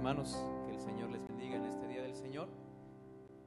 hermanos, 0.00 0.42
que 0.64 0.72
el 0.72 0.80
Señor 0.80 1.10
les 1.10 1.22
bendiga 1.28 1.56
en 1.56 1.66
este 1.66 1.86
día 1.86 2.00
del 2.00 2.14
Señor. 2.14 2.48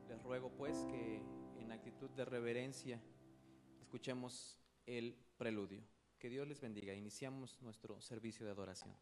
Les 0.08 0.22
ruego 0.22 0.52
pues 0.52 0.86
que 0.86 1.20
en 1.58 1.72
actitud 1.72 2.12
de 2.12 2.26
reverencia 2.26 3.02
escuchemos 3.82 4.60
el 4.86 5.18
preludio. 5.36 5.82
Que 6.20 6.30
Dios 6.30 6.48
les 6.48 6.62
bendiga. 6.62 6.94
Iniciamos 6.94 7.60
nuestro 7.64 8.00
servicio 8.02 8.46
de 8.46 8.52
adoración. 8.52 8.94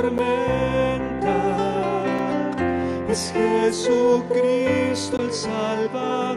Tormenta 0.00 1.36
es 3.08 3.32
Jesucristo 3.32 5.16
el 5.20 5.32
Salvador. 5.32 6.29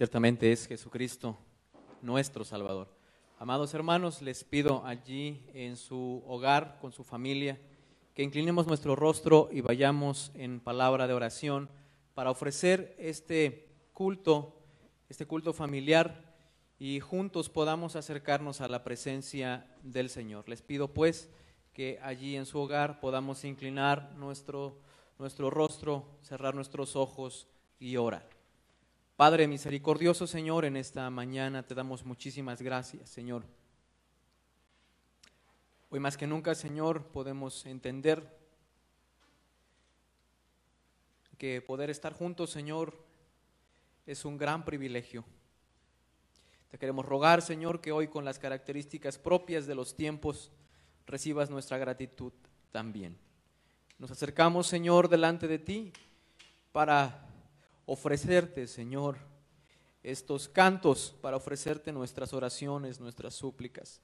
Ciertamente 0.00 0.50
es 0.50 0.66
Jesucristo 0.66 1.36
nuestro 2.00 2.42
Salvador. 2.42 2.88
Amados 3.38 3.74
hermanos, 3.74 4.22
les 4.22 4.44
pido 4.44 4.82
allí 4.86 5.44
en 5.52 5.76
su 5.76 6.22
hogar, 6.26 6.78
con 6.80 6.90
su 6.90 7.04
familia, 7.04 7.60
que 8.14 8.22
inclinemos 8.22 8.66
nuestro 8.66 8.96
rostro 8.96 9.50
y 9.52 9.60
vayamos 9.60 10.32
en 10.32 10.60
palabra 10.60 11.06
de 11.06 11.12
oración 11.12 11.68
para 12.14 12.30
ofrecer 12.30 12.96
este 12.98 13.68
culto, 13.92 14.62
este 15.10 15.26
culto 15.26 15.52
familiar 15.52 16.34
y 16.78 17.00
juntos 17.00 17.50
podamos 17.50 17.94
acercarnos 17.94 18.62
a 18.62 18.68
la 18.68 18.82
presencia 18.82 19.66
del 19.82 20.08
Señor. 20.08 20.48
Les 20.48 20.62
pido 20.62 20.94
pues 20.94 21.28
que 21.74 21.98
allí 22.02 22.36
en 22.36 22.46
su 22.46 22.58
hogar 22.58 23.00
podamos 23.00 23.44
inclinar 23.44 24.14
nuestro, 24.16 24.80
nuestro 25.18 25.50
rostro, 25.50 26.06
cerrar 26.22 26.54
nuestros 26.54 26.96
ojos 26.96 27.48
y 27.78 27.98
orar. 27.98 28.39
Padre 29.20 29.46
misericordioso, 29.46 30.26
Señor, 30.26 30.64
en 30.64 30.78
esta 30.78 31.10
mañana 31.10 31.62
te 31.62 31.74
damos 31.74 32.06
muchísimas 32.06 32.62
gracias, 32.62 33.10
Señor. 33.10 33.44
Hoy 35.90 36.00
más 36.00 36.16
que 36.16 36.26
nunca, 36.26 36.54
Señor, 36.54 37.04
podemos 37.04 37.66
entender 37.66 38.34
que 41.36 41.60
poder 41.60 41.90
estar 41.90 42.14
juntos, 42.14 42.48
Señor, 42.48 42.96
es 44.06 44.24
un 44.24 44.38
gran 44.38 44.64
privilegio. 44.64 45.22
Te 46.70 46.78
queremos 46.78 47.04
rogar, 47.04 47.42
Señor, 47.42 47.82
que 47.82 47.92
hoy 47.92 48.08
con 48.08 48.24
las 48.24 48.38
características 48.38 49.18
propias 49.18 49.66
de 49.66 49.74
los 49.74 49.94
tiempos 49.94 50.50
recibas 51.06 51.50
nuestra 51.50 51.76
gratitud 51.76 52.32
también. 52.72 53.18
Nos 53.98 54.10
acercamos, 54.10 54.66
Señor, 54.66 55.10
delante 55.10 55.46
de 55.46 55.58
ti 55.58 55.92
para 56.72 57.29
ofrecerte, 57.92 58.68
Señor, 58.68 59.16
estos 60.04 60.48
cantos 60.48 61.16
para 61.20 61.36
ofrecerte 61.36 61.90
nuestras 61.90 62.32
oraciones, 62.32 63.00
nuestras 63.00 63.34
súplicas, 63.34 64.00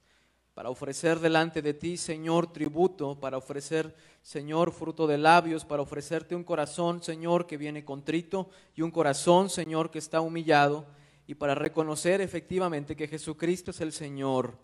para 0.53 0.69
ofrecer 0.69 1.21
delante 1.21 1.61
de 1.61 1.73
ti, 1.73 1.95
Señor, 1.95 2.51
tributo, 2.51 3.17
para 3.17 3.37
ofrecer, 3.37 3.95
Señor, 4.21 4.73
fruto 4.73 5.07
de 5.07 5.17
labios, 5.17 5.63
para 5.63 5.83
ofrecerte 5.83 6.35
un 6.35 6.43
corazón, 6.43 7.01
Señor, 7.01 7.47
que 7.47 7.55
viene 7.55 7.85
contrito 7.85 8.49
y 8.75 8.81
un 8.81 8.91
corazón, 8.91 9.49
Señor, 9.49 9.89
que 9.89 9.99
está 9.99 10.19
humillado, 10.19 10.85
y 11.25 11.35
para 11.35 11.55
reconocer 11.55 12.19
efectivamente 12.19 12.93
que 12.93 13.07
Jesucristo 13.07 13.71
es 13.71 13.79
el 13.79 13.93
Señor 13.93 14.57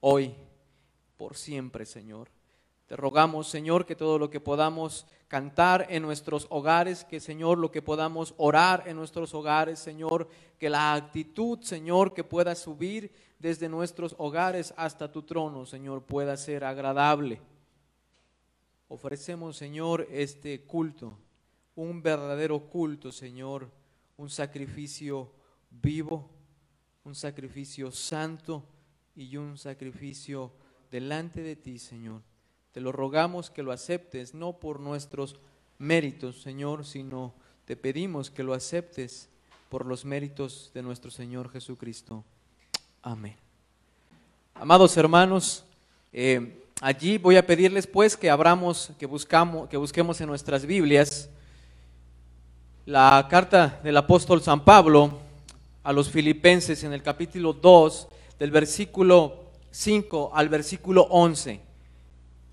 hoy, 0.00 0.34
por 1.18 1.36
siempre, 1.36 1.84
Señor. 1.84 2.30
Te 2.92 2.96
rogamos, 2.96 3.48
Señor, 3.48 3.86
que 3.86 3.96
todo 3.96 4.18
lo 4.18 4.28
que 4.28 4.38
podamos 4.38 5.06
cantar 5.26 5.86
en 5.88 6.02
nuestros 6.02 6.46
hogares, 6.50 7.06
que, 7.06 7.20
Señor, 7.20 7.56
lo 7.56 7.70
que 7.70 7.80
podamos 7.80 8.34
orar 8.36 8.84
en 8.86 8.96
nuestros 8.96 9.32
hogares, 9.32 9.78
Señor, 9.78 10.28
que 10.58 10.68
la 10.68 10.92
actitud, 10.92 11.58
Señor, 11.62 12.12
que 12.12 12.22
pueda 12.22 12.54
subir 12.54 13.10
desde 13.38 13.70
nuestros 13.70 14.14
hogares 14.18 14.74
hasta 14.76 15.10
tu 15.10 15.22
trono, 15.22 15.64
Señor, 15.64 16.02
pueda 16.04 16.36
ser 16.36 16.64
agradable. 16.64 17.40
Ofrecemos, 18.88 19.56
Señor, 19.56 20.06
este 20.10 20.60
culto, 20.66 21.16
un 21.74 22.02
verdadero 22.02 22.60
culto, 22.68 23.10
Señor, 23.10 23.70
un 24.18 24.28
sacrificio 24.28 25.32
vivo, 25.70 26.28
un 27.04 27.14
sacrificio 27.14 27.90
santo 27.90 28.62
y 29.16 29.34
un 29.38 29.56
sacrificio 29.56 30.52
delante 30.90 31.40
de 31.40 31.56
ti, 31.56 31.78
Señor. 31.78 32.20
Te 32.72 32.80
lo 32.80 32.90
rogamos 32.90 33.50
que 33.50 33.62
lo 33.62 33.70
aceptes, 33.70 34.32
no 34.32 34.54
por 34.54 34.80
nuestros 34.80 35.36
méritos, 35.78 36.40
Señor, 36.40 36.86
sino 36.86 37.34
te 37.66 37.76
pedimos 37.76 38.30
que 38.30 38.42
lo 38.42 38.54
aceptes 38.54 39.28
por 39.68 39.84
los 39.84 40.06
méritos 40.06 40.70
de 40.72 40.82
nuestro 40.82 41.10
Señor 41.10 41.50
Jesucristo. 41.50 42.24
Amén. 43.02 43.36
Amados 44.54 44.96
hermanos, 44.96 45.66
eh, 46.14 46.62
allí 46.80 47.18
voy 47.18 47.36
a 47.36 47.46
pedirles 47.46 47.86
pues 47.86 48.16
que 48.16 48.30
abramos, 48.30 48.90
que, 48.98 49.04
buscamos, 49.04 49.68
que 49.68 49.76
busquemos 49.76 50.18
en 50.22 50.28
nuestras 50.28 50.64
Biblias 50.64 51.28
la 52.86 53.26
carta 53.28 53.80
del 53.84 53.98
apóstol 53.98 54.40
San 54.40 54.64
Pablo 54.64 55.18
a 55.82 55.92
los 55.92 56.08
filipenses 56.08 56.84
en 56.84 56.94
el 56.94 57.02
capítulo 57.02 57.52
2, 57.52 58.08
del 58.38 58.50
versículo 58.50 59.50
5 59.70 60.30
al 60.32 60.48
versículo 60.48 61.02
11 61.10 61.71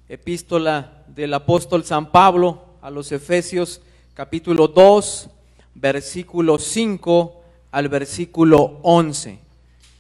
epístola 0.09 1.03
del 1.07 1.35
apóstol 1.35 1.85
San 1.85 2.11
Pablo 2.11 2.65
a 2.81 2.89
los 2.89 3.11
Efesios 3.11 3.79
capítulo 4.15 4.67
2, 4.67 5.29
versículo 5.75 6.57
5 6.57 7.43
al 7.69 7.89
versículo 7.89 8.79
11. 8.81 9.39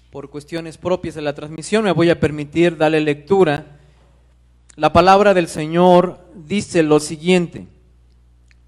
Por 0.09 0.31
cuestiones 0.31 0.79
propias 0.79 1.13
de 1.13 1.21
la 1.21 1.35
transmisión 1.35 1.83
me 1.83 1.91
voy 1.91 2.09
a 2.09 2.19
permitir 2.19 2.75
darle 2.75 3.01
lectura. 3.01 3.77
La 4.75 4.91
palabra 4.91 5.35
del 5.35 5.47
Señor 5.47 6.19
dice 6.33 6.81
lo 6.81 6.99
siguiente, 6.99 7.67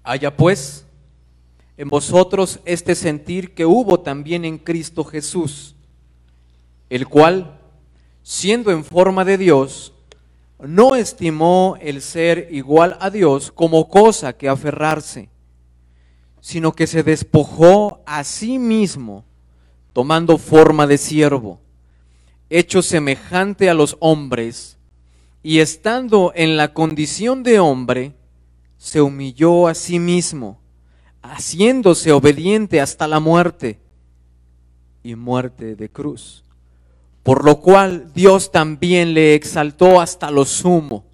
haya 0.04 0.36
pues 0.36 0.86
en 1.76 1.88
vosotros 1.88 2.60
este 2.64 2.94
sentir 2.94 3.52
que 3.52 3.66
hubo 3.66 3.98
también 3.98 4.44
en 4.44 4.58
Cristo 4.58 5.02
Jesús, 5.02 5.74
el 6.88 7.08
cual, 7.08 7.58
siendo 8.22 8.70
en 8.70 8.84
forma 8.84 9.24
de 9.24 9.38
Dios, 9.38 9.92
no 10.66 10.94
estimó 10.94 11.76
el 11.80 12.00
ser 12.00 12.48
igual 12.50 12.96
a 13.00 13.10
Dios 13.10 13.50
como 13.50 13.88
cosa 13.88 14.34
que 14.34 14.48
aferrarse, 14.48 15.28
sino 16.40 16.72
que 16.72 16.86
se 16.86 17.02
despojó 17.02 18.02
a 18.06 18.24
sí 18.24 18.58
mismo, 18.58 19.24
tomando 19.92 20.38
forma 20.38 20.86
de 20.86 20.98
siervo, 20.98 21.60
hecho 22.48 22.82
semejante 22.82 23.68
a 23.68 23.74
los 23.74 23.96
hombres, 24.00 24.78
y 25.42 25.58
estando 25.58 26.32
en 26.34 26.56
la 26.56 26.72
condición 26.72 27.42
de 27.42 27.58
hombre, 27.58 28.14
se 28.78 29.00
humilló 29.00 29.66
a 29.66 29.74
sí 29.74 29.98
mismo, 29.98 30.60
haciéndose 31.22 32.12
obediente 32.12 32.80
hasta 32.80 33.08
la 33.08 33.20
muerte 33.20 33.80
y 35.02 35.14
muerte 35.16 35.74
de 35.74 35.88
cruz 35.88 36.42
por 37.22 37.44
lo 37.44 37.60
cual 37.60 38.12
Dios 38.14 38.50
también 38.50 39.14
le 39.14 39.34
exaltó 39.34 40.00
hasta 40.00 40.30
lo 40.30 40.44
sumo 40.44 41.04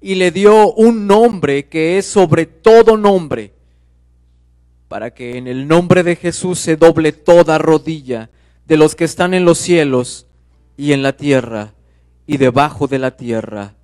y 0.00 0.16
le 0.16 0.30
dio 0.30 0.72
un 0.74 1.06
nombre 1.06 1.68
que 1.68 1.96
es 1.96 2.06
sobre 2.06 2.46
todo 2.46 2.96
nombre, 2.96 3.54
para 4.88 5.12
que 5.12 5.38
en 5.38 5.46
el 5.48 5.66
nombre 5.66 6.02
de 6.02 6.16
Jesús 6.16 6.58
se 6.58 6.76
doble 6.76 7.12
toda 7.12 7.56
rodilla 7.56 8.30
de 8.66 8.76
los 8.76 8.94
que 8.94 9.04
están 9.04 9.32
en 9.32 9.44
los 9.44 9.58
cielos 9.58 10.26
y 10.76 10.92
en 10.92 11.02
la 11.02 11.16
tierra 11.16 11.72
y 12.26 12.36
debajo 12.36 12.86
de 12.86 12.98
la 12.98 13.16
tierra, 13.16 13.74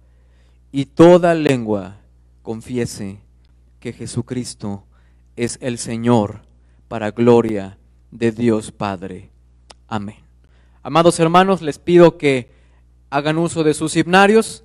y 0.73 0.87
toda 0.87 1.35
lengua 1.35 1.97
confiese 2.43 3.19
que 3.81 3.93
Jesucristo 3.93 4.85
es 5.37 5.59
el 5.62 5.79
Señor 5.79 6.43
para 6.88 7.11
gloria 7.11 7.79
de 8.11 8.33
Dios 8.33 8.73
Padre. 8.73 9.31
Amén. 9.88 10.30
Amados 10.82 11.21
hermanos, 11.21 11.61
les 11.61 11.79
pido 11.79 12.17
que 12.17 12.50
hagan 13.11 13.37
uso 13.37 13.65
de 13.65 13.75
sus 13.75 13.97
himnarios 13.97 14.65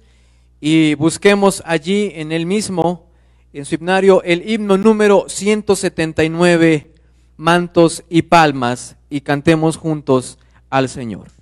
y 0.62 0.94
busquemos 0.96 1.62
allí 1.66 2.10
en 2.16 2.32
el 2.32 2.46
mismo, 2.46 3.10
en 3.52 3.66
su 3.66 3.76
himnario, 3.76 4.24
el 4.24 4.50
himno 4.50 4.78
número 4.78 5.26
179, 5.28 6.94
mantos 7.36 8.06
y 8.10 8.22
palmas, 8.22 8.96
y 9.10 9.22
cantemos 9.22 9.76
juntos 9.76 10.40
al 10.70 10.88
Señor. 10.88 11.35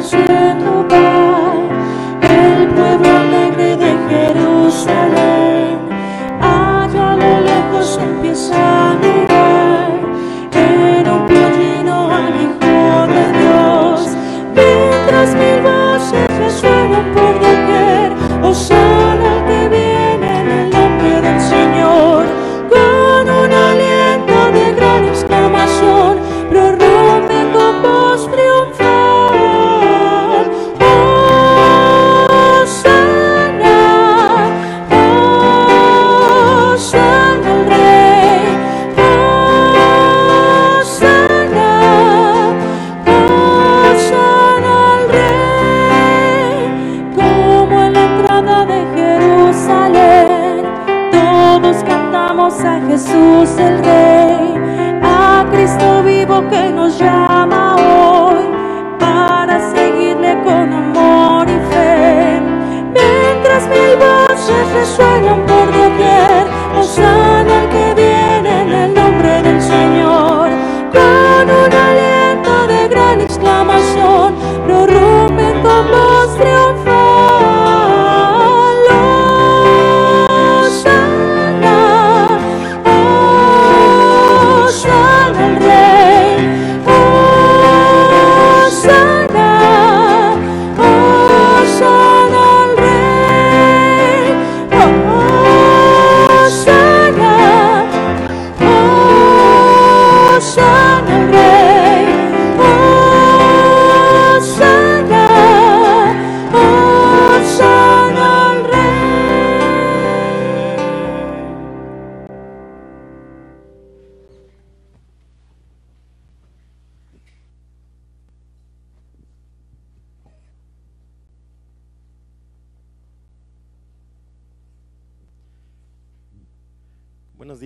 Haciendo 0.00 0.86
el 0.90 0.99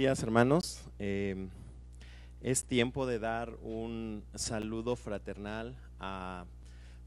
días, 0.04 0.22
hermanos. 0.22 0.82
Eh, 0.98 1.48
es 2.42 2.64
tiempo 2.64 3.06
de 3.06 3.18
dar 3.18 3.56
un 3.62 4.22
saludo 4.34 4.96
fraternal 4.96 5.78
a 5.98 6.44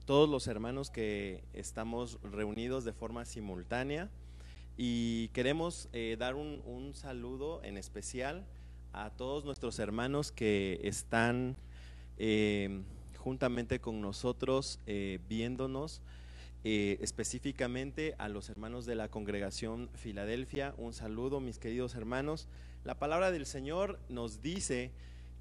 todos 0.08 0.28
los 0.28 0.48
hermanos 0.48 0.90
que 0.90 1.44
estamos 1.54 2.18
reunidos 2.24 2.86
de 2.86 2.94
forma 2.94 3.24
simultánea 3.26 4.10
y 4.78 5.28
queremos 5.28 5.90
eh, 5.94 6.16
dar 6.18 6.34
un, 6.34 6.92
saludo 6.96 7.62
en 7.64 7.78
especial 7.78 8.48
a 8.94 9.12
todos 9.12 9.46
nuestros 9.46 9.78
hermanos 9.78 10.32
que 10.32 10.80
están 10.82 11.56
eh, 12.18 12.82
juntamente 13.20 13.80
con 13.80 14.02
nosotros 14.02 14.80
eh, 14.88 15.20
viéndonos, 15.30 16.02
eh, 16.64 16.98
específicamente 17.02 18.16
a 18.18 18.28
los 18.28 18.50
hermanos 18.50 18.88
de 18.88 18.96
la 18.96 19.10
congregación 19.10 19.88
Filadelfia. 19.94 20.74
Un 20.80 20.94
saludo, 20.94 21.40
mis 21.40 21.60
queridos 21.60 21.94
hermanos. 21.94 22.48
La 22.84 23.00
palabra 23.00 23.32
del 23.32 23.46
Señor 23.46 24.00
nos 24.10 24.42
dice 24.42 24.92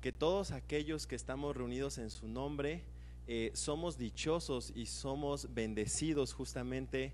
que 0.00 0.12
todos 0.12 0.50
aquellos 0.50 1.07
que 1.07 1.16
estamos 1.16 1.57
reunidos 1.57 1.99
en 1.99 2.11
su 2.11 2.28
nombre, 2.28 2.85
eh, 3.28 3.50
somos 3.55 3.99
dichosos 3.99 4.73
y 4.75 4.87
somos 4.87 5.52
bendecidos 5.52 6.33
justamente 6.33 7.12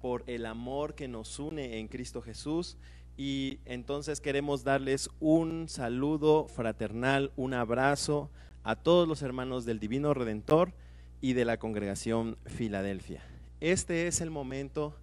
por 0.00 0.24
el 0.26 0.46
amor 0.46 0.94
que 0.94 1.06
nos 1.06 1.38
une 1.38 1.78
en 1.78 1.88
Cristo 1.88 2.20
Jesús. 2.20 2.76
Y 3.16 3.60
entonces 3.64 4.20
queremos 4.20 4.64
darles 4.64 5.08
un 5.20 5.68
saludo 5.68 6.48
fraternal, 6.48 7.30
un 7.36 7.54
abrazo 7.54 8.30
a 8.64 8.76
todos 8.76 9.06
los 9.06 9.22
hermanos 9.22 9.64
del 9.64 9.78
Divino 9.78 10.14
Redentor 10.14 10.72
y 11.20 11.34
de 11.34 11.44
la 11.44 11.58
congregación 11.58 12.36
Filadelfia. 12.46 13.22
Este 13.60 14.08
es 14.08 14.20
el 14.20 14.30
momento 14.30 14.96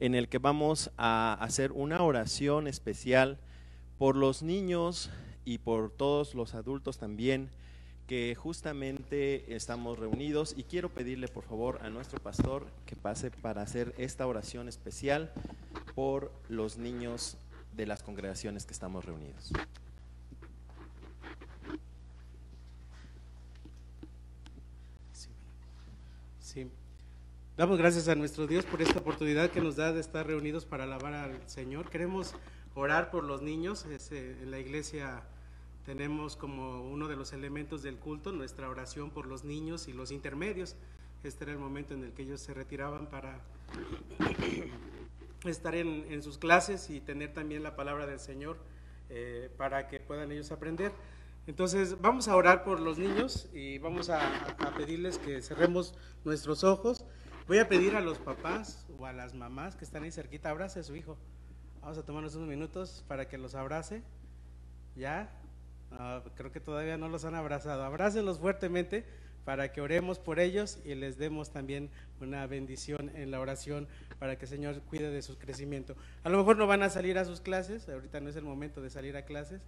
en 0.00 0.16
el 0.16 0.28
que 0.28 0.38
vamos 0.38 0.90
a 0.96 1.34
hacer 1.40 1.70
una 1.70 2.02
oración 2.02 2.66
especial 2.66 3.38
por 4.00 4.16
los 4.16 4.42
niños 4.42 5.10
y 5.44 5.58
por 5.58 5.90
todos 5.90 6.34
los 6.34 6.54
adultos 6.54 6.96
también 6.96 7.50
que 8.06 8.34
justamente 8.34 9.54
estamos 9.54 9.98
reunidos 9.98 10.54
y 10.56 10.62
quiero 10.62 10.88
pedirle 10.88 11.28
por 11.28 11.44
favor 11.44 11.80
a 11.82 11.90
nuestro 11.90 12.18
pastor 12.18 12.66
que 12.86 12.96
pase 12.96 13.30
para 13.30 13.60
hacer 13.60 13.94
esta 13.98 14.26
oración 14.26 14.68
especial 14.68 15.30
por 15.94 16.32
los 16.48 16.78
niños 16.78 17.36
de 17.76 17.84
las 17.84 18.02
congregaciones 18.02 18.64
que 18.64 18.72
estamos 18.72 19.04
reunidos. 19.04 19.52
Sí. 26.40 26.70
Damos 27.58 27.76
gracias 27.76 28.08
a 28.08 28.14
nuestro 28.14 28.46
Dios 28.46 28.64
por 28.64 28.80
esta 28.80 29.00
oportunidad 29.00 29.50
que 29.50 29.60
nos 29.60 29.76
da 29.76 29.92
de 29.92 30.00
estar 30.00 30.26
reunidos 30.26 30.64
para 30.64 30.84
alabar 30.84 31.12
al 31.12 31.50
Señor. 31.50 31.90
Queremos 31.90 32.34
orar 32.74 33.10
por 33.10 33.24
los 33.24 33.42
niños. 33.42 33.86
Eh, 33.86 34.38
en 34.42 34.50
la 34.50 34.58
iglesia 34.58 35.22
tenemos 35.84 36.36
como 36.36 36.82
uno 36.90 37.08
de 37.08 37.16
los 37.16 37.32
elementos 37.32 37.82
del 37.82 37.96
culto 37.96 38.32
nuestra 38.32 38.68
oración 38.68 39.10
por 39.10 39.26
los 39.26 39.44
niños 39.44 39.88
y 39.88 39.92
los 39.92 40.10
intermedios. 40.10 40.76
Este 41.22 41.44
era 41.44 41.52
el 41.52 41.58
momento 41.58 41.94
en 41.94 42.04
el 42.04 42.12
que 42.12 42.22
ellos 42.22 42.40
se 42.40 42.54
retiraban 42.54 43.06
para 43.08 43.40
estar 45.44 45.74
en, 45.74 46.06
en 46.10 46.22
sus 46.22 46.38
clases 46.38 46.90
y 46.90 47.00
tener 47.00 47.32
también 47.32 47.62
la 47.62 47.76
palabra 47.76 48.06
del 48.06 48.20
Señor 48.20 48.58
eh, 49.10 49.50
para 49.56 49.88
que 49.88 50.00
puedan 50.00 50.32
ellos 50.32 50.52
aprender. 50.52 50.92
Entonces 51.46 52.00
vamos 52.00 52.28
a 52.28 52.36
orar 52.36 52.62
por 52.62 52.80
los 52.80 52.96
niños 52.98 53.48
y 53.52 53.78
vamos 53.78 54.08
a, 54.08 54.20
a 54.46 54.74
pedirles 54.76 55.18
que 55.18 55.42
cerremos 55.42 55.94
nuestros 56.24 56.62
ojos. 56.64 57.04
Voy 57.48 57.58
a 57.58 57.68
pedir 57.68 57.96
a 57.96 58.00
los 58.00 58.18
papás 58.18 58.86
o 58.98 59.06
a 59.06 59.12
las 59.12 59.34
mamás 59.34 59.74
que 59.74 59.84
están 59.84 60.04
ahí 60.04 60.12
cerquita, 60.12 60.50
abrace 60.50 60.80
a 60.80 60.82
su 60.84 60.94
hijo. 60.94 61.18
Vamos 61.82 61.96
a 61.96 62.02
tomarnos 62.02 62.34
unos 62.34 62.48
minutos 62.48 63.04
para 63.08 63.26
que 63.26 63.38
los 63.38 63.54
abrace. 63.54 64.02
¿Ya? 64.96 65.30
Ah, 65.92 66.22
creo 66.36 66.52
que 66.52 66.60
todavía 66.60 66.98
no 66.98 67.08
los 67.08 67.24
han 67.24 67.34
abrazado. 67.34 67.82
Abrácenlos 67.84 68.38
fuertemente 68.38 69.04
para 69.44 69.72
que 69.72 69.80
oremos 69.80 70.18
por 70.18 70.38
ellos 70.38 70.78
y 70.84 70.94
les 70.94 71.16
demos 71.16 71.50
también 71.50 71.90
una 72.20 72.46
bendición 72.46 73.10
en 73.14 73.30
la 73.30 73.40
oración 73.40 73.88
para 74.18 74.36
que 74.36 74.44
el 74.44 74.50
Señor 74.50 74.82
cuide 74.82 75.10
de 75.10 75.22
su 75.22 75.38
crecimiento. 75.38 75.96
A 76.22 76.28
lo 76.28 76.36
mejor 76.36 76.58
no 76.58 76.66
van 76.66 76.82
a 76.82 76.90
salir 76.90 77.18
a 77.18 77.24
sus 77.24 77.40
clases, 77.40 77.88
ahorita 77.88 78.20
no 78.20 78.28
es 78.28 78.36
el 78.36 78.44
momento 78.44 78.82
de 78.82 78.90
salir 78.90 79.16
a 79.16 79.24
clases, 79.24 79.62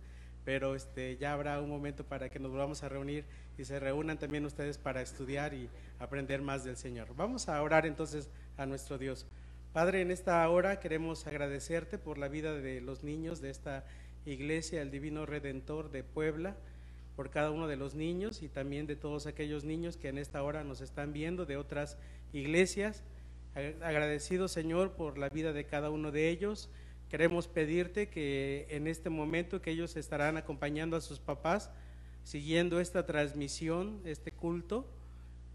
pero 0.44 0.74
este, 0.74 1.16
ya 1.16 1.32
habrá 1.32 1.60
un 1.60 1.70
momento 1.70 2.04
para 2.04 2.28
que 2.28 2.38
nos 2.38 2.50
volvamos 2.50 2.82
a 2.82 2.90
reunir 2.90 3.24
y 3.56 3.64
se 3.64 3.80
reúnan 3.80 4.18
también 4.18 4.44
ustedes 4.44 4.76
para 4.76 5.00
estudiar 5.00 5.54
y 5.54 5.70
aprender 5.98 6.42
más 6.42 6.62
del 6.64 6.76
Señor. 6.76 7.08
Vamos 7.16 7.48
a 7.48 7.60
orar 7.62 7.86
entonces 7.86 8.28
a 8.58 8.66
nuestro 8.66 8.98
Dios. 8.98 9.26
Padre, 9.72 10.02
en 10.02 10.10
esta 10.10 10.46
hora 10.50 10.80
queremos 10.80 11.26
agradecerte 11.26 11.96
por 11.96 12.18
la 12.18 12.28
vida 12.28 12.52
de 12.52 12.82
los 12.82 13.04
niños 13.04 13.40
de 13.40 13.48
esta 13.48 13.86
iglesia, 14.26 14.82
el 14.82 14.90
Divino 14.90 15.24
Redentor 15.24 15.90
de 15.90 16.04
Puebla, 16.04 16.56
por 17.16 17.30
cada 17.30 17.50
uno 17.50 17.66
de 17.66 17.76
los 17.76 17.94
niños 17.94 18.42
y 18.42 18.50
también 18.50 18.86
de 18.86 18.96
todos 18.96 19.26
aquellos 19.26 19.64
niños 19.64 19.96
que 19.96 20.10
en 20.10 20.18
esta 20.18 20.42
hora 20.42 20.62
nos 20.62 20.82
están 20.82 21.14
viendo 21.14 21.46
de 21.46 21.56
otras 21.56 21.96
iglesias. 22.34 23.02
Agradecido, 23.54 24.46
Señor, 24.46 24.92
por 24.92 25.16
la 25.16 25.30
vida 25.30 25.54
de 25.54 25.64
cada 25.64 25.88
uno 25.88 26.10
de 26.10 26.28
ellos. 26.28 26.68
Queremos 27.08 27.48
pedirte 27.48 28.10
que 28.10 28.66
en 28.68 28.86
este 28.86 29.08
momento 29.08 29.62
que 29.62 29.70
ellos 29.70 29.96
estarán 29.96 30.36
acompañando 30.36 30.98
a 30.98 31.00
sus 31.00 31.18
papás, 31.18 31.70
siguiendo 32.24 32.78
esta 32.78 33.06
transmisión, 33.06 34.02
este 34.04 34.32
culto, 34.32 34.86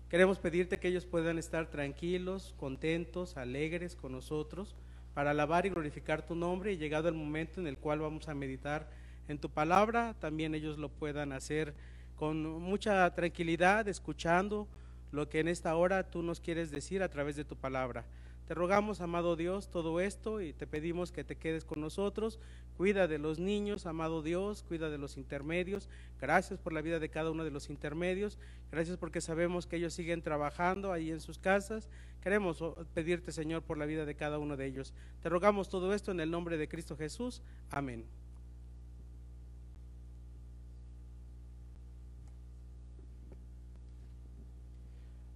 queremos 0.09 0.39
pedirte 0.39 0.77
que 0.77 0.87
ellos 0.87 1.05
puedan 1.05 1.37
estar 1.37 1.69
tranquilos, 1.69 2.53
contentos, 2.57 3.37
alegres 3.37 3.95
con 3.95 4.11
nosotros, 4.11 4.75
para 5.13 5.31
alabar 5.31 5.65
y 5.65 5.69
glorificar 5.69 6.25
tu 6.25 6.35
nombre 6.35 6.73
y 6.73 6.77
llegado 6.77 7.09
el 7.09 7.15
momento 7.15 7.59
en 7.59 7.67
el 7.67 7.77
cual 7.77 7.99
vamos 7.99 8.29
a 8.29 8.35
meditar 8.35 8.89
en 9.27 9.39
tu 9.39 9.49
palabra, 9.49 10.15
también 10.19 10.55
ellos 10.55 10.77
lo 10.77 10.89
puedan 10.89 11.31
hacer 11.31 11.73
con 12.15 12.43
mucha 12.43 13.13
tranquilidad, 13.13 13.87
escuchando 13.87 14.67
lo 15.11 15.29
que 15.29 15.39
en 15.39 15.47
esta 15.47 15.75
hora 15.75 16.09
tú 16.09 16.21
nos 16.23 16.39
quieres 16.39 16.71
decir 16.71 17.03
a 17.03 17.09
través 17.09 17.35
de 17.35 17.45
tu 17.45 17.55
palabra. 17.55 18.05
Te 18.47 18.53
rogamos, 18.53 19.01
amado 19.01 19.35
Dios, 19.35 19.69
todo 19.69 19.99
esto 19.99 20.41
y 20.41 20.53
te 20.53 20.67
pedimos 20.67 21.11
que 21.11 21.25
te 21.25 21.35
quedes 21.35 21.65
con 21.65 21.81
nosotros. 21.81 22.39
Cuida 22.77 23.07
de 23.07 23.17
los 23.17 23.39
niños, 23.39 23.85
amado 23.85 24.21
Dios, 24.21 24.63
cuida 24.63 24.89
de 24.89 24.97
los 24.97 25.17
intermedios. 25.17 25.89
Gracias 26.21 26.57
por 26.57 26.71
la 26.71 26.81
vida 26.81 26.99
de 26.99 27.09
cada 27.09 27.29
uno 27.29 27.43
de 27.43 27.51
los 27.51 27.69
intermedios. 27.69 28.37
Gracias 28.71 28.95
porque 28.95 29.19
sabemos 29.19 29.67
que 29.67 29.75
ellos 29.75 29.93
siguen 29.93 30.21
trabajando 30.21 30.93
ahí 30.93 31.11
en 31.11 31.19
sus 31.19 31.39
casas. 31.39 31.89
Queremos 32.21 32.63
pedirte, 32.93 33.33
Señor, 33.33 33.63
por 33.63 33.77
la 33.77 33.85
vida 33.85 34.05
de 34.05 34.15
cada 34.15 34.39
uno 34.39 34.55
de 34.55 34.65
ellos. 34.65 34.93
Te 35.21 35.27
rogamos 35.27 35.67
todo 35.67 35.93
esto 35.93 36.11
en 36.11 36.21
el 36.21 36.31
nombre 36.31 36.55
de 36.55 36.69
Cristo 36.69 36.95
Jesús. 36.95 37.41
Amén. 37.69 38.05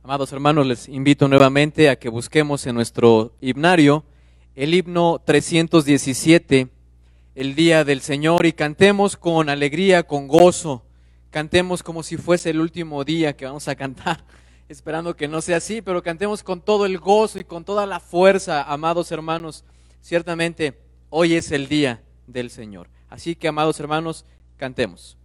Amados 0.03 0.34
hermanos, 0.34 0.65
les 0.65 0.89
invito 0.89 1.27
nuevamente 1.27 1.88
a 1.88 1.96
que 1.96 2.10
busquemos 2.10 2.65
en 2.65 2.74
nuestro 2.74 3.36
himnario 3.39 4.03
el 4.55 4.74
himno 4.74 5.22
317, 5.24 6.70
el 7.36 7.53
día 7.53 7.84
del 7.84 8.01
Señor, 8.01 8.48
y 8.48 8.53
cantemos 8.53 9.15
con 9.15 9.48
alegría, 9.48 10.01
con 10.01 10.27
gozo. 10.27 10.84
Cantemos 11.29 11.84
como 11.84 12.01
si 12.01 12.17
fuese 12.17 12.50
el 12.50 12.62
último 12.62 13.03
día 13.03 13.38
que 13.38 13.46
vamos 13.46 13.67
a 13.67 13.75
cantar, 13.75 14.24
esperando 14.70 15.15
que 15.15 15.27
no 15.27 15.39
sea 15.39 15.58
así, 15.58 15.84
pero 15.84 16.01
cantemos 16.01 16.41
con 16.41 16.62
todo 16.62 16.88
el 16.88 16.98
gozo 16.98 17.39
y 17.39 17.43
con 17.43 17.63
toda 17.63 17.86
la 17.86 18.00
fuerza, 18.00 18.63
amados 18.63 19.12
hermanos. 19.12 19.65
Ciertamente, 20.01 20.79
hoy 21.12 21.36
es 21.36 21.51
el 21.51 21.67
día 21.67 22.01
del 22.25 22.50
Señor. 22.50 22.89
Así 23.08 23.36
que, 23.36 23.50
amados 23.50 23.79
hermanos, 23.79 24.25
cantemos. 24.58 25.15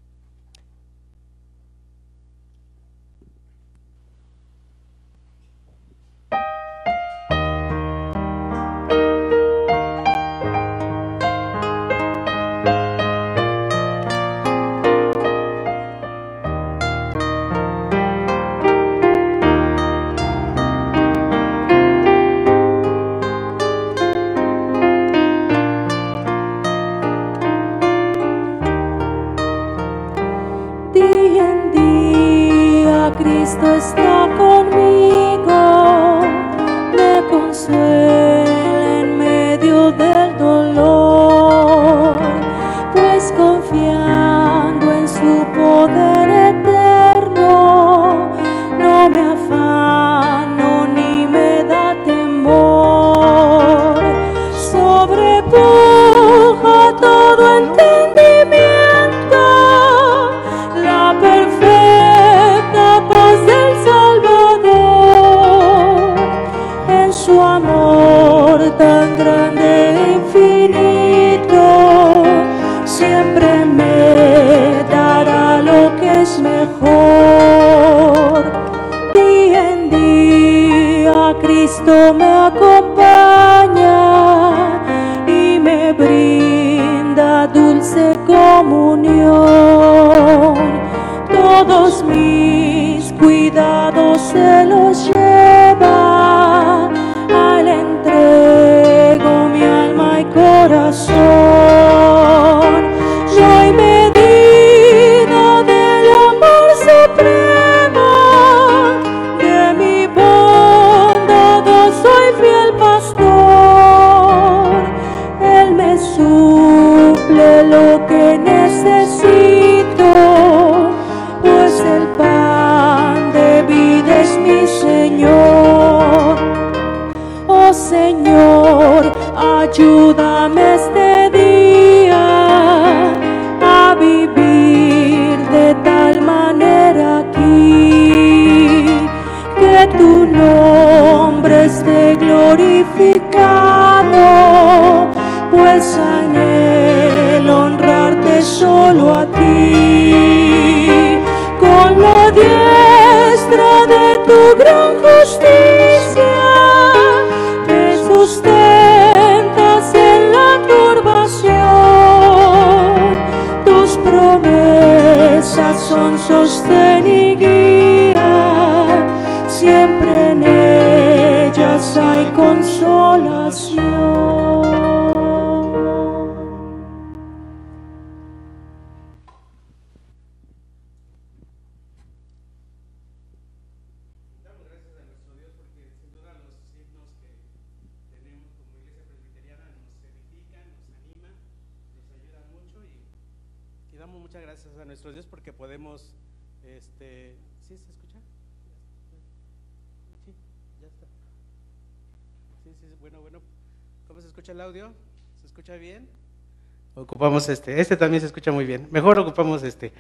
Este, 207.37 207.81
este 207.81 207.97
también 207.97 208.21
se 208.21 208.27
escucha 208.27 208.51
muy 208.53 208.65
bien. 208.65 208.89
Mejor 208.91 209.19
ocupamos 209.19 209.63
este. 209.63 209.93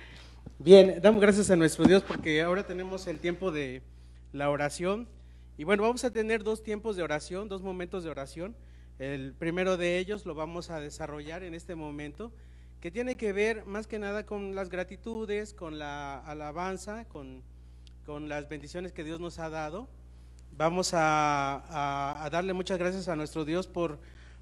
Bien, 0.59 1.01
damos 1.03 1.20
gracias 1.20 1.51
a 1.51 1.57
nuestro 1.57 1.85
Dios 1.85 2.03
porque 2.03 2.40
ahora 2.42 2.66
tenemos 2.66 3.07
el 3.07 3.18
tiempo 3.20 3.51
de 3.53 3.83
la 4.33 4.49
oración. 4.51 5.09
Y 5.59 5.64
bueno, 5.64 5.83
vamos 5.83 6.05
a 6.05 6.11
tener 6.12 6.42
dos 6.42 6.62
tiempos 6.62 6.96
de 6.96 7.03
oración, 7.03 7.49
dos 7.49 7.62
momentos 7.62 8.05
de 8.05 8.11
oración. 8.11 8.57
El 8.99 9.35
primero 9.35 9.77
de 9.77 9.99
ellos 9.99 10.25
lo 10.25 10.35
vamos 10.35 10.70
a 10.70 10.81
desarrollar 10.81 11.42
en 11.42 11.55
este 11.55 11.75
momento, 11.75 12.33
que 12.81 12.90
tiene 12.90 13.16
que 13.16 13.33
ver 13.33 13.66
más 13.66 13.87
que 13.87 13.99
nada 13.99 14.25
con 14.25 14.55
las 14.55 14.70
gratitudes, 14.70 15.53
con 15.53 15.79
la 15.79 16.18
alabanza, 16.20 17.05
con, 17.07 17.42
con 18.07 18.29
las 18.29 18.49
bendiciones 18.49 18.92
que 18.92 19.05
Dios 19.05 19.20
nos 19.20 19.38
ha 19.38 19.51
dado. 19.51 19.88
Vamos 20.57 20.94
a- 20.94 22.25
a 22.25 22.31
darle 22.31 22.55
muchas 22.55 22.79
gracias 22.79 23.09
a 23.09 23.16
nuestro 23.16 23.44
Dios 23.44 23.66
por, 23.66 23.99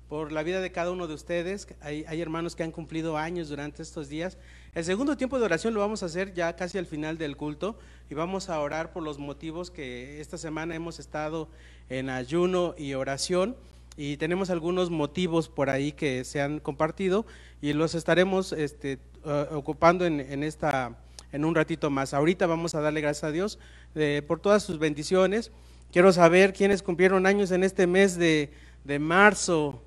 por 0.09 0.33
la 0.33 0.43
vida 0.43 0.61
de 0.61 0.71
cada 0.73 0.91
uno 0.91 1.07
de 1.07 1.15
ustedes. 1.15 1.67
Hay, 1.81 2.05
hay 2.07 2.21
hermanos 2.21 2.57
que 2.57 2.63
han 2.63 2.73
cumplido 2.73 3.17
años 3.17 3.49
durante 3.49 3.83
estos 3.83 4.09
días. 4.09 4.39
El 4.75 4.85
segundo 4.85 5.17
tiempo 5.17 5.39
de 5.39 5.45
oración 5.45 5.75
lo 5.75 5.81
vamos 5.81 6.03
a 6.03 6.07
hacer 6.07 6.35
ya 6.35 6.57
casi 6.57 6.79
al 6.79 6.87
final 6.87 7.19
del 7.19 7.37
culto 7.37 7.79
y 8.11 8.15
vamos 8.15 8.49
a 8.49 8.61
orar 8.61 8.93
por 8.93 9.03
los 9.03 9.19
motivos 9.19 9.71
que 9.71 10.21
esta 10.21 10.39
semana 10.39 10.75
hemos 10.75 10.99
estado 10.99 11.49
en 11.89 12.11
ayuno 12.11 12.75
y 12.77 12.95
oración 12.95 13.57
y 13.97 14.17
tenemos 14.17 14.51
algunos 14.51 14.91
motivos 14.91 15.49
por 15.49 15.71
ahí 15.71 15.93
que 15.93 16.25
se 16.25 16.41
han 16.41 16.59
compartido 16.59 17.27
y 17.63 17.73
los 17.73 17.95
estaremos 17.95 18.53
este, 18.53 18.99
eh, 19.25 19.47
ocupando 19.53 20.05
en, 20.05 20.21
en 20.21 20.43
esta 20.43 20.97
en 21.35 21.45
un 21.45 21.55
ratito 21.55 21.91
más. 21.91 22.15
Ahorita 22.15 22.47
vamos 22.47 22.77
a 22.77 22.81
darle 22.81 23.01
gracias 23.01 23.25
a 23.25 23.33
Dios 23.33 23.59
eh, 23.97 24.23
por 24.27 24.39
todas 24.39 24.63
sus 24.63 24.79
bendiciones. 24.79 25.51
Quiero 25.93 26.13
saber 26.13 26.53
quiénes 26.53 26.81
cumplieron 26.81 27.27
años 27.27 27.51
en 27.51 27.65
este 27.65 27.89
mes 27.89 28.17
de, 28.17 28.53
de 28.85 28.99
marzo. 29.01 29.83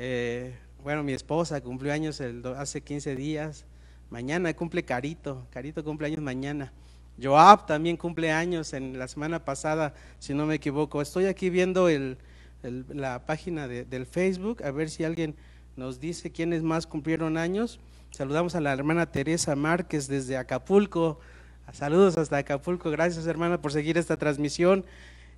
Eh, 0.00 0.54
bueno, 0.84 1.02
mi 1.02 1.12
esposa 1.12 1.60
cumplió 1.60 1.92
años 1.92 2.20
el 2.20 2.44
hace 2.56 2.82
15 2.82 3.16
días. 3.16 3.66
Mañana 4.10 4.54
cumple 4.54 4.84
Carito. 4.84 5.44
Carito 5.50 5.82
cumple 5.82 6.06
años 6.06 6.20
mañana. 6.20 6.72
Joab 7.20 7.66
también 7.66 7.96
cumple 7.96 8.30
años 8.30 8.72
en 8.74 8.96
la 8.96 9.08
semana 9.08 9.44
pasada, 9.44 9.92
si 10.20 10.34
no 10.34 10.46
me 10.46 10.54
equivoco. 10.54 11.02
Estoy 11.02 11.26
aquí 11.26 11.50
viendo 11.50 11.88
el- 11.88 12.16
la 12.62 13.26
página 13.26 13.66
de- 13.66 13.84
del 13.84 14.06
Facebook, 14.06 14.62
a 14.62 14.70
ver 14.70 14.88
si 14.88 15.02
alguien 15.02 15.34
nos 15.76 15.98
dice 15.98 16.30
quiénes 16.30 16.62
más 16.62 16.86
cumplieron 16.86 17.36
años. 17.36 17.80
Saludamos 18.12 18.54
a 18.54 18.60
la 18.60 18.72
hermana 18.72 19.10
Teresa 19.10 19.56
Márquez 19.56 20.06
desde 20.06 20.36
Acapulco. 20.36 21.18
Saludos 21.72 22.16
hasta 22.18 22.36
Acapulco. 22.38 22.90
Gracias, 22.92 23.26
hermana, 23.26 23.60
por 23.60 23.72
seguir 23.72 23.98
esta 23.98 24.16
transmisión. 24.16 24.84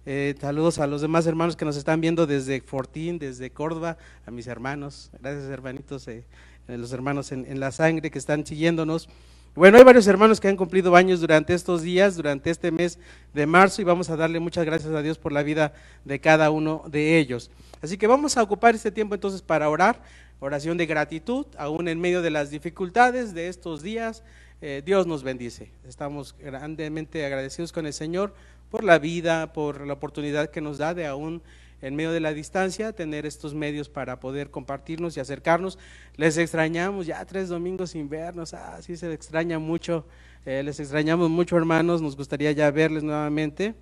Eh, 0.07 0.35
saludos 0.41 0.79
a 0.79 0.87
los 0.87 1.03
demás 1.03 1.27
hermanos 1.27 1.57
que 1.57 1.67
nos 1.67 1.77
están 1.77 2.01
viendo 2.01 2.27
desde 2.27 2.63
Fortín, 2.63 3.19
desde 3.19 3.51
Córdoba, 3.51 3.99
a 4.25 4.31
mis 4.31 4.47
hermanos. 4.47 5.11
Gracias, 5.21 5.45
hermanitos, 5.51 6.09
eh, 6.09 6.25
eh, 6.69 6.79
los 6.79 6.93
hermanos 6.93 7.33
en, 7.33 7.61
la 7.61 7.71
sangre 7.71 8.11
que 8.11 8.19
están 8.19 8.47
siguiéndonos. 8.47 9.11
Bueno, 9.55 9.77
hay 9.77 9.85
varios 9.85 10.07
hermanos 10.07 10.41
que 10.41 10.49
han 10.49 10.57
cumplido 10.57 10.97
años 10.97 11.21
durante 11.21 11.53
estos 11.53 11.83
días, 11.83 12.17
durante 12.17 12.51
este 12.51 12.71
mes 12.71 12.99
de 13.35 13.47
marzo, 13.47 13.83
y 13.83 13.85
vamos 13.85 14.09
a 14.09 14.17
darle 14.17 14.41
muchas 14.41 14.65
gracias 14.65 14.95
a 14.95 15.03
Dios 15.03 15.19
por 15.19 15.33
la 15.33 15.43
vida 15.43 15.75
de 16.05 16.19
cada 16.19 16.51
uno 16.51 16.83
de 16.89 17.19
ellos. 17.19 17.51
Así 17.83 17.99
que 17.99 18.07
vamos 18.07 18.39
a 18.39 18.43
ocupar 18.43 18.75
este 18.75 18.91
tiempo 18.91 19.15
entonces 19.15 19.43
para 19.43 19.69
orar, 19.69 20.01
oración 20.39 20.79
de 20.79 20.87
gratitud, 20.87 21.47
aún 21.59 21.89
en 21.89 22.01
medio 22.01 22.23
de 22.23 22.31
las 22.31 22.51
dificultades 22.51 23.35
de 23.35 23.49
estos 23.49 23.83
días. 23.83 24.23
eh, 24.63 24.83
Dios 24.85 25.07
nos 25.07 25.23
bendice. 25.23 25.71
Estamos 25.89 26.35
grandemente 26.39 27.25
agradecidos 27.25 27.73
con 27.73 27.87
el 27.87 27.93
Señor 27.93 28.35
por 28.71 28.85
la 28.85 28.99
vida, 28.99 29.53
por 29.53 29.87
la 29.87 29.95
oportunidad 29.95 30.51
que 30.51 30.61
nos 30.61 30.79
da 30.79 30.95
de 30.95 31.07
aún 31.07 31.43
en 31.83 31.97
medio 31.97 32.13
de 32.13 32.21
la 32.21 32.33
distancia 32.33 32.93
tener 32.93 33.27
estos 33.27 33.55
medios 33.55 33.89
para 33.89 34.21
poder 34.21 34.51
compartirnos 34.51 35.17
y 35.17 35.21
acercarnos. 35.21 35.79
Les 36.17 36.37
extrañamos 36.37 37.07
ya 37.07 37.25
tres 37.25 37.49
domingos 37.49 37.91
sin 37.91 38.09
vernos, 38.09 38.55
ah, 38.55 38.79
sí 38.83 38.97
se 38.97 39.13
extraña 39.13 39.59
mucho, 39.59 40.05
Eh, 40.47 40.63
les 40.63 40.81
extrañamos 40.81 41.29
mucho 41.29 41.59
hermanos, 41.59 42.01
nos 42.01 42.17
gustaría 42.17 42.51
ya 42.53 42.71
verles 42.71 43.03
nuevamente. 43.03 43.75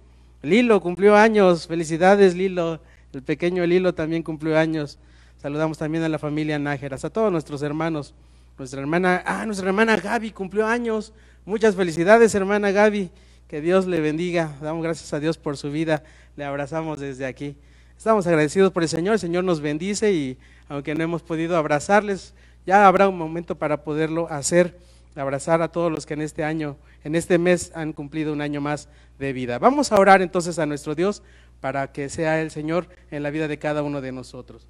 Lilo 0.43 0.81
cumplió 0.81 1.15
años, 1.15 1.69
felicidades 1.69 2.35
Lilo, 2.35 2.81
el 3.13 3.23
pequeño 3.23 3.65
Lilo 3.65 3.95
también 3.95 4.25
cumplió 4.25 4.59
años. 4.59 4.99
Saludamos 5.37 5.79
también 5.79 6.03
a 6.03 6.09
la 6.09 6.19
familia 6.19 6.59
Nájeras, 6.59 7.05
a 7.05 7.11
todos 7.11 7.31
nuestros 7.31 7.63
hermanos. 7.63 8.13
Nuestra 8.59 8.81
hermana, 8.81 9.23
ah, 9.25 9.47
nuestra 9.47 9.69
hermana 9.69 9.97
Gaby 9.97 10.33
cumplió 10.33 10.67
años. 10.67 11.13
Muchas 11.45 11.77
felicidades, 11.77 12.35
hermana 12.35 12.73
Gaby. 12.73 13.09
Que 13.49 13.61
Dios 13.61 13.87
le 13.87 14.01
bendiga. 14.01 14.57
Damos 14.61 14.83
gracias 14.83 15.13
a 15.13 15.21
Dios 15.21 15.39
por 15.39 15.57
su 15.57 15.71
vida. 15.71 16.05
Le 16.37 16.45
abrazamos 16.45 17.01
desde 17.01 17.27
aquí. 17.27 17.57
Estamos 17.97 18.27
agradecidos 18.27 18.73
por 18.73 18.83
el 18.83 18.89
Señor. 18.89 19.15
El 19.15 19.21
Señor 19.21 19.43
nos 19.43 19.61
bendice 19.61 20.13
y 20.13 20.39
aunque 20.69 20.95
no 20.95 21.03
hemos 21.03 21.23
podido 21.23 21.57
abrazarles, 21.57 22.35
ya 22.67 22.87
habrá 22.87 23.09
un 23.09 23.17
momento 23.17 23.57
para 23.57 23.83
poderlo 23.83 24.29
hacer 24.31 24.77
abrazar 25.21 25.63
a 25.63 25.69
todos 25.69 25.91
los 25.91 26.07
que 26.07 26.15
en 26.15 26.23
este 26.23 26.45
año, 26.45 26.77
en 27.05 27.15
este 27.15 27.39
mes 27.39 27.73
han 27.75 27.93
cumplido 27.93 28.33
un 28.33 28.41
año 28.41 28.61
más 28.61 28.89
de 29.19 29.33
vida. 29.33 29.59
Vamos 29.59 29.93
a 29.93 29.97
orar 29.97 30.23
entonces 30.23 30.59
a 30.59 30.67
nuestro 30.67 30.95
Dios 30.95 31.23
para 31.61 31.93
que 31.93 32.09
sea 32.09 32.41
el 32.41 32.51
Señor 32.51 32.89
en 33.11 33.23
la 33.23 33.31
vida 33.31 33.49
de 33.49 33.59
cada 33.59 33.83
uno 33.83 34.01
de 34.01 34.13
nosotros. 34.13 34.67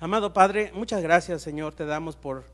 Amado 0.00 0.32
Padre, 0.32 0.70
muchas 0.74 1.02
gracias 1.02 1.42
Señor, 1.42 1.74
te 1.74 1.84
damos 1.84 2.14
por 2.14 2.44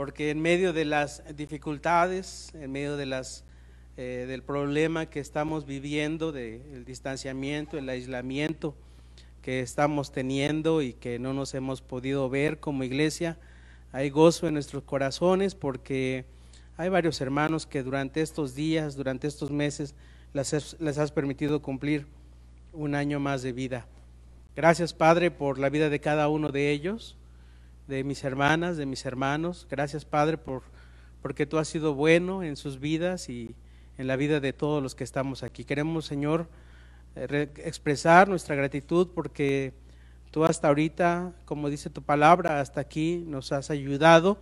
porque 0.00 0.30
en 0.30 0.40
medio 0.40 0.72
de 0.72 0.86
las 0.86 1.22
dificultades, 1.36 2.54
en 2.54 2.72
medio 2.72 2.96
de 2.96 3.04
las 3.04 3.44
eh, 3.98 4.24
del 4.26 4.42
problema 4.42 5.04
que 5.04 5.20
estamos 5.20 5.66
viviendo, 5.66 6.32
del 6.32 6.86
distanciamiento, 6.86 7.76
el 7.76 7.86
aislamiento 7.86 8.74
que 9.42 9.60
estamos 9.60 10.10
teniendo 10.10 10.80
y 10.80 10.94
que 10.94 11.18
no 11.18 11.34
nos 11.34 11.52
hemos 11.52 11.82
podido 11.82 12.30
ver 12.30 12.60
como 12.60 12.82
iglesia, 12.82 13.36
hay 13.92 14.08
gozo 14.08 14.48
en 14.48 14.54
nuestros 14.54 14.84
corazones 14.84 15.54
porque 15.54 16.24
hay 16.78 16.88
varios 16.88 17.20
hermanos 17.20 17.66
que 17.66 17.82
durante 17.82 18.22
estos 18.22 18.54
días, 18.54 18.96
durante 18.96 19.28
estos 19.28 19.50
meses, 19.50 19.94
les, 20.32 20.76
les 20.80 20.96
has 20.96 21.12
permitido 21.12 21.60
cumplir 21.60 22.06
un 22.72 22.94
año 22.94 23.20
más 23.20 23.42
de 23.42 23.52
vida. 23.52 23.86
Gracias, 24.56 24.94
Padre, 24.94 25.30
por 25.30 25.58
la 25.58 25.68
vida 25.68 25.90
de 25.90 26.00
cada 26.00 26.28
uno 26.28 26.48
de 26.48 26.70
ellos, 26.70 27.18
de 27.90 28.04
mis 28.04 28.24
hermanas, 28.24 28.78
de 28.78 28.86
mis 28.86 29.04
hermanos. 29.04 29.66
Gracias, 29.70 30.06
Padre, 30.06 30.38
por, 30.38 30.62
porque 31.20 31.44
tú 31.44 31.58
has 31.58 31.68
sido 31.68 31.94
bueno 31.94 32.42
en 32.42 32.56
sus 32.56 32.80
vidas 32.80 33.28
y 33.28 33.54
en 33.98 34.06
la 34.06 34.16
vida 34.16 34.40
de 34.40 34.54
todos 34.54 34.82
los 34.82 34.94
que 34.94 35.04
estamos 35.04 35.42
aquí. 35.42 35.64
Queremos, 35.64 36.06
Señor, 36.06 36.48
eh, 37.16 37.50
expresar 37.58 38.28
nuestra 38.30 38.54
gratitud 38.54 39.08
porque 39.14 39.74
tú 40.30 40.46
hasta 40.46 40.68
ahorita, 40.68 41.34
como 41.44 41.68
dice 41.68 41.90
tu 41.90 42.00
palabra, 42.00 42.60
hasta 42.60 42.80
aquí 42.80 43.22
nos 43.26 43.52
has 43.52 43.68
ayudado 43.68 44.38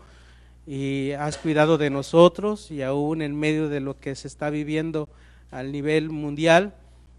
y 0.65 1.11
has 1.13 1.39
cuidado 1.39 1.77
de 1.77 1.91
nosotros 1.91 2.71
y 2.71 2.83
aún 2.83 3.23
en 3.23 3.35
medio 3.35 3.69
de 3.69 3.81
lo 3.81 3.99
que 3.99 4.15
se 4.15 4.29
está 4.29 4.51
viviendo 4.51 5.09
al 5.51 5.73
nivel 5.73 6.11
mundial 6.11 6.75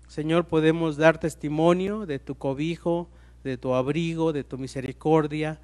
Señor, 0.09 0.45
podemos 0.45 0.97
dar 0.97 1.19
testimonio 1.19 2.07
de 2.07 2.17
tu 2.17 2.33
cobijo, 2.33 3.07
de 3.43 3.59
tu 3.59 3.75
abrigo, 3.75 4.33
de 4.33 4.43
tu 4.43 4.57
misericordia. 4.57 5.59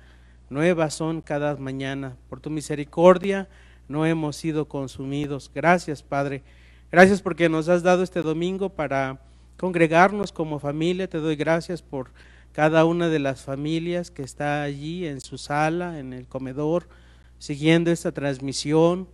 Nuevas 0.49 0.93
son 0.93 1.21
cada 1.21 1.55
mañana. 1.55 2.15
Por 2.29 2.39
tu 2.39 2.49
misericordia 2.49 3.47
no 3.88 4.05
hemos 4.05 4.36
sido 4.36 4.67
consumidos. 4.67 5.51
Gracias, 5.53 6.03
Padre. 6.03 6.43
Gracias 6.91 7.21
porque 7.21 7.49
nos 7.49 7.67
has 7.69 7.84
dado 7.84 8.03
este 8.03 8.21
domingo 8.21 8.69
para 8.69 9.19
congregarnos 9.58 10.31
como 10.31 10.60
familia. 10.60 11.10
Te 11.10 11.19
doy 11.19 11.36
gracias 11.36 11.81
por 11.81 12.12
cada 12.51 12.86
una 12.86 13.10
de 13.10 13.19
las 13.19 13.41
familias 13.41 14.12
que 14.12 14.23
está 14.23 14.63
allí 14.63 15.05
en 15.05 15.21
su 15.21 15.38
sala, 15.38 15.99
en 15.99 16.13
el 16.13 16.27
comedor, 16.27 16.88
siguiendo 17.39 17.91
esta 17.91 18.12
transmisión. 18.12 19.08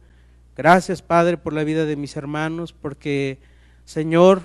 Gracias, 0.56 1.02
Padre, 1.02 1.38
por 1.38 1.54
la 1.54 1.64
vida 1.64 1.86
de 1.86 1.96
mis 1.96 2.16
hermanos, 2.18 2.74
porque, 2.74 3.40
Señor, 3.86 4.44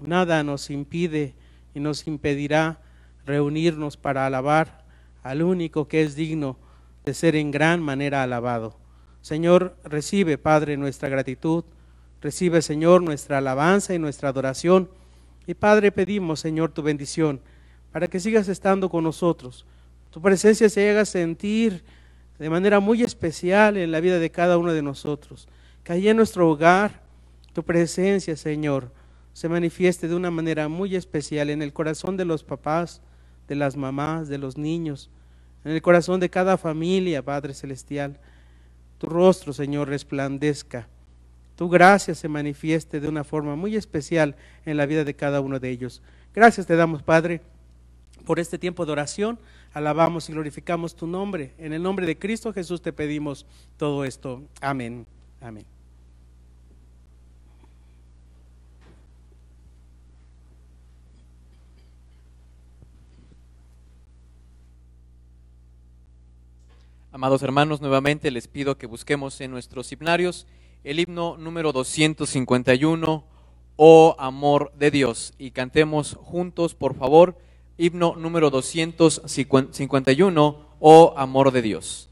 Nada 0.00 0.44
nos 0.44 0.70
impide 0.70 1.34
y 1.74 1.80
nos 1.80 2.06
impedirá 2.06 2.80
reunirnos 3.26 3.96
para 3.96 4.26
alabar 4.26 4.84
al 5.22 5.42
único 5.42 5.88
que 5.88 6.02
es 6.02 6.14
digno 6.14 6.56
de 7.04 7.14
ser 7.14 7.36
en 7.36 7.50
gran 7.50 7.80
manera 7.80 8.22
alabado. 8.22 8.76
Señor, 9.20 9.76
recibe, 9.84 10.38
Padre, 10.38 10.76
nuestra 10.76 11.08
gratitud, 11.08 11.64
recibe, 12.20 12.62
Señor, 12.62 13.02
nuestra 13.02 13.38
alabanza 13.38 13.94
y 13.94 13.98
nuestra 13.98 14.28
adoración. 14.28 14.88
Y 15.46 15.54
Padre, 15.54 15.92
pedimos, 15.92 16.40
Señor, 16.40 16.72
tu 16.72 16.82
bendición 16.82 17.40
para 17.92 18.08
que 18.08 18.20
sigas 18.20 18.48
estando 18.48 18.88
con 18.88 19.04
nosotros. 19.04 19.66
Tu 20.10 20.20
presencia 20.20 20.68
se 20.68 20.90
haga 20.90 21.04
sentir 21.04 21.82
de 22.38 22.50
manera 22.50 22.80
muy 22.80 23.02
especial 23.02 23.76
en 23.76 23.90
la 23.90 24.00
vida 24.00 24.18
de 24.18 24.30
cada 24.30 24.58
uno 24.58 24.72
de 24.72 24.82
nosotros. 24.82 25.48
Que 25.82 25.94
allí 25.94 26.08
en 26.08 26.16
nuestro 26.16 26.48
hogar, 26.48 27.02
tu 27.52 27.62
presencia, 27.62 28.36
Señor, 28.36 28.92
se 29.32 29.48
manifieste 29.48 30.08
de 30.08 30.14
una 30.14 30.30
manera 30.30 30.68
muy 30.68 30.96
especial 30.96 31.50
en 31.50 31.62
el 31.62 31.72
corazón 31.72 32.16
de 32.16 32.24
los 32.24 32.44
papás, 32.44 33.00
de 33.48 33.56
las 33.56 33.76
mamás, 33.76 34.28
de 34.28 34.38
los 34.38 34.56
niños, 34.56 35.10
en 35.64 35.72
el 35.72 35.82
corazón 35.82 36.20
de 36.20 36.30
cada 36.30 36.56
familia, 36.56 37.24
Padre 37.24 37.54
Celestial. 37.54 38.20
Tu 38.98 39.06
rostro, 39.06 39.52
Señor, 39.52 39.88
resplandezca. 39.88 40.88
Tu 41.56 41.68
gracia 41.68 42.14
se 42.14 42.28
manifieste 42.28 43.00
de 43.00 43.08
una 43.08 43.24
forma 43.24 43.56
muy 43.56 43.74
especial 43.74 44.36
en 44.64 44.76
la 44.76 44.86
vida 44.86 45.04
de 45.04 45.14
cada 45.14 45.40
uno 45.40 45.58
de 45.58 45.70
ellos. 45.70 46.02
Gracias 46.34 46.66
te 46.66 46.76
damos, 46.76 47.02
Padre, 47.02 47.40
por 48.24 48.38
este 48.38 48.58
tiempo 48.58 48.86
de 48.86 48.92
oración. 48.92 49.40
Alabamos 49.72 50.28
y 50.28 50.32
glorificamos 50.32 50.94
tu 50.94 51.06
nombre. 51.06 51.54
En 51.58 51.72
el 51.72 51.82
nombre 51.82 52.06
de 52.06 52.18
Cristo 52.18 52.52
Jesús 52.52 52.80
te 52.80 52.92
pedimos 52.92 53.44
todo 53.76 54.04
esto. 54.04 54.42
Amén. 54.60 55.06
Amén. 55.40 55.77
Amados 67.18 67.42
hermanos, 67.42 67.80
nuevamente 67.80 68.30
les 68.30 68.46
pido 68.46 68.78
que 68.78 68.86
busquemos 68.86 69.40
en 69.40 69.50
nuestros 69.50 69.90
himnarios 69.90 70.46
el 70.84 71.00
himno 71.00 71.36
número 71.36 71.72
251, 71.72 73.24
Oh 73.74 74.14
Amor 74.20 74.70
de 74.78 74.92
Dios, 74.92 75.34
y 75.36 75.50
cantemos 75.50 76.16
juntos, 76.22 76.76
por 76.76 76.94
favor, 76.94 77.36
himno 77.76 78.14
número 78.14 78.50
251, 78.50 80.66
Oh 80.78 81.14
Amor 81.16 81.50
de 81.50 81.62
Dios. 81.62 82.07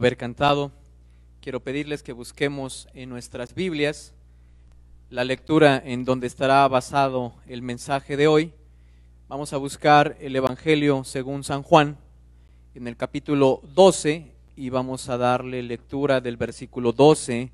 Haber 0.00 0.16
cantado, 0.16 0.72
quiero 1.42 1.60
pedirles 1.60 2.02
que 2.02 2.14
busquemos 2.14 2.88
en 2.94 3.10
nuestras 3.10 3.54
Biblias 3.54 4.14
la 5.10 5.24
lectura 5.24 5.76
en 5.84 6.06
donde 6.06 6.26
estará 6.26 6.66
basado 6.68 7.34
el 7.46 7.60
mensaje 7.60 8.16
de 8.16 8.26
hoy. 8.26 8.50
Vamos 9.28 9.52
a 9.52 9.58
buscar 9.58 10.16
el 10.18 10.34
Evangelio 10.34 11.04
según 11.04 11.44
San 11.44 11.62
Juan 11.62 11.98
en 12.74 12.88
el 12.88 12.96
capítulo 12.96 13.60
12 13.74 14.32
y 14.56 14.70
vamos 14.70 15.06
a 15.10 15.18
darle 15.18 15.62
lectura 15.62 16.22
del 16.22 16.38
versículo 16.38 16.92
12 16.92 17.52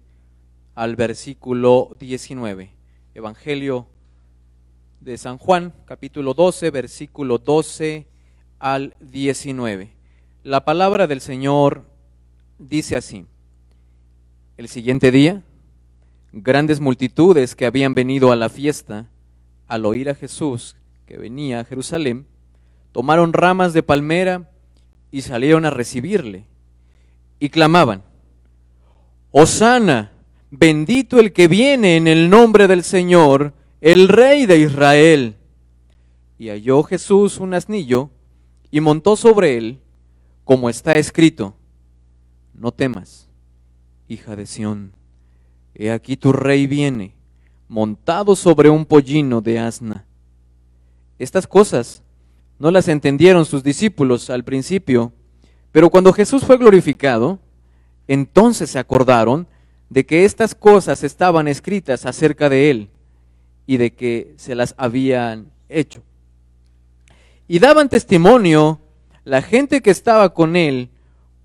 al 0.77 0.95
versículo 0.95 1.97
19. 1.99 2.71
Evangelio 3.17 3.89
de 5.01 5.19
San 5.19 5.39
Juan, 5.39 5.75
capítulo 5.85 6.33
12, 6.33 6.71
versículo 6.71 7.39
12 7.39 8.07
al 8.61 8.95
19. 9.01 9.91
La 10.45 10.65
palabra 10.65 11.09
del 11.09 11.21
Señor 11.21 11.96
dice 12.59 12.97
así. 12.97 13.27
El 14.57 14.69
siguiente 14.69 15.11
día, 15.11 15.43
grandes 16.33 16.81
multitudes 16.81 17.55
que 17.55 17.67
habían 17.67 17.95
venido 17.95 18.33
a 18.33 18.37
la 18.37 18.49
fiesta, 18.49 19.11
al 19.67 19.85
oír 19.85 20.09
a 20.09 20.15
Jesús 20.15 20.77
que 21.07 21.19
venía 21.19 21.61
a 21.61 21.65
Jerusalén, 21.65 22.27
tomaron 22.93 23.33
ramas 23.33 23.73
de 23.73 23.83
palmera 23.83 24.51
y 25.11 25.23
salieron 25.23 25.65
a 25.65 25.71
recibirle, 25.71 26.47
y 27.39 27.51
clamaban, 27.51 28.03
Hosana, 29.31 30.13
bendito 30.51 31.21
el 31.21 31.33
que 31.33 31.49
viene 31.49 31.97
en 31.97 32.09
el 32.09 32.31
nombre 32.31 32.67
del 32.67 32.83
Señor, 32.83 33.53
el 33.81 34.09
Rey 34.09 34.47
de 34.47 34.59
Israel. 34.59 35.37
Y 36.39 36.49
halló 36.49 36.83
Jesús 36.83 37.39
un 37.39 37.55
asnillo, 37.55 38.11
y 38.71 38.81
montó 38.81 39.17
sobre 39.17 39.59
él, 39.59 39.81
como 40.45 40.71
está 40.71 40.93
escrito, 40.93 41.55
no 42.59 42.73
temas, 42.73 43.29
hija 44.09 44.37
de 44.37 44.47
Sión, 44.47 44.93
he 45.75 45.91
aquí 45.91 46.17
tu 46.17 46.33
rey 46.33 46.67
viene, 46.67 47.15
montado 47.69 48.37
sobre 48.37 48.71
un 48.71 48.85
pollino 48.85 49.41
de 49.41 49.59
asna. 49.59 50.05
Estas 51.19 51.47
cosas 51.47 52.03
no 52.59 52.71
las 52.71 52.89
entendieron 52.89 53.45
sus 53.45 53.63
discípulos 53.63 54.31
al 54.31 54.45
principio, 54.45 55.13
pero 55.73 55.91
cuando 55.91 56.13
Jesús 56.13 56.45
fue 56.45 56.57
glorificado, 56.57 57.39
entonces 58.09 58.71
se 58.71 58.79
acordaron 58.79 59.47
de 59.91 60.07
que 60.07 60.25
estas 60.25 60.55
cosas 60.55 61.05
estaban 61.05 61.49
escritas 61.49 62.07
acerca 62.07 62.49
de 62.49 62.71
él 62.71 62.89
y 63.67 63.77
de 63.77 63.93
que 63.93 64.35
se 64.37 64.55
las 64.55 64.75
habían 64.79 65.51
hecho. 65.69 66.03
Y 67.49 67.59
daban 67.59 67.89
testimonio 67.89 68.81
la 69.25 69.43
gente 69.43 69.83
que 69.83 69.91
estaba 69.91 70.33
con 70.33 70.57
él 70.57 70.89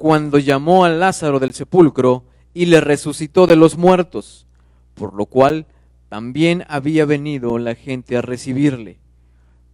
cuando 0.02 0.40
llamó 0.40 0.84
a 0.84 0.90
Lázaro 0.90 1.40
del 1.40 1.54
sepulcro 1.54 2.24
y 2.56 2.66
le 2.66 2.82
resucitó 2.82 3.46
de 3.46 3.56
los 3.56 3.78
muertos, 3.78 4.48
por 4.96 5.14
lo 5.14 5.28
cual 5.28 5.68
también 6.10 6.66
había 6.70 7.06
venido 7.06 7.60
la 7.60 7.76
gente 7.76 8.18
a 8.18 8.24
recibirle, 8.24 8.98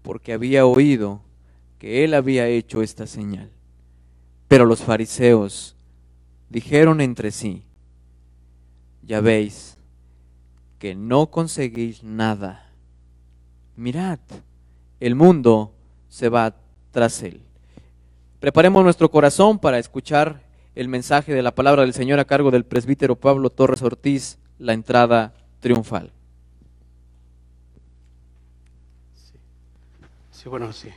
porque 0.02 0.34
había 0.34 0.66
oído 0.66 1.22
que 1.80 2.04
él 2.04 2.14
había 2.14 2.46
hecho 2.50 2.82
esta 2.82 3.08
señal. 3.08 3.50
Pero 4.50 4.66
los 4.66 4.82
fariseos 4.82 5.78
dijeron 6.50 7.00
entre 7.00 7.32
sí, 7.32 7.64
ya 9.04 9.22
veis 9.22 9.78
que 10.78 10.94
no 10.94 11.28
conseguís 11.28 12.04
nada. 12.04 12.70
Mirad, 13.78 14.20
el 15.00 15.16
mundo 15.16 15.74
se 16.10 16.28
va 16.28 16.54
tras 16.92 17.24
él. 17.24 17.47
Preparemos 18.40 18.84
nuestro 18.84 19.10
corazón 19.10 19.58
para 19.58 19.80
escuchar 19.80 20.42
el 20.76 20.88
mensaje 20.88 21.34
de 21.34 21.42
la 21.42 21.56
palabra 21.56 21.82
del 21.82 21.94
Señor 21.96 22.20
a 22.20 22.26
cargo 22.26 22.52
del 22.52 22.66
presbítero 22.66 23.16
Pablo 23.16 23.50
Torres 23.50 23.82
Ortiz, 23.82 24.38
la 24.60 24.74
entrada 24.74 25.34
triunfal. 25.60 26.12
Sí, 30.32 30.48
bueno, 30.48 30.72
sí. 30.72 30.90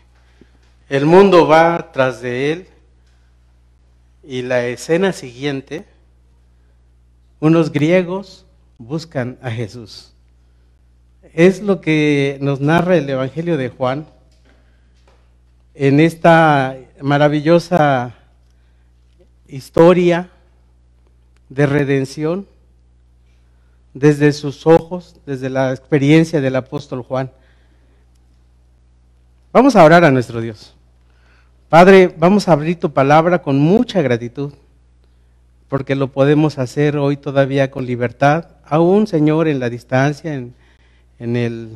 El 0.90 1.06
mundo 1.06 1.48
va 1.48 1.92
tras 1.92 2.20
de 2.20 2.52
él 2.52 2.66
y 4.22 4.42
la 4.42 4.66
escena 4.66 5.14
siguiente, 5.14 5.86
unos 7.38 7.72
griegos 7.72 8.44
buscan 8.76 9.38
a 9.40 9.50
Jesús. 9.50 10.12
Es 11.32 11.62
lo 11.62 11.80
que 11.80 12.36
nos 12.42 12.60
narra 12.60 12.96
el 12.96 13.08
Evangelio 13.08 13.56
de 13.56 13.70
Juan 13.70 14.06
en 15.74 16.00
esta 16.00 16.76
maravillosa 17.02 18.14
historia 19.48 20.30
de 21.48 21.66
redención 21.66 22.46
desde 23.94 24.32
sus 24.32 24.66
ojos, 24.66 25.16
desde 25.26 25.50
la 25.50 25.72
experiencia 25.72 26.40
del 26.40 26.56
apóstol 26.56 27.02
Juan. 27.02 27.30
Vamos 29.52 29.74
a 29.74 29.84
orar 29.84 30.04
a 30.04 30.10
nuestro 30.10 30.40
Dios. 30.40 30.76
Padre, 31.68 32.14
vamos 32.16 32.48
a 32.48 32.52
abrir 32.52 32.78
tu 32.78 32.92
palabra 32.92 33.42
con 33.42 33.58
mucha 33.58 34.02
gratitud, 34.02 34.52
porque 35.68 35.94
lo 35.94 36.08
podemos 36.08 36.58
hacer 36.58 36.96
hoy 36.96 37.16
todavía 37.16 37.70
con 37.70 37.86
libertad, 37.86 38.48
aún, 38.64 39.06
Señor, 39.06 39.48
en 39.48 39.58
la 39.58 39.70
distancia, 39.70 40.34
en, 40.34 40.54
en, 41.18 41.36
el, 41.36 41.70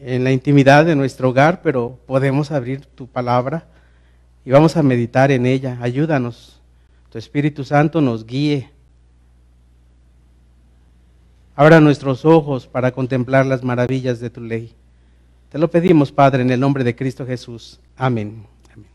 en 0.00 0.24
la 0.24 0.32
intimidad 0.32 0.84
de 0.84 0.96
nuestro 0.96 1.30
hogar, 1.30 1.62
pero 1.62 1.98
podemos 2.06 2.50
abrir 2.50 2.84
tu 2.84 3.06
palabra 3.06 3.66
y 4.44 4.50
vamos 4.50 4.76
a 4.76 4.82
meditar 4.82 5.30
en 5.30 5.46
ella. 5.46 5.78
Ayúdanos. 5.80 6.60
Tu 7.10 7.18
Espíritu 7.18 7.64
Santo 7.64 8.00
nos 8.00 8.24
guíe. 8.24 8.70
Abra 11.56 11.80
nuestros 11.80 12.24
ojos 12.24 12.66
para 12.66 12.92
contemplar 12.92 13.44
las 13.44 13.62
maravillas 13.62 14.20
de 14.20 14.30
tu 14.30 14.40
ley. 14.40 14.72
Te 15.50 15.58
lo 15.58 15.70
pedimos, 15.70 16.12
Padre, 16.12 16.42
en 16.42 16.50
el 16.50 16.60
nombre 16.60 16.84
de 16.84 16.94
Cristo 16.94 17.26
Jesús. 17.26 17.80
Amén. 17.96 18.46
Amén. 18.72 18.88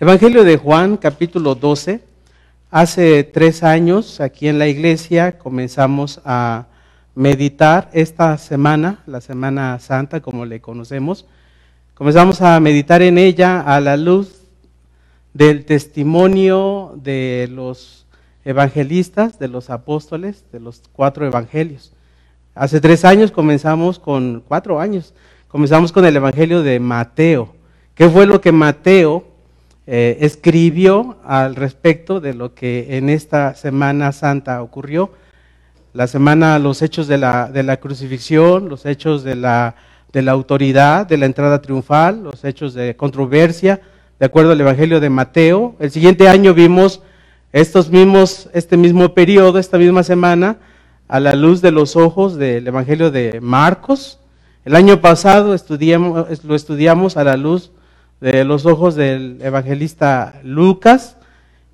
Evangelio 0.00 0.44
de 0.44 0.56
Juan, 0.56 0.96
capítulo 0.96 1.54
12. 1.54 2.00
Hace 2.70 3.22
tres 3.22 3.62
años 3.62 4.20
aquí 4.20 4.48
en 4.48 4.58
la 4.58 4.66
iglesia 4.66 5.38
comenzamos 5.38 6.20
a 6.24 6.66
meditar 7.14 7.88
esta 7.92 8.36
semana, 8.36 8.98
la 9.06 9.20
Semana 9.20 9.78
Santa 9.78 10.20
como 10.20 10.44
le 10.44 10.60
conocemos. 10.60 11.26
Comenzamos 11.94 12.42
a 12.42 12.58
meditar 12.58 13.00
en 13.02 13.16
ella 13.16 13.60
a 13.60 13.80
la 13.80 13.96
luz 13.96 14.43
del 15.34 15.64
testimonio 15.64 16.94
de 16.96 17.48
los 17.50 18.06
evangelistas, 18.44 19.38
de 19.38 19.48
los 19.48 19.68
apóstoles, 19.68 20.44
de 20.52 20.60
los 20.60 20.80
cuatro 20.92 21.26
evangelios. 21.26 21.92
Hace 22.54 22.80
tres 22.80 23.04
años 23.04 23.32
comenzamos 23.32 23.98
con, 23.98 24.44
cuatro 24.46 24.80
años, 24.80 25.12
comenzamos 25.48 25.90
con 25.90 26.06
el 26.06 26.14
evangelio 26.14 26.62
de 26.62 26.78
Mateo. 26.78 27.54
¿Qué 27.94 28.08
fue 28.08 28.26
lo 28.26 28.40
que 28.40 28.52
Mateo 28.52 29.24
eh, 29.86 30.18
escribió 30.20 31.18
al 31.24 31.56
respecto 31.56 32.20
de 32.20 32.32
lo 32.32 32.54
que 32.54 32.96
en 32.96 33.10
esta 33.10 33.54
Semana 33.54 34.12
Santa 34.12 34.62
ocurrió? 34.62 35.10
La 35.92 36.06
semana, 36.06 36.58
los 36.60 36.80
hechos 36.82 37.08
de 37.08 37.18
la, 37.18 37.48
de 37.50 37.64
la 37.64 37.78
crucifixión, 37.78 38.68
los 38.68 38.86
hechos 38.86 39.24
de 39.24 39.34
la, 39.34 39.74
de 40.12 40.22
la 40.22 40.32
autoridad, 40.32 41.06
de 41.06 41.18
la 41.18 41.26
entrada 41.26 41.60
triunfal, 41.60 42.22
los 42.22 42.44
hechos 42.44 42.74
de 42.74 42.94
controversia, 42.96 43.80
de 44.24 44.28
acuerdo 44.28 44.52
al 44.52 44.60
Evangelio 44.62 45.00
de 45.00 45.10
Mateo. 45.10 45.76
El 45.78 45.90
siguiente 45.90 46.28
año 46.30 46.54
vimos 46.54 47.02
estos 47.52 47.90
mismos, 47.90 48.48
este 48.54 48.78
mismo 48.78 49.12
periodo, 49.12 49.58
esta 49.58 49.76
misma 49.76 50.02
semana, 50.02 50.56
a 51.08 51.20
la 51.20 51.34
luz 51.34 51.60
de 51.60 51.70
los 51.70 51.94
ojos 51.94 52.36
del 52.36 52.66
Evangelio 52.66 53.10
de 53.10 53.38
Marcos. 53.42 54.18
El 54.64 54.76
año 54.76 55.02
pasado 55.02 55.52
estudiamos, 55.52 56.42
lo 56.42 56.54
estudiamos 56.54 57.18
a 57.18 57.24
la 57.24 57.36
luz 57.36 57.70
de 58.22 58.46
los 58.46 58.64
ojos 58.64 58.94
del 58.94 59.40
evangelista 59.42 60.40
Lucas 60.42 61.18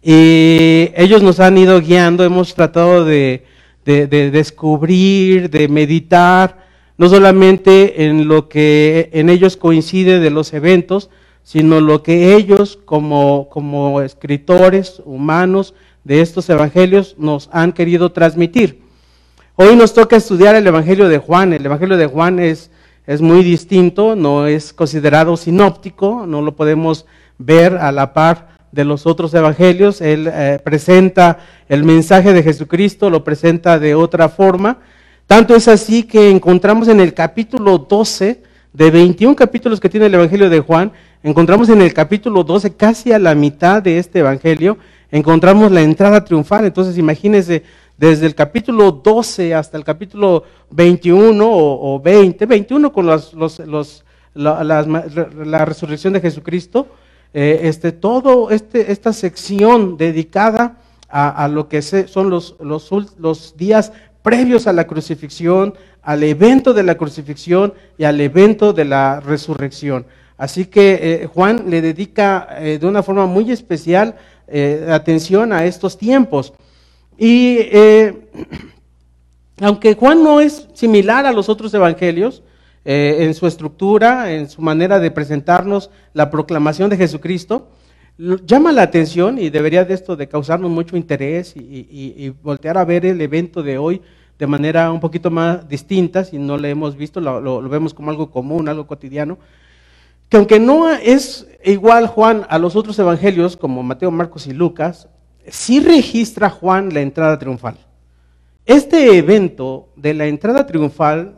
y 0.02 0.90
ellos 0.96 1.22
nos 1.22 1.38
han 1.38 1.56
ido 1.56 1.80
guiando, 1.80 2.24
hemos 2.24 2.56
tratado 2.56 3.04
de, 3.04 3.44
de, 3.84 4.08
de 4.08 4.32
descubrir, 4.32 5.50
de 5.50 5.68
meditar, 5.68 6.66
no 6.98 7.08
solamente 7.08 8.06
en 8.06 8.26
lo 8.26 8.48
que 8.48 9.08
en 9.12 9.30
ellos 9.30 9.56
coincide 9.56 10.18
de 10.18 10.30
los 10.30 10.52
eventos, 10.52 11.10
sino 11.42 11.80
lo 11.80 12.02
que 12.02 12.34
ellos 12.34 12.78
como, 12.84 13.48
como 13.48 14.00
escritores 14.00 15.02
humanos 15.04 15.74
de 16.04 16.20
estos 16.20 16.48
evangelios 16.48 17.16
nos 17.18 17.48
han 17.52 17.72
querido 17.72 18.12
transmitir. 18.12 18.82
Hoy 19.56 19.76
nos 19.76 19.92
toca 19.92 20.16
estudiar 20.16 20.54
el 20.54 20.66
Evangelio 20.66 21.08
de 21.08 21.18
Juan. 21.18 21.52
El 21.52 21.66
Evangelio 21.66 21.96
de 21.96 22.06
Juan 22.06 22.38
es, 22.38 22.70
es 23.06 23.20
muy 23.20 23.42
distinto, 23.42 24.16
no 24.16 24.46
es 24.46 24.72
considerado 24.72 25.36
sinóptico, 25.36 26.24
no 26.26 26.40
lo 26.40 26.56
podemos 26.56 27.04
ver 27.36 27.76
a 27.76 27.92
la 27.92 28.14
par 28.14 28.48
de 28.72 28.84
los 28.84 29.06
otros 29.06 29.34
evangelios. 29.34 30.00
Él 30.00 30.30
eh, 30.32 30.58
presenta 30.64 31.40
el 31.68 31.84
mensaje 31.84 32.32
de 32.32 32.42
Jesucristo, 32.42 33.10
lo 33.10 33.22
presenta 33.22 33.78
de 33.78 33.94
otra 33.94 34.28
forma. 34.28 34.78
Tanto 35.26 35.54
es 35.54 35.68
así 35.68 36.04
que 36.04 36.30
encontramos 36.30 36.88
en 36.88 37.00
el 37.00 37.12
capítulo 37.14 37.78
12, 37.78 38.42
de 38.72 38.90
21 38.90 39.34
capítulos 39.34 39.80
que 39.80 39.88
tiene 39.88 40.06
el 40.06 40.14
Evangelio 40.14 40.48
de 40.48 40.60
Juan, 40.60 40.92
encontramos 41.22 41.68
en 41.68 41.82
el 41.82 41.92
capítulo 41.92 42.44
12, 42.44 42.74
casi 42.74 43.12
a 43.12 43.18
la 43.18 43.34
mitad 43.34 43.82
de 43.82 43.98
este 43.98 44.20
Evangelio, 44.20 44.78
encontramos 45.10 45.70
la 45.70 45.82
entrada 45.82 46.24
triunfal. 46.24 46.64
Entonces 46.64 46.98
imagínense, 46.98 47.62
desde 47.98 48.26
el 48.26 48.34
capítulo 48.34 48.92
12 48.92 49.54
hasta 49.54 49.76
el 49.76 49.84
capítulo 49.84 50.44
21 50.70 51.46
o, 51.46 52.00
20, 52.00 52.46
21 52.46 52.92
con 52.92 53.06
los, 53.06 53.34
los, 53.34 54.04
la, 54.34 55.64
resurrección 55.64 56.14
de 56.14 56.20
Jesucristo, 56.20 56.86
eh, 57.34 57.60
este, 57.64 57.92
todo 57.92 58.50
este, 58.50 58.90
esta 58.90 59.12
sección 59.12 59.96
dedicada 59.96 60.78
a, 61.08 61.44
a 61.44 61.48
lo 61.48 61.68
que 61.68 61.82
se, 61.82 62.08
son 62.08 62.30
los, 62.30 62.56
los, 62.60 62.90
los 63.18 63.56
días 63.56 63.92
previos 64.22 64.66
a 64.66 64.72
la 64.72 64.86
crucifixión, 64.86 65.74
al 66.02 66.22
evento 66.22 66.72
de 66.72 66.82
la 66.82 66.96
crucifixión 66.96 67.74
y 67.98 68.04
al 68.04 68.20
evento 68.20 68.72
de 68.72 68.84
la 68.84 69.20
resurrección. 69.20 70.06
Así 70.40 70.64
que 70.64 70.98
eh, 71.02 71.26
Juan 71.26 71.64
le 71.68 71.82
dedica 71.82 72.48
eh, 72.60 72.78
de 72.78 72.86
una 72.86 73.02
forma 73.02 73.26
muy 73.26 73.52
especial 73.52 74.16
eh, 74.48 74.88
atención 74.90 75.52
a 75.52 75.66
estos 75.66 75.98
tiempos. 75.98 76.54
Y 77.18 77.58
aunque 79.60 79.94
Juan 79.94 80.24
no 80.24 80.40
es 80.40 80.66
similar 80.72 81.26
a 81.26 81.32
los 81.32 81.50
otros 81.50 81.74
evangelios, 81.74 82.42
en 82.82 83.34
su 83.34 83.46
estructura, 83.46 84.32
en 84.32 84.48
su 84.48 84.62
manera 84.62 84.98
de 84.98 85.10
presentarnos 85.10 85.90
la 86.14 86.30
proclamación 86.30 86.88
de 86.88 86.96
Jesucristo, 86.96 87.68
llama 88.46 88.72
la 88.72 88.80
atención 88.80 89.38
y 89.38 89.50
debería 89.50 89.84
de 89.84 89.92
esto 89.92 90.16
de 90.16 90.26
causarnos 90.26 90.70
mucho 90.70 90.96
interés 90.96 91.54
y, 91.54 92.32
voltear 92.42 92.78
a 92.78 92.86
ver 92.86 93.04
el 93.04 93.20
evento 93.20 93.62
de 93.62 93.76
hoy 93.76 94.00
de 94.38 94.46
manera 94.46 94.90
un 94.90 95.00
poquito 95.00 95.30
más 95.30 95.68
distinta, 95.68 96.24
si 96.24 96.38
no 96.38 96.56
lo 96.56 96.66
hemos 96.66 96.96
visto, 96.96 97.20
lo 97.20 97.68
vemos 97.68 97.92
como 97.92 98.10
algo 98.10 98.30
común, 98.30 98.66
algo 98.66 98.86
cotidiano, 98.86 99.36
que 100.30 100.36
aunque 100.36 100.60
no 100.60 100.88
es 100.88 101.46
igual 101.64 102.06
Juan 102.06 102.46
a 102.48 102.58
los 102.58 102.76
otros 102.76 102.98
evangelios 102.98 103.56
como 103.56 103.82
Mateo, 103.82 104.12
Marcos 104.12 104.46
y 104.46 104.52
Lucas, 104.52 105.08
sí 105.48 105.80
registra 105.80 106.48
Juan 106.48 106.94
la 106.94 107.00
entrada 107.00 107.38
triunfal. 107.38 107.76
Este 108.64 109.18
evento 109.18 109.88
de 109.96 110.14
la 110.14 110.26
entrada 110.26 110.66
triunfal 110.66 111.36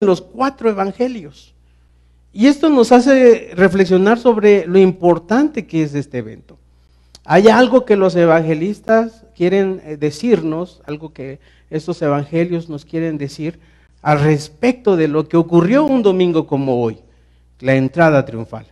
en 0.00 0.08
los 0.08 0.22
cuatro 0.22 0.70
evangelios. 0.70 1.54
Y 2.32 2.46
esto 2.46 2.70
nos 2.70 2.92
hace 2.92 3.50
reflexionar 3.54 4.18
sobre 4.18 4.66
lo 4.66 4.78
importante 4.78 5.66
que 5.66 5.82
es 5.82 5.94
este 5.94 6.18
evento. 6.18 6.56
Hay 7.26 7.48
algo 7.48 7.84
que 7.84 7.96
los 7.96 8.16
evangelistas 8.16 9.26
quieren 9.36 9.82
eh, 9.84 9.98
decirnos, 9.98 10.80
algo 10.86 11.12
que 11.12 11.40
estos 11.68 12.00
evangelios 12.00 12.70
nos 12.70 12.86
quieren 12.86 13.18
decir 13.18 13.60
al 14.00 14.20
respecto 14.20 14.96
de 14.96 15.08
lo 15.08 15.28
que 15.28 15.36
ocurrió 15.36 15.84
un 15.84 16.02
domingo 16.02 16.46
como 16.46 16.82
hoy 16.82 17.02
la 17.60 17.74
entrada 17.74 18.24
triunfal. 18.24 18.66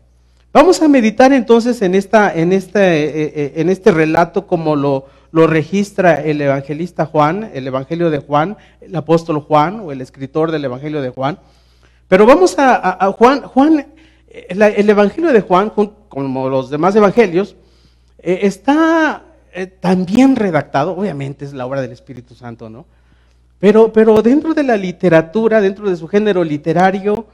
Vamos 0.52 0.80
a 0.82 0.88
meditar 0.88 1.32
entonces 1.32 1.82
en, 1.82 1.94
esta, 1.94 2.34
en, 2.34 2.52
este, 2.52 2.80
eh, 2.80 3.32
eh, 3.34 3.52
en 3.56 3.68
este 3.68 3.92
relato 3.92 4.46
como 4.46 4.76
lo, 4.76 5.06
lo 5.30 5.46
registra 5.46 6.14
el 6.14 6.40
evangelista 6.40 7.06
Juan, 7.06 7.50
el 7.52 7.66
Evangelio 7.66 8.10
de 8.10 8.18
Juan, 8.18 8.56
el 8.80 8.96
apóstol 8.96 9.40
Juan 9.40 9.80
o 9.80 9.92
el 9.92 10.00
escritor 10.00 10.50
del 10.50 10.64
Evangelio 10.64 11.02
de 11.02 11.10
Juan. 11.10 11.38
Pero 12.08 12.24
vamos 12.24 12.54
a, 12.58 13.12
Juan, 13.12 13.42
Juan 13.42 13.86
el 14.28 14.90
Evangelio 14.90 15.32
de 15.32 15.42
Juan, 15.42 15.70
como 15.70 16.48
los 16.48 16.70
demás 16.70 16.96
evangelios, 16.96 17.54
eh, 18.18 18.40
está 18.42 19.24
tan 19.80 20.06
bien 20.06 20.34
redactado, 20.34 20.96
obviamente 20.96 21.44
es 21.44 21.52
la 21.52 21.66
obra 21.66 21.82
del 21.82 21.92
Espíritu 21.92 22.34
Santo, 22.34 22.70
¿no? 22.70 22.86
Pero, 23.58 23.92
pero 23.92 24.22
dentro 24.22 24.54
de 24.54 24.62
la 24.62 24.76
literatura, 24.76 25.60
dentro 25.60 25.90
de 25.90 25.96
su 25.96 26.06
género 26.06 26.44
literario, 26.44 27.26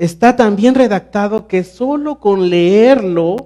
está 0.00 0.34
tan 0.34 0.56
bien 0.56 0.74
redactado 0.74 1.46
que 1.46 1.62
solo 1.62 2.20
con 2.20 2.48
leerlo 2.48 3.36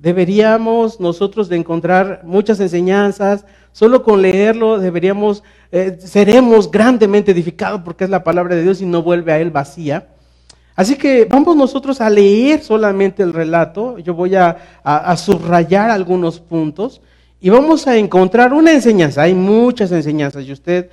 deberíamos 0.00 0.98
nosotros 0.98 1.48
de 1.48 1.54
encontrar 1.54 2.22
muchas 2.24 2.58
enseñanzas, 2.58 3.46
solo 3.70 4.02
con 4.02 4.20
leerlo 4.20 4.80
deberíamos, 4.80 5.44
eh, 5.70 5.96
seremos 6.00 6.68
grandemente 6.68 7.30
edificados 7.30 7.82
porque 7.84 8.02
es 8.02 8.10
la 8.10 8.24
palabra 8.24 8.56
de 8.56 8.64
Dios 8.64 8.80
y 8.80 8.86
no 8.86 9.04
vuelve 9.04 9.32
a 9.32 9.38
él 9.38 9.52
vacía. 9.52 10.08
Así 10.74 10.96
que 10.96 11.26
vamos 11.30 11.54
nosotros 11.54 12.00
a 12.00 12.10
leer 12.10 12.60
solamente 12.60 13.22
el 13.22 13.32
relato, 13.32 13.96
yo 13.98 14.14
voy 14.14 14.34
a, 14.34 14.56
a 14.82 15.16
subrayar 15.16 15.90
algunos 15.90 16.40
puntos 16.40 17.02
y 17.40 17.50
vamos 17.50 17.86
a 17.86 17.96
encontrar 17.96 18.52
una 18.52 18.72
enseñanza, 18.72 19.22
hay 19.22 19.34
muchas 19.34 19.92
enseñanzas 19.92 20.42
y 20.44 20.50
usted 20.50 20.90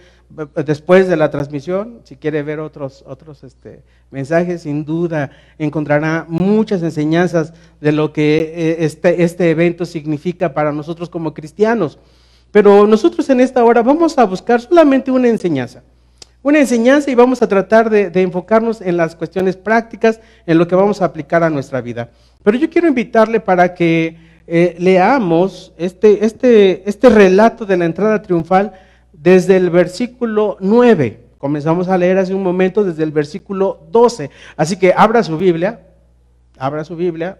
después 0.65 1.07
de 1.07 1.17
la 1.17 1.29
transmisión, 1.29 2.01
si 2.03 2.15
quiere 2.15 2.43
ver 2.43 2.59
otros, 2.59 3.03
otros 3.07 3.43
este, 3.43 3.83
mensajes, 4.09 4.63
sin 4.63 4.85
duda 4.85 5.31
encontrará 5.57 6.25
muchas 6.27 6.83
enseñanzas 6.83 7.53
de 7.79 7.91
lo 7.91 8.13
que 8.13 8.53
eh, 8.55 8.75
este, 8.85 9.23
este 9.23 9.49
evento 9.49 9.85
significa 9.85 10.53
para 10.53 10.71
nosotros 10.71 11.09
como 11.09 11.33
cristianos. 11.33 11.97
Pero 12.51 12.85
nosotros 12.85 13.29
en 13.29 13.39
esta 13.39 13.63
hora 13.63 13.81
vamos 13.81 14.17
a 14.17 14.25
buscar 14.25 14.61
solamente 14.61 15.09
una 15.11 15.29
enseñanza. 15.29 15.83
Una 16.43 16.59
enseñanza 16.59 17.11
y 17.11 17.15
vamos 17.15 17.41
a 17.41 17.47
tratar 17.47 17.89
de, 17.89 18.11
enfocarnos 18.15 18.81
en 18.81 18.97
las 18.97 19.15
cuestiones 19.15 19.55
prácticas, 19.55 20.19
en 20.47 20.57
lo 20.57 20.67
que 20.67 20.75
vamos 20.75 21.01
a 21.01 21.05
aplicar 21.05 21.43
a 21.43 21.49
nuestra 21.49 21.81
vida. 21.81 22.09
Pero 22.43 22.57
yo 22.57 22.69
quiero 22.69 22.87
invitarle 22.87 23.39
para 23.39 23.73
que 23.75 24.17
eh, 24.47 24.75
leamos 24.79 25.71
este, 25.77 26.25
este, 26.25 26.89
este 26.89 27.09
relato 27.09 27.65
de 27.65 27.77
la 27.77 27.85
entrada 27.85 28.21
triunfal 28.21 28.73
desde 29.21 29.57
el 29.57 29.69
versículo 29.69 30.57
9. 30.59 31.19
Comenzamos 31.37 31.87
a 31.89 31.97
leer 31.97 32.17
hace 32.17 32.33
un 32.33 32.43
momento 32.43 32.83
desde 32.83 33.03
el 33.03 33.11
versículo 33.11 33.81
12. 33.91 34.29
Así 34.57 34.77
que 34.77 34.93
abra 34.95 35.23
su 35.23 35.37
Biblia, 35.37 35.81
abra 36.57 36.83
su 36.83 36.95
Biblia. 36.95 37.37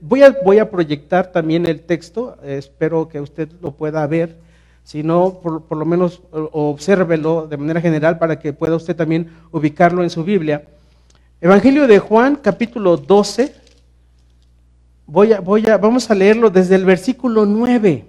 voy, 0.00 0.22
a, 0.22 0.36
voy, 0.44 0.58
a, 0.58 0.70
proyectar 0.70 1.32
también 1.32 1.66
el 1.66 1.80
texto, 1.82 2.36
espero 2.42 3.08
que 3.08 3.20
usted 3.20 3.48
lo 3.60 3.72
pueda 3.72 4.06
ver. 4.06 4.36
Si 4.84 5.02
no, 5.02 5.40
por, 5.42 5.64
por 5.64 5.76
lo 5.76 5.84
menos 5.84 6.22
obsérvelo 6.30 7.46
de 7.46 7.58
manera 7.58 7.80
general 7.80 8.18
para 8.18 8.38
que 8.38 8.54
pueda 8.54 8.74
usted 8.74 8.96
también 8.96 9.30
ubicarlo 9.50 10.02
en 10.02 10.08
su 10.08 10.24
Biblia. 10.24 10.64
Evangelio 11.42 11.86
de 11.86 11.98
Juan, 11.98 12.36
capítulo 12.36 12.96
12. 12.96 13.54
Voy 15.06 15.34
a, 15.34 15.40
voy 15.40 15.68
a, 15.68 15.76
vamos 15.76 16.10
a 16.10 16.14
leerlo 16.14 16.48
desde 16.48 16.74
el 16.74 16.86
versículo 16.86 17.44
9. 17.44 18.07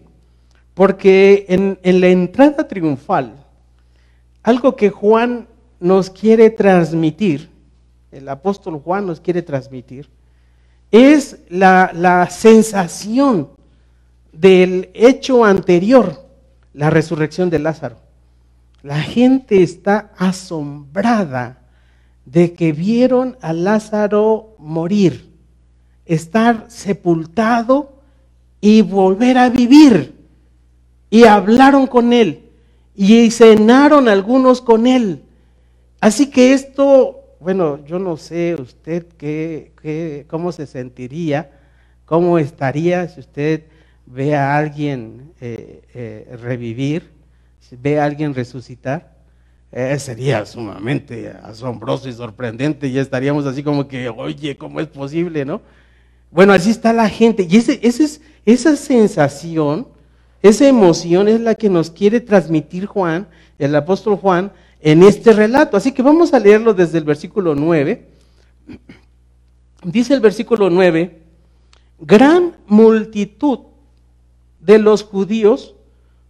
Porque 0.80 1.46
en, 1.50 2.00
la 2.00 2.08
entrada 2.08 2.66
triunfal, 2.66 3.34
algo 4.44 4.78
que 4.78 4.90
Juan 4.90 5.46
nos 5.82 6.10
quiere 6.10 6.50
transmitir, 6.52 7.50
el 8.14 8.30
apóstol 8.30 8.80
Juan 8.80 9.06
nos 9.06 9.20
quiere 9.20 9.42
transmitir, 9.42 10.08
es 10.90 11.40
la, 11.50 12.30
sensación 12.32 13.50
del 14.32 14.90
hecho 14.94 15.44
anterior, 15.44 16.26
la 16.74 16.90
resurrección 16.90 17.50
de 17.50 17.60
Lázaro. 17.60 17.98
La 18.82 19.02
gente 19.02 19.62
está 19.62 20.14
asombrada 20.18 21.58
de 22.24 22.54
que 22.54 22.72
vieron 22.72 23.36
a 23.42 23.52
Lázaro 23.52 24.56
morir, 24.58 25.30
estar 26.06 26.68
sepultado 26.70 28.00
y 28.62 28.82
volver 28.82 29.38
a 29.38 29.50
vivir 29.50 30.19
y 31.10 31.24
hablaron 31.24 31.88
con 31.88 32.14
él 32.14 32.50
y 32.96 33.32
cenaron 33.32 34.08
algunos 34.08 34.62
con 34.62 34.88
él. 34.88 35.24
Así 36.00 36.30
que 36.30 36.54
esto 36.54 37.20
bueno, 37.40 37.80
yo 37.86 38.00
no 38.00 38.18
sé 38.18 38.56
usted 38.60 39.06
qué, 39.18 39.72
qué, 39.82 40.26
cómo 40.28 40.52
se 40.52 40.68
sentiría, 40.68 41.52
cómo 42.06 42.38
estaría 42.38 43.08
si 43.08 43.22
usted 43.22 43.64
ve 44.06 44.36
a 44.36 44.58
alguien 44.58 45.32
eh, 45.40 45.82
eh, 45.94 46.38
revivir, 46.42 47.10
si 47.62 47.78
ve 47.78 48.00
a 48.00 48.06
alguien 48.06 48.34
resucitar. 48.34 49.18
Eh, 49.72 49.98
sería 50.00 50.46
sumamente 50.46 51.30
asombroso 51.44 52.10
y 52.10 52.14
sorprendente 52.14 52.88
y 52.88 52.98
estaríamos 52.98 53.46
así 53.46 53.64
como 53.64 53.88
que, 53.88 54.10
oye, 54.10 54.58
¿cómo 54.58 54.80
es 54.80 54.88
posible, 54.88 55.46
no? 55.46 55.62
Bueno, 56.32 56.54
así 56.54 56.72
está 56.72 56.92
la 56.92 57.08
gente. 57.08 57.48
Y 57.50 57.56
ese, 57.56 57.80
ese 57.84 58.04
es, 58.04 58.22
esa 58.46 58.76
sensación, 58.76 59.88
esa 60.42 60.68
emoción 60.68 61.28
es 61.28 61.42
la 61.42 61.56
que 61.56 61.70
nos 61.70 61.92
quiere 61.92 62.22
transmitir 62.22 62.86
Juan, 62.86 63.28
el 63.58 63.76
apóstol 63.76 64.16
Juan, 64.16 64.52
en 64.82 65.04
este 65.04 65.34
relato. 65.34 65.76
Así 65.76 65.92
que 65.92 66.02
vamos 66.02 66.34
a 66.34 66.40
leerlo 66.40 66.74
desde 66.74 66.98
el 66.98 67.04
versículo 67.04 67.56
9. 67.56 68.06
Dice 69.84 70.14
el 70.14 70.20
versículo 70.20 70.70
9, 70.70 71.22
gran 72.00 72.56
multitud 72.68 73.60
de 74.60 74.78
los 74.78 75.04
judíos 75.04 75.76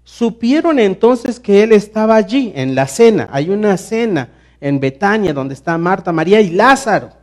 supieron 0.04 0.80
entonces 0.80 1.40
que 1.40 1.64
él 1.64 1.72
estaba 1.72 2.16
allí 2.16 2.52
en 2.56 2.74
la 2.74 2.88
cena. 2.88 3.30
Hay 3.32 3.50
una 3.50 3.78
cena 3.78 4.30
en 4.60 4.80
Betania 4.80 5.34
donde 5.34 5.54
está 5.54 5.78
Marta, 5.78 6.12
María 6.12 6.42
y 6.42 6.50
Lázaro. 6.50 7.19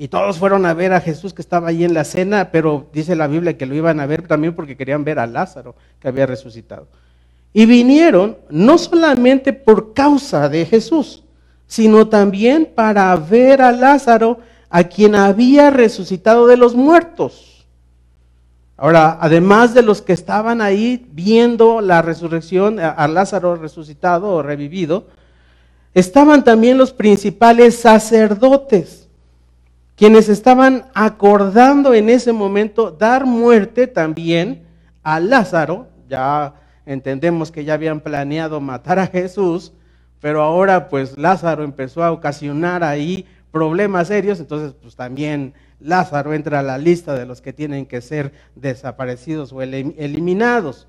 Y 0.00 0.06
todos 0.06 0.38
fueron 0.38 0.64
a 0.64 0.74
ver 0.74 0.92
a 0.92 1.00
Jesús 1.00 1.34
que 1.34 1.42
estaba 1.42 1.70
allí 1.70 1.84
en 1.84 1.92
la 1.92 2.04
cena, 2.04 2.52
pero 2.52 2.86
dice 2.92 3.16
la 3.16 3.26
Biblia 3.26 3.58
que 3.58 3.66
lo 3.66 3.74
iban 3.74 3.98
a 3.98 4.06
ver 4.06 4.28
también 4.28 4.54
porque 4.54 4.76
querían 4.76 5.02
ver 5.02 5.18
a 5.18 5.26
Lázaro 5.26 5.74
que 5.98 6.06
había 6.06 6.24
resucitado. 6.24 6.86
Y 7.52 7.66
vinieron 7.66 8.38
no 8.48 8.78
solamente 8.78 9.52
por 9.52 9.94
causa 9.94 10.48
de 10.48 10.64
Jesús, 10.66 11.24
sino 11.66 12.06
también 12.06 12.70
para 12.76 13.16
ver 13.16 13.60
a 13.60 13.72
Lázaro, 13.72 14.38
a 14.70 14.84
quien 14.84 15.16
había 15.16 15.70
resucitado 15.70 16.46
de 16.46 16.56
los 16.56 16.76
muertos. 16.76 17.66
Ahora, 18.76 19.18
además 19.20 19.74
de 19.74 19.82
los 19.82 20.00
que 20.00 20.12
estaban 20.12 20.60
ahí 20.60 21.08
viendo 21.10 21.80
la 21.80 22.02
resurrección, 22.02 22.78
a 22.78 23.08
Lázaro 23.08 23.56
resucitado 23.56 24.30
o 24.30 24.42
revivido, 24.44 25.08
estaban 25.92 26.44
también 26.44 26.78
los 26.78 26.92
principales 26.92 27.80
sacerdotes 27.80 29.07
quienes 29.98 30.28
estaban 30.28 30.84
acordando 30.94 31.92
en 31.92 32.08
ese 32.08 32.32
momento 32.32 32.92
dar 32.92 33.26
muerte 33.26 33.88
también 33.88 34.62
a 35.02 35.18
Lázaro, 35.18 35.88
ya 36.08 36.54
entendemos 36.86 37.50
que 37.50 37.64
ya 37.64 37.74
habían 37.74 37.98
planeado 37.98 38.60
matar 38.60 39.00
a 39.00 39.08
Jesús, 39.08 39.72
pero 40.20 40.40
ahora 40.40 40.88
pues 40.88 41.18
Lázaro 41.18 41.64
empezó 41.64 42.04
a 42.04 42.12
ocasionar 42.12 42.84
ahí 42.84 43.26
problemas 43.50 44.06
serios, 44.06 44.38
entonces 44.38 44.72
pues 44.80 44.94
también 44.94 45.52
Lázaro 45.80 46.32
entra 46.32 46.60
a 46.60 46.62
la 46.62 46.78
lista 46.78 47.14
de 47.14 47.26
los 47.26 47.40
que 47.40 47.52
tienen 47.52 47.84
que 47.84 48.00
ser 48.00 48.32
desaparecidos 48.54 49.52
o 49.52 49.62
eliminados. 49.62 50.86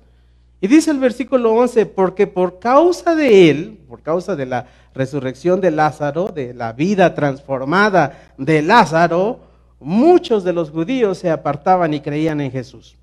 Y 0.60 0.68
dice 0.68 0.92
el 0.92 1.00
versículo 1.00 1.52
11, 1.54 1.86
porque 1.86 2.28
por 2.28 2.60
causa 2.60 3.16
de 3.16 3.50
él, 3.50 3.80
por 3.88 4.02
causa 4.02 4.36
de 4.36 4.46
la 4.46 4.66
resurrección 4.94 5.60
de 5.60 5.70
Lázaro, 5.70 6.28
de 6.28 6.54
la 6.54 6.72
vida 6.72 7.14
transformada 7.14 8.32
de 8.38 8.62
Lázaro, 8.62 9.40
muchos 9.78 10.44
de 10.44 10.52
los 10.52 10.70
judíos 10.70 11.18
se 11.18 11.30
apartaban 11.30 11.94
y 11.94 12.00
creían 12.00 12.40
en 12.40 12.50
Jesús. 12.50 12.96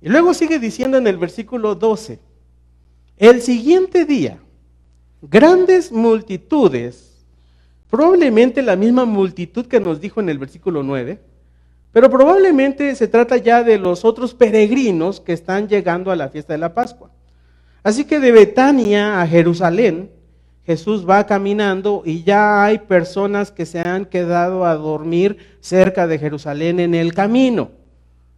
Y 0.00 0.08
luego 0.08 0.34
sigue 0.34 0.58
diciendo 0.58 0.98
en 0.98 1.06
el 1.06 1.16
versículo 1.16 1.74
12, 1.74 2.18
el 3.18 3.42
siguiente 3.42 4.04
día, 4.04 4.38
grandes 5.22 5.90
multitudes, 5.90 7.24
probablemente 7.90 8.62
la 8.62 8.76
misma 8.76 9.04
multitud 9.04 9.66
que 9.66 9.80
nos 9.80 10.00
dijo 10.00 10.20
en 10.20 10.28
el 10.28 10.38
versículo 10.38 10.82
9, 10.82 11.18
pero 11.92 12.10
probablemente 12.10 12.94
se 12.94 13.08
trata 13.08 13.38
ya 13.38 13.62
de 13.62 13.78
los 13.78 14.04
otros 14.04 14.34
peregrinos 14.34 15.18
que 15.20 15.32
están 15.32 15.66
llegando 15.66 16.10
a 16.10 16.16
la 16.16 16.28
fiesta 16.28 16.52
de 16.52 16.58
la 16.58 16.74
Pascua. 16.74 17.10
Así 17.82 18.04
que 18.04 18.20
de 18.20 18.32
Betania 18.32 19.22
a 19.22 19.26
Jerusalén, 19.26 20.10
Jesús 20.66 21.08
va 21.08 21.26
caminando 21.26 22.02
y 22.04 22.24
ya 22.24 22.64
hay 22.64 22.78
personas 22.78 23.52
que 23.52 23.66
se 23.66 23.80
han 23.80 24.04
quedado 24.04 24.64
a 24.64 24.74
dormir 24.74 25.38
cerca 25.60 26.08
de 26.08 26.18
Jerusalén 26.18 26.80
en 26.80 26.94
el 26.94 27.14
camino. 27.14 27.70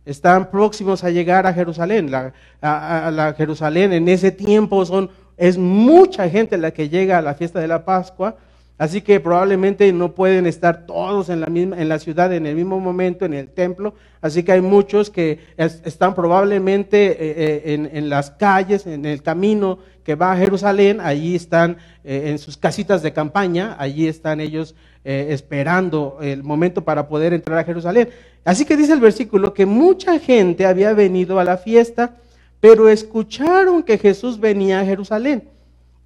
Están 0.04 0.50
próximos 0.50 1.04
a 1.04 1.10
llegar 1.10 1.46
a 1.46 1.54
Jerusalén. 1.54 2.10
La, 2.10 2.34
a, 2.60 3.10
la 3.10 3.32
Jerusalén 3.32 3.94
en 3.94 4.08
ese 4.08 4.30
tiempo 4.30 4.84
son, 4.84 5.10
es 5.38 5.56
mucha 5.56 6.28
gente 6.28 6.58
la 6.58 6.70
que 6.70 6.90
llega 6.90 7.16
a 7.16 7.22
la 7.22 7.34
fiesta 7.34 7.60
de 7.60 7.68
la 7.68 7.86
Pascua 7.86 8.36
Así 8.78 9.00
que 9.00 9.18
probablemente 9.18 9.92
no 9.92 10.14
pueden 10.14 10.46
estar 10.46 10.86
todos 10.86 11.30
en 11.30 11.40
la, 11.40 11.48
misma, 11.48 11.80
en 11.80 11.88
la 11.88 11.98
ciudad 11.98 12.32
en 12.32 12.46
el 12.46 12.54
mismo 12.54 12.78
momento, 12.78 13.24
en 13.24 13.34
el 13.34 13.48
templo. 13.48 13.94
Así 14.20 14.44
que 14.44 14.52
hay 14.52 14.60
muchos 14.60 15.10
que 15.10 15.40
están 15.56 16.14
probablemente 16.14 17.10
eh, 17.10 17.62
eh, 17.64 17.90
en, 17.92 18.08
las 18.08 18.30
calles, 18.30 18.86
en 18.86 19.04
el 19.04 19.20
camino 19.24 19.80
que 20.04 20.14
va 20.14 20.32
a 20.32 20.36
Jerusalén. 20.36 21.00
Allí 21.00 21.34
están 21.34 21.78
eh, 22.04 22.26
en 22.26 22.38
sus 22.38 22.56
casitas 22.56 23.02
de 23.02 23.12
campaña. 23.12 23.74
Allí 23.80 24.06
están 24.06 24.40
ellos 24.40 24.76
esperando 25.04 26.18
el 26.20 26.42
momento 26.42 26.84
para 26.84 27.08
poder 27.08 27.32
entrar 27.32 27.58
a 27.58 27.64
Jerusalén. 27.64 28.10
Así 28.44 28.66
que 28.66 28.76
dice 28.76 28.92
el 28.92 29.00
versículo 29.00 29.54
que 29.54 29.64
mucha 29.64 30.18
gente 30.18 30.66
había 30.66 30.92
venido 30.92 31.40
a 31.40 31.44
la 31.44 31.56
fiesta, 31.56 32.16
pero 32.60 32.90
escucharon 32.90 33.82
que 33.82 33.96
Jesús 33.96 34.38
venía 34.38 34.80
a 34.80 34.84
Jerusalén. 34.84 35.48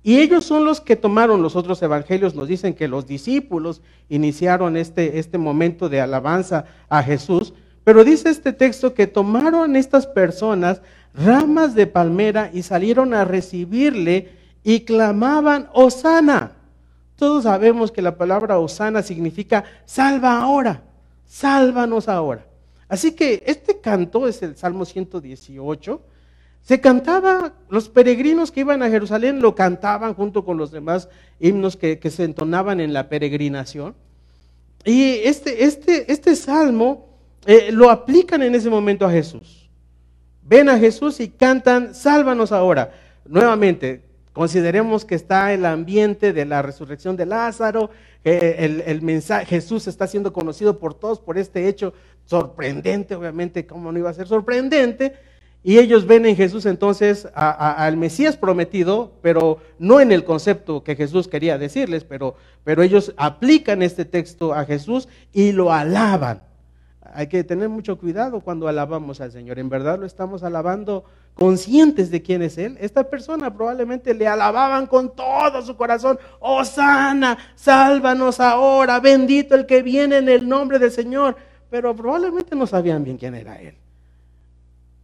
Y 0.02 0.18
ellos 0.18 0.44
son 0.44 0.64
los 0.64 0.80
que 0.80 0.96
tomaron 0.96 1.42
los 1.42 1.54
otros 1.54 1.80
evangelios, 1.82 2.34
nos 2.34 2.48
dicen 2.48 2.74
que 2.74 2.88
los 2.88 3.06
discípulos 3.06 3.82
iniciaron 4.08 4.76
este, 4.76 5.18
este 5.18 5.38
momento 5.38 5.88
de 5.88 6.00
alabanza 6.00 6.64
a 6.88 7.02
Jesús, 7.02 7.54
pero 7.84 8.04
dice 8.04 8.28
este 8.28 8.52
texto 8.52 8.94
que 8.94 9.06
tomaron 9.06 9.76
estas 9.76 10.06
personas 10.06 10.82
ramas 11.14 11.74
de 11.74 11.86
palmera 11.86 12.50
y 12.52 12.62
salieron 12.62 13.14
a 13.14 13.24
recibirle 13.24 14.30
y 14.64 14.80
clamaban, 14.80 15.68
Osana. 15.72 16.52
Todos 17.16 17.44
sabemos 17.44 17.92
que 17.92 18.02
la 18.02 18.16
palabra 18.16 18.58
Osana 18.58 19.02
significa 19.02 19.64
salva 19.84 20.40
ahora, 20.40 20.82
sálvanos 21.26 22.08
ahora. 22.08 22.46
Así 22.88 23.12
que 23.12 23.42
este 23.46 23.80
canto 23.80 24.26
es 24.26 24.42
el 24.42 24.56
Salmo 24.56 24.84
118 24.84 26.00
se 26.62 26.80
cantaba, 26.80 27.54
los 27.68 27.88
peregrinos 27.88 28.52
que 28.52 28.60
iban 28.60 28.82
a 28.82 28.88
Jerusalén 28.88 29.40
lo 29.40 29.54
cantaban 29.54 30.14
junto 30.14 30.44
con 30.44 30.56
los 30.58 30.70
demás 30.70 31.08
himnos 31.40 31.76
que, 31.76 31.98
se 32.08 32.24
entonaban 32.24 32.80
en 32.80 32.92
la 32.92 33.08
peregrinación. 33.08 33.96
Y 34.84 35.14
este, 35.24 35.64
este, 35.64 36.10
este 36.12 36.36
salmo 36.36 37.08
eh, 37.46 37.70
lo 37.72 37.90
aplican 37.90 38.42
en 38.42 38.54
ese 38.54 38.70
momento 38.70 39.04
a 39.04 39.10
Jesús. 39.10 39.68
Ven 40.42 40.68
a 40.68 40.78
Jesús 40.78 41.18
y 41.18 41.28
cantan, 41.28 41.96
sálvanos 41.96 42.52
ahora. 42.52 42.92
Nuevamente, 43.24 44.04
consideremos 44.32 45.04
que 45.04 45.16
está 45.16 45.52
el 45.52 45.66
ambiente 45.66 46.32
de 46.32 46.44
la 46.44 46.62
resurrección 46.62 47.16
de 47.16 47.26
Lázaro, 47.26 47.90
eh, 48.24 48.56
el, 48.60 48.82
el 48.82 49.02
mensaje, 49.02 49.46
Jesús 49.46 49.88
está 49.88 50.06
siendo 50.06 50.32
conocido 50.32 50.78
por 50.78 50.94
todos 50.94 51.18
por 51.18 51.38
este 51.38 51.66
hecho 51.66 51.92
sorprendente, 52.24 53.16
obviamente, 53.16 53.66
¿cómo 53.66 53.90
no 53.90 53.98
iba 53.98 54.10
a 54.10 54.14
ser 54.14 54.28
sorprendente? 54.28 55.14
Y 55.64 55.78
ellos 55.78 56.06
ven 56.06 56.26
en 56.26 56.34
Jesús 56.34 56.66
entonces 56.66 57.28
al 57.34 57.96
Mesías 57.96 58.36
prometido, 58.36 59.12
pero 59.22 59.58
no 59.78 60.00
en 60.00 60.10
el 60.10 60.24
concepto 60.24 60.82
que 60.82 60.96
Jesús 60.96 61.28
quería 61.28 61.56
decirles, 61.56 62.02
pero, 62.02 62.34
pero 62.64 62.82
ellos 62.82 63.14
aplican 63.16 63.80
este 63.82 64.04
texto 64.04 64.54
a 64.54 64.64
Jesús 64.64 65.08
y 65.32 65.52
lo 65.52 65.72
alaban. 65.72 66.42
Hay 67.14 67.28
que 67.28 67.44
tener 67.44 67.68
mucho 67.68 67.98
cuidado 67.98 68.40
cuando 68.40 68.66
alabamos 68.66 69.20
al 69.20 69.30
Señor. 69.30 69.58
En 69.58 69.68
verdad 69.68 69.98
lo 69.98 70.06
estamos 70.06 70.42
alabando 70.42 71.04
conscientes 71.34 72.10
de 72.10 72.22
quién 72.22 72.42
es 72.42 72.58
Él. 72.58 72.76
Esta 72.80 73.04
persona 73.04 73.54
probablemente 73.54 74.14
le 74.14 74.26
alababan 74.26 74.86
con 74.86 75.14
todo 75.14 75.62
su 75.62 75.76
corazón. 75.76 76.18
Oh 76.40 76.64
sana, 76.64 77.36
sálvanos 77.54 78.40
ahora, 78.40 78.98
bendito 78.98 79.54
el 79.54 79.66
que 79.66 79.82
viene 79.82 80.18
en 80.18 80.28
el 80.28 80.48
nombre 80.48 80.78
del 80.78 80.90
Señor. 80.90 81.36
Pero 81.70 81.94
probablemente 81.94 82.56
no 82.56 82.66
sabían 82.66 83.04
bien 83.04 83.18
quién 83.18 83.34
era 83.34 83.60
Él. 83.60 83.76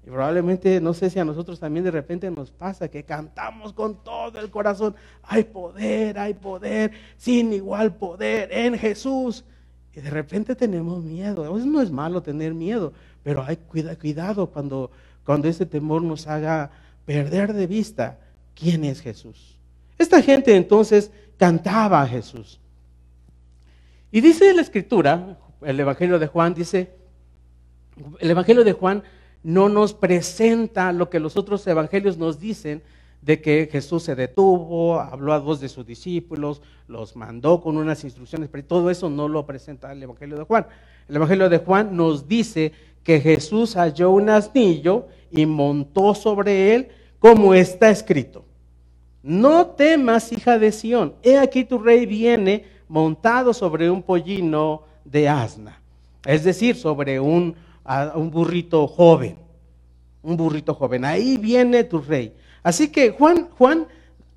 Y 0.09 0.11
probablemente, 0.11 0.81
no 0.81 0.95
sé 0.95 1.11
si 1.11 1.19
a 1.19 1.25
nosotros 1.27 1.61
también 1.61 1.85
de 1.85 1.91
repente 1.91 2.31
nos 2.31 2.51
pasa 2.51 2.89
que 2.89 3.03
cantamos 3.03 3.75
con 3.75 4.03
todo 4.03 4.41
el 4.41 4.49
corazón, 4.49 4.97
hay 5.23 5.45
poder, 5.45 6.19
hay 6.19 6.33
poder, 6.33 6.93
sin 7.19 7.53
igual 7.53 7.95
poder 7.95 8.51
en 8.51 8.79
Jesús. 8.79 9.45
Y 9.95 10.01
de 10.01 10.09
repente 10.09 10.57
tenemos 10.57 11.05
miedo. 11.05 11.45
Eso 11.55 11.67
no 11.67 11.83
es 11.83 11.91
malo 11.91 12.23
tener 12.23 12.55
miedo, 12.55 12.95
pero 13.23 13.45
hay 13.45 13.59
cuidado 13.59 14.47
cuando, 14.47 14.91
cuando 15.27 15.47
ese 15.47 15.67
temor 15.67 16.01
nos 16.01 16.27
haga 16.27 16.71
perder 17.05 17.53
de 17.53 17.67
vista 17.67 18.19
quién 18.55 18.85
es 18.85 19.03
Jesús. 19.03 19.59
Esta 19.99 20.23
gente 20.23 20.57
entonces 20.57 21.11
cantaba 21.37 22.01
a 22.01 22.07
Jesús. 22.07 22.59
Y 24.11 24.23
dice 24.23 24.55
la 24.55 24.63
escritura, 24.63 25.37
el 25.61 25.79
Evangelio 25.79 26.19
de 26.19 26.29
Juan 26.29 26.55
dice, 26.55 26.95
el 28.21 28.31
Evangelio 28.31 28.65
de 28.65 28.73
Juan 28.73 29.03
no 29.49 29.71
nos 29.71 29.95
presenta 29.95 30.93
lo 30.93 31.09
que 31.09 31.19
los 31.19 31.39
otros 31.39 31.67
evangelios 31.67 32.19
nos 32.19 32.39
dicen 32.39 32.83
de 33.23 33.41
que 33.41 33.67
Jesús 33.73 34.03
se 34.03 34.15
detuvo, 34.15 35.01
habló 35.01 35.33
a 35.33 35.41
dos 35.41 35.59
de 35.59 35.71
sus 35.71 35.87
discípulos, 35.87 36.61
los 36.87 37.17
mandó 37.17 37.59
con 37.63 37.79
unas 37.79 38.05
instrucciones, 38.05 38.51
pero 38.53 38.67
todo 38.67 38.91
eso 38.91 39.09
no 39.09 39.27
lo 39.27 39.47
presenta 39.47 39.91
el 39.91 40.03
Evangelio 40.03 40.37
de 40.37 40.45
Juan. 40.45 40.67
El 41.09 41.17
Evangelio 41.17 41.49
de 41.49 41.57
Juan 41.57 41.97
nos 41.97 42.29
dice 42.29 42.73
que 43.03 43.23
Jesús 43.23 43.75
halló 43.75 44.11
un 44.11 44.29
asnillo 44.29 45.07
y 45.31 45.47
montó 45.47 46.15
sobre 46.15 46.75
él 46.75 46.89
como 47.19 47.55
está 47.55 47.89
escrito. 47.89 48.45
No 49.23 49.69
temas, 49.69 50.31
hija 50.31 50.59
de 50.59 50.73
Sión, 50.73 51.15
he 51.23 51.39
aquí 51.39 51.65
tu 51.65 51.79
rey 51.79 52.05
viene 52.05 52.67
montado 52.87 53.55
sobre 53.55 53.91
un 53.91 54.03
pollino 54.03 54.83
de 55.07 55.27
asna, 55.27 55.81
es 56.27 56.45
decir, 56.45 56.77
sobre 56.77 57.19
un, 57.19 57.57
un 58.15 58.31
burrito 58.31 58.87
joven, 58.87 59.37
un 60.23 60.37
burrito 60.37 60.75
joven. 60.75 61.05
Ahí 61.05 61.37
viene 61.37 61.85
tu 61.85 62.01
rey. 62.01 62.35
Así 62.63 62.89
que 62.89 63.11
Juan, 63.11 63.49
Juan 63.57 63.87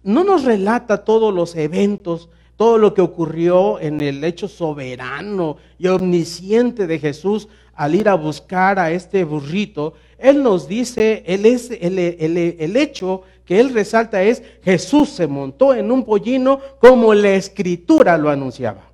no 0.03 0.23
nos 0.23 0.45
relata 0.45 1.03
todos 1.03 1.33
los 1.33 1.55
eventos, 1.55 2.29
todo 2.55 2.77
lo 2.77 2.93
que 2.93 3.01
ocurrió 3.01 3.79
en 3.79 3.99
el 4.01 4.23
hecho 4.23 4.47
soberano 4.47 5.57
y 5.77 5.87
omnisciente 5.87 6.87
de 6.87 6.99
Jesús 6.99 7.47
al 7.73 7.95
ir 7.95 8.07
a 8.07 8.15
buscar 8.15 8.79
a 8.79 8.91
este 8.91 9.23
burrito. 9.23 9.95
Él 10.17 10.43
nos 10.43 10.67
dice, 10.67 11.23
él 11.25 11.45
es, 11.45 11.71
el, 11.71 11.97
el 11.97 12.77
hecho 12.77 13.23
que 13.45 13.59
él 13.59 13.73
resalta 13.73 14.21
es, 14.23 14.43
Jesús 14.63 15.09
se 15.09 15.27
montó 15.27 15.73
en 15.73 15.91
un 15.91 16.05
pollino 16.05 16.59
como 16.79 17.13
la 17.13 17.33
escritura 17.33 18.17
lo 18.17 18.29
anunciaba. 18.29 18.91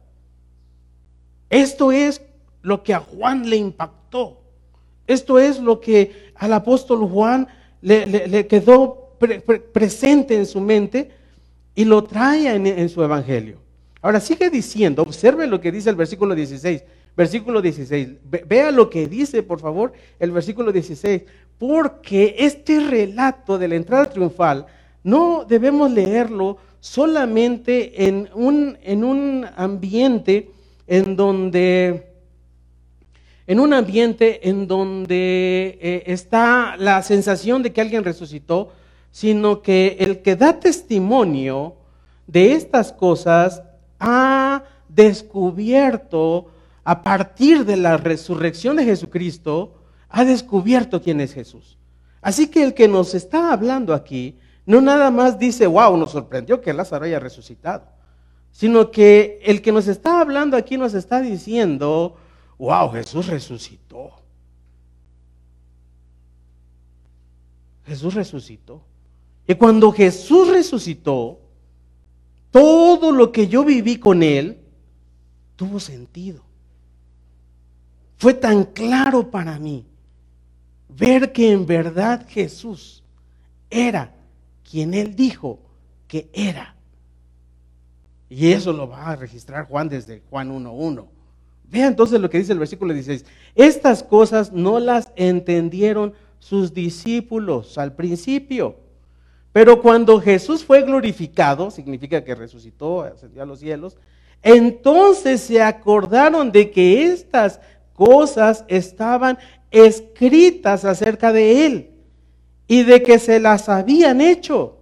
Esto 1.50 1.92
es 1.92 2.22
lo 2.62 2.84
que 2.84 2.94
a 2.94 3.00
Juan 3.00 3.50
le 3.50 3.58
impactó. 3.58 4.47
Esto 5.08 5.40
es 5.40 5.60
lo 5.60 5.80
que 5.80 6.32
al 6.36 6.54
apóstol 6.54 7.08
Juan 7.10 7.48
le, 7.82 8.46
quedó 8.48 9.16
presente 9.74 10.36
en 10.36 10.46
su 10.46 10.60
mente 10.60 11.10
y 11.74 11.86
lo 11.86 12.04
trae 12.04 12.54
en, 12.54 12.68
en, 12.68 12.90
su 12.90 13.02
evangelio. 13.04 13.58
Ahora 14.02 14.20
sigue 14.20 14.50
diciendo, 14.50 15.02
observe 15.02 15.48
lo 15.48 15.60
que 15.60 15.72
dice 15.72 15.90
el 15.90 15.96
versículo 15.96 16.36
16. 16.36 16.84
Versículo 17.16 17.62
16. 17.64 18.10
Vea 18.48 18.70
lo 18.72 18.90
que 18.92 19.08
dice, 19.08 19.42
por 19.42 19.60
favor, 19.60 19.94
el 20.20 20.32
versículo 20.32 20.72
16. 20.72 21.24
Porque 21.58 22.36
este 22.38 22.80
relato 22.80 23.58
de 23.58 23.68
la 23.68 23.76
entrada 23.76 24.06
triunfal 24.06 24.68
no 25.04 25.46
debemos 25.48 25.90
leerlo 25.90 26.58
solamente 26.80 28.08
en 28.08 28.30
un, 28.36 28.78
en 28.84 29.04
un 29.04 29.46
ambiente 29.56 30.52
en 30.86 31.16
donde 31.16 32.07
en 33.48 33.62
un 33.62 33.74
ambiente 33.74 34.50
en 34.50 34.68
donde 34.68 35.80
eh, 35.82 36.04
está 36.08 36.76
la 36.78 37.02
sensación 37.02 37.64
de 37.64 37.72
que 37.72 37.82
alguien 37.82 38.04
resucitó, 38.04 38.74
sino 39.12 39.62
que 39.62 39.96
el 40.00 40.22
que 40.22 40.36
da 40.36 40.60
testimonio 40.60 41.76
de 42.28 42.52
estas 42.54 42.92
cosas 42.92 43.64
ha 44.00 44.64
descubierto 44.90 46.48
a 46.84 47.04
partir 47.04 47.66
de 47.66 47.78
la 47.78 47.98
resurrección 47.98 48.76
de 48.76 48.86
Jesucristo, 48.86 49.76
ha 50.10 50.26
descubierto 50.26 51.02
quién 51.02 51.22
es 51.22 51.34
Jesús. 51.34 51.78
Así 52.22 52.48
que 52.48 52.64
el 52.64 52.74
que 52.74 52.88
nos 52.88 53.16
está 53.16 53.54
hablando 53.54 53.94
aquí, 53.94 54.38
no 54.66 54.82
nada 54.82 55.10
más 55.10 55.40
dice, 55.40 55.68
wow, 55.68 55.96
nos 55.96 56.12
sorprendió 56.12 56.60
que 56.60 56.74
Lázaro 56.74 57.06
haya 57.06 57.20
resucitado, 57.20 57.86
sino 58.52 58.92
que 58.92 59.40
el 59.44 59.62
que 59.62 59.72
nos 59.72 59.88
está 59.88 60.20
hablando 60.20 60.58
aquí 60.58 60.78
nos 60.78 60.94
está 60.94 61.22
diciendo, 61.22 62.16
wow, 62.58 62.92
Jesús 62.92 63.28
resucitó. 63.28 64.12
Jesús 67.86 68.14
resucitó. 68.14 68.82
Y 69.48 69.56
cuando 69.56 69.92
Jesús 69.92 70.50
resucitó, 70.50 71.40
todo 72.52 73.12
lo 73.12 73.32
que 73.32 73.48
yo 73.48 73.64
viví 73.64 73.98
con 73.98 74.24
Él 74.24 74.60
tuvo 75.56 75.80
sentido. 75.80 76.44
Fue 78.18 78.34
tan 78.34 78.66
claro 78.66 79.30
para 79.30 79.58
mí 79.60 79.86
ver 80.90 81.32
que 81.32 81.52
en 81.52 81.66
verdad 81.66 82.26
Jesús 82.28 83.04
era 83.70 84.14
quien 84.70 84.94
Él 84.94 85.16
dijo 85.16 85.60
que 86.08 86.30
era. 86.34 86.76
Y 88.30 88.52
eso 88.52 88.74
lo 88.74 88.90
va 88.90 89.12
a 89.12 89.16
registrar 89.16 89.68
Juan 89.68 89.88
desde 89.88 90.22
Juan 90.30 90.52
1.1. 90.52 91.17
Vea 91.70 91.88
entonces 91.88 92.20
lo 92.22 92.30
que 92.30 92.38
dice 92.38 92.54
el 92.54 92.60
versículo 92.60 92.94
16. 92.94 93.26
Estas 93.56 94.04
cosas 94.04 94.54
no 94.54 94.80
las 94.80 95.12
entendieron 95.16 96.14
sus 96.40 96.74
discípulos 96.74 97.78
al 97.78 97.94
principio. 97.94 98.78
Pero 99.52 99.82
cuando 99.82 100.22
Jesús 100.22 100.64
fue 100.64 100.84
glorificado, 100.84 101.72
significa 101.72 102.24
que 102.24 102.36
resucitó, 102.36 103.02
ascendió 103.02 103.44
a 103.44 103.46
los 103.46 103.60
cielos, 103.60 103.98
entonces 104.44 105.42
se 105.42 105.62
acordaron 105.62 106.52
de 106.52 106.70
que 106.72 107.06
estas 107.06 107.60
cosas 107.94 108.64
estaban 108.68 109.38
escritas 109.72 110.86
acerca 110.86 111.34
de 111.34 111.66
él 111.66 111.92
y 112.68 112.84
de 112.84 113.02
que 113.02 113.20
se 113.20 113.40
las 113.40 113.68
habían 113.68 114.22
hecho. 114.22 114.78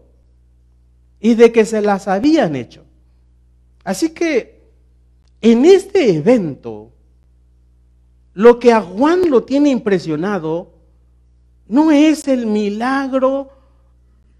Y 1.20 1.36
de 1.36 1.52
que 1.52 1.66
se 1.66 1.82
las 1.82 2.08
habían 2.08 2.56
hecho. 2.56 2.84
Así 3.84 4.10
que 4.10 4.55
en 5.52 5.64
este 5.64 6.16
evento, 6.16 6.92
lo 8.34 8.58
que 8.58 8.74
a 8.74 8.82
Juan 8.82 9.30
lo 9.30 9.44
tiene 9.44 9.70
impresionado 9.70 10.74
no 11.68 11.92
es 11.92 12.28
el 12.28 12.48
milagro 12.48 13.52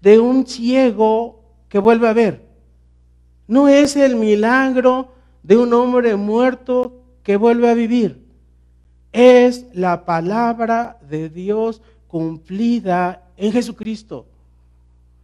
de 0.00 0.18
un 0.18 0.48
ciego 0.48 1.44
que 1.68 1.78
vuelve 1.78 2.08
a 2.08 2.12
ver. 2.12 2.44
No 3.46 3.68
es 3.68 3.94
el 3.94 4.16
milagro 4.16 5.12
de 5.44 5.56
un 5.56 5.72
hombre 5.74 6.16
muerto 6.16 7.04
que 7.22 7.36
vuelve 7.36 7.70
a 7.70 7.74
vivir. 7.74 8.26
Es 9.12 9.64
la 9.74 10.04
palabra 10.04 10.98
de 11.08 11.28
Dios 11.28 11.82
cumplida 12.08 13.22
en 13.36 13.52
Jesucristo. 13.52 14.26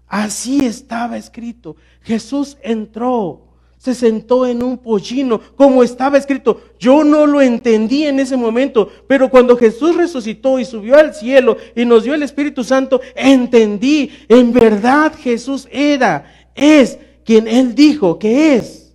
Así 0.06 0.64
estaba 0.64 1.16
escrito. 1.16 1.74
Jesús 2.02 2.56
entró 2.62 3.51
se 3.82 3.96
sentó 3.96 4.46
en 4.46 4.62
un 4.62 4.78
pollino, 4.78 5.40
como 5.56 5.82
estaba 5.82 6.16
escrito. 6.16 6.60
Yo 6.78 7.02
no 7.02 7.26
lo 7.26 7.40
entendí 7.40 8.04
en 8.04 8.20
ese 8.20 8.36
momento, 8.36 8.88
pero 9.08 9.28
cuando 9.28 9.56
Jesús 9.56 9.96
resucitó 9.96 10.60
y 10.60 10.64
subió 10.64 10.96
al 10.96 11.16
cielo 11.16 11.56
y 11.74 11.84
nos 11.84 12.04
dio 12.04 12.14
el 12.14 12.22
Espíritu 12.22 12.62
Santo, 12.62 13.00
entendí, 13.16 14.08
en 14.28 14.52
verdad 14.52 15.12
Jesús 15.18 15.66
era, 15.68 16.32
es 16.54 16.96
quien 17.24 17.48
Él 17.48 17.74
dijo 17.74 18.20
que 18.20 18.54
es. 18.54 18.94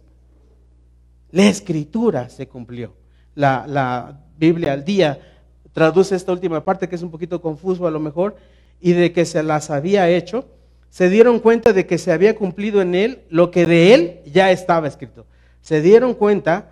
La 1.31 1.49
escritura 1.49 2.29
se 2.29 2.47
cumplió. 2.47 2.93
La, 3.35 3.65
la 3.67 4.21
Biblia 4.37 4.71
al 4.71 4.85
día 4.85 5.19
traduce 5.73 6.15
esta 6.15 6.31
última 6.31 6.63
parte 6.63 6.87
que 6.87 6.95
es 6.95 7.01
un 7.01 7.11
poquito 7.11 7.41
confuso 7.41 7.87
a 7.87 7.91
lo 7.91 7.99
mejor, 7.99 8.37
y 8.79 8.93
de 8.93 9.11
que 9.11 9.25
se 9.25 9.43
las 9.43 9.69
había 9.69 10.09
hecho 10.09 10.45
se 10.89 11.09
dieron 11.09 11.39
cuenta 11.39 11.73
de 11.73 11.85
que 11.85 11.97
se 11.97 12.11
había 12.11 12.35
cumplido 12.35 12.81
en 12.81 12.95
él 12.95 13.19
lo 13.29 13.51
que 13.51 13.65
de 13.65 13.93
él 13.93 14.19
ya 14.25 14.51
estaba 14.51 14.87
escrito. 14.87 15.25
Se 15.61 15.81
dieron 15.81 16.13
cuenta 16.13 16.71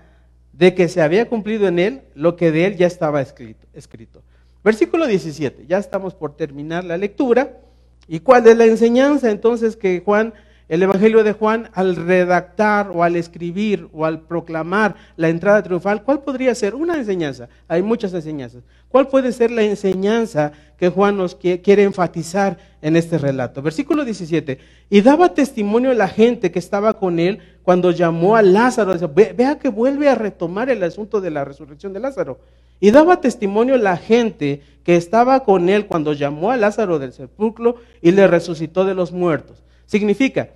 de 0.54 0.74
que 0.74 0.88
se 0.88 1.02
había 1.02 1.28
cumplido 1.28 1.68
en 1.68 1.80
él 1.80 2.02
lo 2.14 2.36
que 2.36 2.52
de 2.52 2.66
él 2.66 2.78
ya 2.78 2.88
estaba 2.88 3.22
escrito. 3.22 4.24
Versículo 4.64 5.06
17, 5.06 5.66
ya 5.68 5.78
estamos 5.78 6.16
por 6.16 6.36
terminar 6.36 6.84
la 6.84 6.98
lectura. 6.98 7.60
¿Y 8.08 8.20
cuál 8.20 8.48
es 8.48 8.58
la 8.58 8.66
enseñanza 8.66 9.30
entonces 9.30 9.76
que 9.76 10.02
Juan 10.04 10.34
el 10.68 10.82
Evangelio 10.82 11.24
de 11.24 11.34
Juan, 11.34 11.70
al 11.74 11.96
redactar 11.96 12.90
o 12.90 13.04
al 13.04 13.16
escribir 13.16 13.88
o 13.94 14.06
al 14.06 14.22
proclamar 14.22 14.96
la 15.16 15.30
entrada 15.30 15.62
triunfal, 15.62 16.04
¿cuál 16.04 16.22
podría 16.22 16.56
ser? 16.56 16.74
Una 16.74 16.98
enseñanza. 16.98 17.50
Hay 17.68 17.84
muchas 17.84 18.14
enseñanzas. 18.14 18.64
¿Cuál 18.90 19.08
puede 19.08 19.32
ser 19.32 19.52
la 19.52 19.62
enseñanza 19.62 20.54
que 20.78 20.90
Juan 20.90 21.18
nos 21.18 21.36
quiere 21.36 21.84
enfatizar 21.84 22.58
en 22.82 22.96
este 22.96 23.18
relato? 23.18 23.62
Versículo 23.62 24.06
17. 24.06 24.58
Y 24.90 25.02
daba 25.02 25.34
testimonio 25.34 25.92
a 25.92 25.96
la 25.96 26.08
gente 26.08 26.52
que 26.52 26.60
estaba 26.60 26.98
con 26.98 27.20
él 27.20 27.40
cuando 27.62 27.92
llamó 27.92 28.36
a 28.36 28.42
Lázaro. 28.42 28.96
Vea 29.14 29.60
que 29.60 29.70
vuelve 29.70 30.10
a 30.10 30.16
retomar 30.16 30.70
el 30.70 30.82
asunto 30.82 31.22
de 31.22 31.30
la 31.30 31.46
resurrección 31.46 31.94
de 31.94 32.00
Lázaro. 32.00 32.40
Y 32.80 32.92
daba 32.92 33.22
testimonio 33.22 33.76
a 33.76 33.80
la 33.80 33.98
gente 33.98 34.62
que 34.84 34.96
estaba 34.96 35.44
con 35.44 35.70
él 35.70 35.86
cuando 35.86 36.14
llamó 36.14 36.52
a 36.52 36.58
Lázaro 36.58 36.98
del 36.98 37.14
sepulcro 37.14 37.76
y 38.02 38.12
le 38.12 38.28
resucitó 38.28 38.86
de 38.86 38.96
los 38.96 39.12
muertos. 39.12 39.65
Significa, 39.86 40.50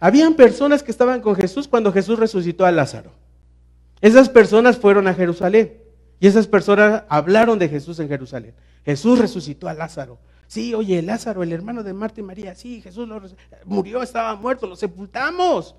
habían 0.00 0.34
personas 0.34 0.82
que 0.82 0.90
estaban 0.90 1.20
con 1.20 1.34
Jesús 1.34 1.68
cuando 1.68 1.92
Jesús 1.92 2.18
resucitó 2.18 2.66
a 2.66 2.72
Lázaro. 2.72 3.12
Esas 4.00 4.28
personas 4.28 4.76
fueron 4.76 5.06
a 5.08 5.14
Jerusalén 5.14 5.78
y 6.20 6.26
esas 6.26 6.46
personas 6.46 7.04
hablaron 7.08 7.58
de 7.58 7.68
Jesús 7.68 7.98
en 8.00 8.08
Jerusalén. 8.08 8.54
Jesús 8.84 9.18
resucitó 9.18 9.68
a 9.68 9.74
Lázaro. 9.74 10.18
Sí, 10.46 10.74
oye, 10.74 11.00
Lázaro, 11.02 11.42
el 11.42 11.52
hermano 11.52 11.82
de 11.82 11.94
Marta 11.94 12.20
y 12.20 12.22
María, 12.22 12.54
sí, 12.54 12.80
Jesús 12.82 13.08
lo 13.08 13.20
murió, 13.64 14.02
estaba 14.02 14.36
muerto, 14.36 14.66
lo 14.66 14.76
sepultamos. 14.76 15.74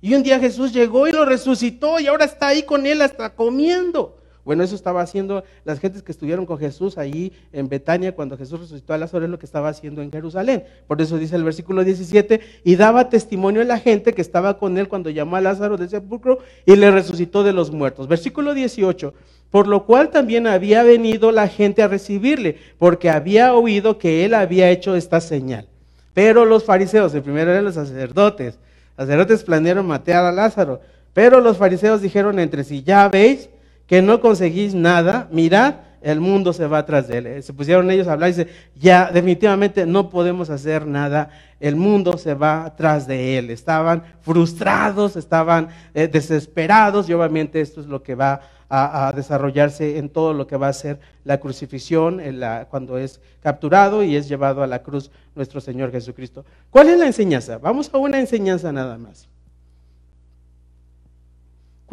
Y 0.00 0.14
un 0.14 0.22
día 0.22 0.38
Jesús 0.38 0.72
llegó 0.72 1.08
y 1.08 1.12
lo 1.12 1.24
resucitó 1.24 1.98
y 1.98 2.06
ahora 2.06 2.26
está 2.26 2.48
ahí 2.48 2.62
con 2.62 2.86
él 2.86 3.02
hasta 3.02 3.34
comiendo. 3.34 4.18
Bueno, 4.44 4.62
eso 4.62 4.74
estaba 4.74 5.00
haciendo 5.00 5.42
las 5.64 5.80
gentes 5.80 6.02
que 6.02 6.12
estuvieron 6.12 6.44
con 6.44 6.58
Jesús 6.58 6.98
ahí 6.98 7.32
en 7.52 7.68
Betania 7.68 8.14
cuando 8.14 8.36
Jesús 8.36 8.60
resucitó 8.60 8.92
a 8.92 8.98
Lázaro, 8.98 9.24
es 9.24 9.30
lo 9.30 9.38
que 9.38 9.46
estaba 9.46 9.70
haciendo 9.70 10.02
en 10.02 10.12
Jerusalén. 10.12 10.64
Por 10.86 11.00
eso 11.00 11.16
dice 11.16 11.36
el 11.36 11.44
versículo 11.44 11.82
17, 11.82 12.40
y 12.62 12.76
daba 12.76 13.08
testimonio 13.08 13.62
a 13.62 13.64
la 13.64 13.78
gente 13.78 14.12
que 14.12 14.20
estaba 14.20 14.58
con 14.58 14.76
él 14.76 14.88
cuando 14.88 15.08
llamó 15.08 15.36
a 15.36 15.40
Lázaro 15.40 15.78
del 15.78 15.88
sepulcro 15.88 16.40
y 16.66 16.76
le 16.76 16.90
resucitó 16.90 17.42
de 17.42 17.54
los 17.54 17.70
muertos. 17.70 18.06
Versículo 18.06 18.52
18, 18.52 19.14
por 19.50 19.66
lo 19.66 19.86
cual 19.86 20.10
también 20.10 20.46
había 20.46 20.82
venido 20.82 21.32
la 21.32 21.48
gente 21.48 21.82
a 21.82 21.88
recibirle, 21.88 22.58
porque 22.78 23.08
había 23.08 23.54
oído 23.54 23.98
que 23.98 24.26
él 24.26 24.34
había 24.34 24.70
hecho 24.70 24.94
esta 24.94 25.20
señal. 25.20 25.68
Pero 26.12 26.44
los 26.44 26.64
fariseos, 26.64 27.14
el 27.14 27.22
primero 27.22 27.50
eran 27.50 27.64
los 27.64 27.74
sacerdotes, 27.74 28.58
sacerdotes 28.96 29.42
planearon 29.42 29.86
matar 29.86 30.24
a 30.24 30.32
Lázaro, 30.32 30.80
pero 31.14 31.40
los 31.40 31.56
fariseos 31.56 32.02
dijeron 32.02 32.38
entre 32.38 32.64
sí, 32.64 32.82
ya 32.82 33.08
veis 33.08 33.48
que 33.86 34.02
no 34.02 34.20
conseguís 34.20 34.74
nada, 34.74 35.28
mirad, 35.30 35.76
el 36.04 36.20
mundo 36.20 36.52
se 36.52 36.66
va 36.66 36.78
atrás 36.78 37.08
de 37.08 37.18
él. 37.18 37.42
Se 37.42 37.54
pusieron 37.54 37.90
ellos 37.90 38.06
a 38.06 38.12
hablar 38.12 38.28
y 38.28 38.32
dice, 38.34 38.48
ya 38.76 39.10
definitivamente 39.10 39.86
no 39.86 40.10
podemos 40.10 40.50
hacer 40.50 40.86
nada, 40.86 41.30
el 41.60 41.76
mundo 41.76 42.18
se 42.18 42.34
va 42.34 42.66
atrás 42.66 43.06
de 43.06 43.38
él. 43.38 43.50
Estaban 43.50 44.04
frustrados, 44.20 45.16
estaban 45.16 45.68
eh, 45.94 46.06
desesperados 46.06 47.08
y 47.08 47.14
obviamente 47.14 47.60
esto 47.62 47.80
es 47.80 47.86
lo 47.86 48.02
que 48.02 48.14
va 48.14 48.42
a, 48.68 49.12
desarrollarse 49.14 49.98
en 49.98 50.08
todo 50.08 50.34
lo 50.34 50.46
que 50.46 50.56
va 50.56 50.68
a 50.68 50.72
ser 50.72 50.98
la 51.24 51.38
crucifixión, 51.38 52.20
en 52.20 52.40
la, 52.40 52.66
cuando 52.68 52.98
es 52.98 53.20
capturado 53.40 54.02
y 54.02 54.16
es 54.16 54.28
llevado 54.28 54.62
a 54.62 54.66
la 54.66 54.82
cruz 54.82 55.10
nuestro 55.34 55.60
Señor 55.60 55.92
Jesucristo. 55.92 56.44
¿Cuál 56.70 56.88
es 56.88 56.98
la 56.98 57.06
enseñanza? 57.06 57.58
Vamos 57.58 57.88
a 57.92 57.98
una 57.98 58.18
enseñanza 58.18 58.72
nada 58.72 58.98
más. 58.98 59.28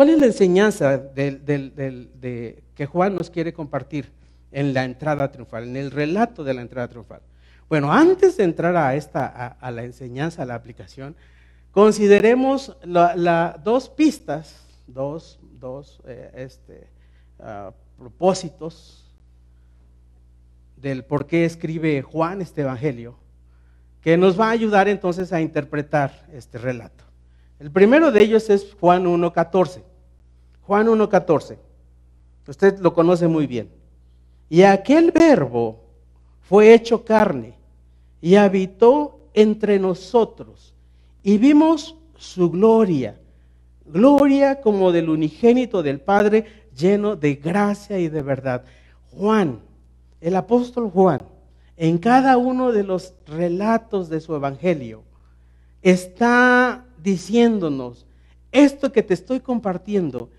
¿Cuál 0.01 0.09
es 0.09 0.19
la 0.19 0.25
enseñanza 0.25 1.13
que 1.13 2.85
Juan 2.87 3.13
nos 3.13 3.29
quiere 3.29 3.53
compartir 3.53 4.11
en 4.51 4.73
la 4.73 4.83
entrada 4.83 5.31
triunfal, 5.31 5.65
en 5.65 5.75
el 5.75 5.91
relato 5.91 6.43
de 6.43 6.55
la 6.55 6.63
entrada 6.63 6.87
triunfal? 6.87 7.21
Bueno, 7.69 7.93
antes 7.93 8.35
de 8.35 8.45
entrar 8.45 8.75
a, 8.75 8.95
esta, 8.95 9.27
a, 9.27 9.69
la 9.69 9.83
enseñanza, 9.83 10.41
a 10.41 10.47
la 10.47 10.55
aplicación, 10.55 11.15
consideremos 11.69 12.75
la, 12.83 13.61
dos 13.63 13.89
pistas, 13.89 14.65
dos, 14.87 15.39
dos 15.59 16.01
eh, 16.07 16.31
este, 16.33 16.87
uh, 17.37 17.71
propósitos 17.95 19.05
del 20.77 21.05
por 21.05 21.27
qué 21.27 21.45
escribe 21.45 22.01
Juan 22.01 22.41
este 22.41 22.61
Evangelio, 22.61 23.19
que 24.01 24.17
nos 24.17 24.39
va 24.39 24.47
a 24.47 24.49
ayudar 24.49 24.87
entonces 24.87 25.31
a 25.31 25.41
interpretar 25.41 26.25
este 26.33 26.57
relato. 26.57 27.03
El 27.59 27.69
primero 27.69 28.11
de 28.11 28.23
ellos 28.23 28.49
es 28.49 28.75
Juan 28.79 29.05
1.14. 29.05 29.90
Juan 30.61 30.87
1.14. 30.87 31.57
Usted 32.47 32.79
lo 32.79 32.93
conoce 32.93 33.27
muy 33.27 33.47
bien. 33.47 33.69
Y 34.49 34.63
aquel 34.63 35.11
verbo 35.11 35.79
fue 36.41 36.73
hecho 36.73 37.05
carne 37.05 37.55
y 38.19 38.35
habitó 38.35 39.19
entre 39.33 39.79
nosotros 39.79 40.73
y 41.23 41.37
vimos 41.37 41.95
su 42.17 42.49
gloria, 42.49 43.19
gloria 43.85 44.61
como 44.61 44.91
del 44.91 45.09
unigénito 45.09 45.81
del 45.81 46.01
Padre, 46.01 46.45
lleno 46.75 47.15
de 47.15 47.35
gracia 47.35 47.99
y 47.99 48.09
de 48.09 48.21
verdad. 48.21 48.65
Juan, 49.11 49.59
el 50.19 50.35
apóstol 50.35 50.89
Juan, 50.89 51.21
en 51.77 51.97
cada 51.97 52.37
uno 52.37 52.71
de 52.71 52.83
los 52.83 53.13
relatos 53.25 54.09
de 54.09 54.19
su 54.19 54.35
evangelio, 54.35 55.03
está 55.81 56.85
diciéndonos, 57.01 58.05
esto 58.51 58.91
que 58.91 59.01
te 59.01 59.13
estoy 59.13 59.39
compartiendo 59.39 60.29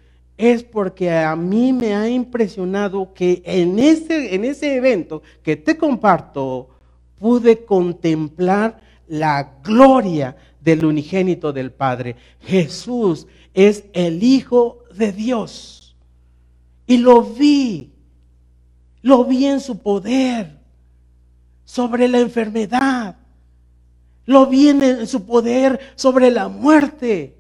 es 0.43 0.64
porque 0.64 1.09
a 1.09 1.36
mí 1.36 1.72
me 1.72 1.95
ha 1.95 2.09
impresionado 2.09 3.14
que 3.14 3.43
en 3.45 3.78
ese, 3.78 4.34
en 4.34 4.45
ese 4.45 4.74
evento 4.74 5.22
que 5.40 5.55
te 5.55 5.76
comparto 5.76 6.68
pude 7.16 7.64
contemplar 7.64 8.80
la 9.07 9.61
gloria 9.62 10.36
del 10.61 10.84
unigénito 10.84 11.53
del 11.53 11.70
Padre. 11.70 12.16
Jesús 12.40 13.28
es 13.55 13.84
el 13.93 14.24
Hijo 14.24 14.82
de 14.93 15.12
Dios. 15.12 15.95
Y 16.88 16.97
lo 16.97 17.22
vi, 17.22 17.93
lo 19.01 19.24
vi 19.24 19.47
en 19.47 19.61
su 19.61 19.78
poder 19.78 20.59
sobre 21.64 22.09
la 22.09 22.18
enfermedad, 22.18 23.14
lo 24.26 24.47
vi 24.47 24.70
en 24.70 25.07
su 25.07 25.24
poder 25.24 25.78
sobre 25.95 26.32
la 26.32 26.49
muerte, 26.49 27.36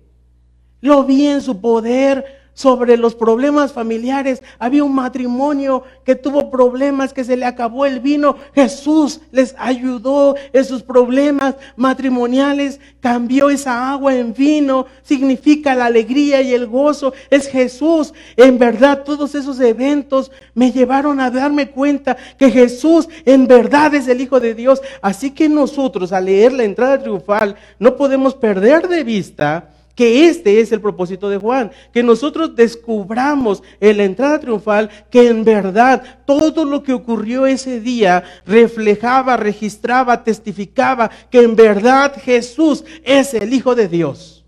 lo 0.80 1.02
vi 1.02 1.26
en 1.26 1.42
su 1.42 1.60
poder 1.60 2.41
sobre 2.54 2.96
los 2.96 3.14
problemas 3.14 3.72
familiares. 3.72 4.42
Había 4.58 4.84
un 4.84 4.94
matrimonio 4.94 5.84
que 6.04 6.14
tuvo 6.14 6.50
problemas, 6.50 7.12
que 7.12 7.24
se 7.24 7.36
le 7.36 7.46
acabó 7.46 7.86
el 7.86 8.00
vino. 8.00 8.36
Jesús 8.54 9.20
les 9.30 9.54
ayudó 9.58 10.36
en 10.52 10.64
sus 10.64 10.82
problemas 10.82 11.54
matrimoniales, 11.76 12.80
cambió 13.00 13.50
esa 13.50 13.92
agua 13.92 14.14
en 14.14 14.34
vino, 14.34 14.86
significa 15.02 15.74
la 15.74 15.86
alegría 15.86 16.42
y 16.42 16.52
el 16.52 16.66
gozo. 16.66 17.12
Es 17.30 17.48
Jesús. 17.48 18.12
En 18.36 18.58
verdad, 18.58 19.02
todos 19.04 19.34
esos 19.34 19.58
eventos 19.60 20.30
me 20.54 20.72
llevaron 20.72 21.20
a 21.20 21.30
darme 21.30 21.70
cuenta 21.70 22.16
que 22.38 22.50
Jesús 22.50 23.08
en 23.24 23.46
verdad 23.46 23.94
es 23.94 24.08
el 24.08 24.20
Hijo 24.20 24.40
de 24.40 24.54
Dios. 24.54 24.80
Así 25.00 25.30
que 25.30 25.48
nosotros 25.48 26.12
al 26.12 26.26
leer 26.26 26.52
la 26.52 26.64
entrada 26.64 27.00
triunfal 27.00 27.56
no 27.78 27.96
podemos 27.96 28.34
perder 28.34 28.88
de 28.88 29.04
vista 29.04 29.71
que 29.94 30.28
este 30.28 30.60
es 30.60 30.72
el 30.72 30.80
propósito 30.80 31.28
de 31.28 31.38
Juan, 31.38 31.70
que 31.92 32.02
nosotros 32.02 32.56
descubramos 32.56 33.62
en 33.80 33.96
la 33.98 34.04
entrada 34.04 34.40
triunfal 34.40 34.90
que 35.10 35.28
en 35.28 35.44
verdad 35.44 36.20
todo 36.24 36.64
lo 36.64 36.82
que 36.82 36.92
ocurrió 36.92 37.46
ese 37.46 37.80
día 37.80 38.24
reflejaba, 38.46 39.36
registraba, 39.36 40.24
testificaba 40.24 41.10
que 41.30 41.42
en 41.42 41.56
verdad 41.56 42.14
Jesús 42.22 42.84
es 43.04 43.34
el 43.34 43.52
Hijo 43.52 43.74
de 43.74 43.88
Dios. 43.88 44.42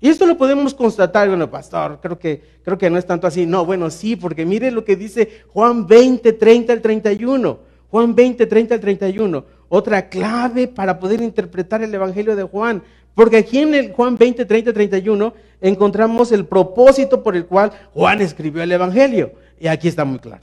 Y 0.00 0.08
esto 0.08 0.24
lo 0.24 0.38
podemos 0.38 0.72
constatar, 0.72 1.28
bueno, 1.28 1.50
pastor, 1.50 1.98
creo 2.00 2.18
que, 2.18 2.42
creo 2.64 2.78
que 2.78 2.88
no 2.88 2.96
es 2.96 3.06
tanto 3.06 3.26
así. 3.26 3.44
No, 3.44 3.66
bueno, 3.66 3.90
sí, 3.90 4.16
porque 4.16 4.46
mire 4.46 4.70
lo 4.70 4.84
que 4.84 4.96
dice 4.96 5.42
Juan 5.48 5.86
20, 5.86 6.32
30 6.32 6.72
al 6.72 6.80
31. 6.80 7.58
Juan 7.90 8.14
20, 8.14 8.46
30 8.46 8.74
al 8.74 8.80
31. 8.80 9.44
Otra 9.68 10.08
clave 10.08 10.68
para 10.68 10.98
poder 10.98 11.20
interpretar 11.20 11.82
el 11.82 11.94
Evangelio 11.94 12.34
de 12.34 12.44
Juan. 12.44 12.82
Porque 13.14 13.38
aquí 13.38 13.58
en 13.58 13.74
el 13.74 13.92
Juan 13.92 14.16
20, 14.16 14.44
30, 14.44 14.72
31 14.72 15.34
encontramos 15.60 16.32
el 16.32 16.46
propósito 16.46 17.22
por 17.22 17.36
el 17.36 17.46
cual 17.46 17.72
Juan 17.92 18.20
escribió 18.20 18.62
el 18.62 18.72
Evangelio. 18.72 19.32
Y 19.58 19.66
aquí 19.66 19.88
está 19.88 20.04
muy 20.04 20.18
claro. 20.18 20.42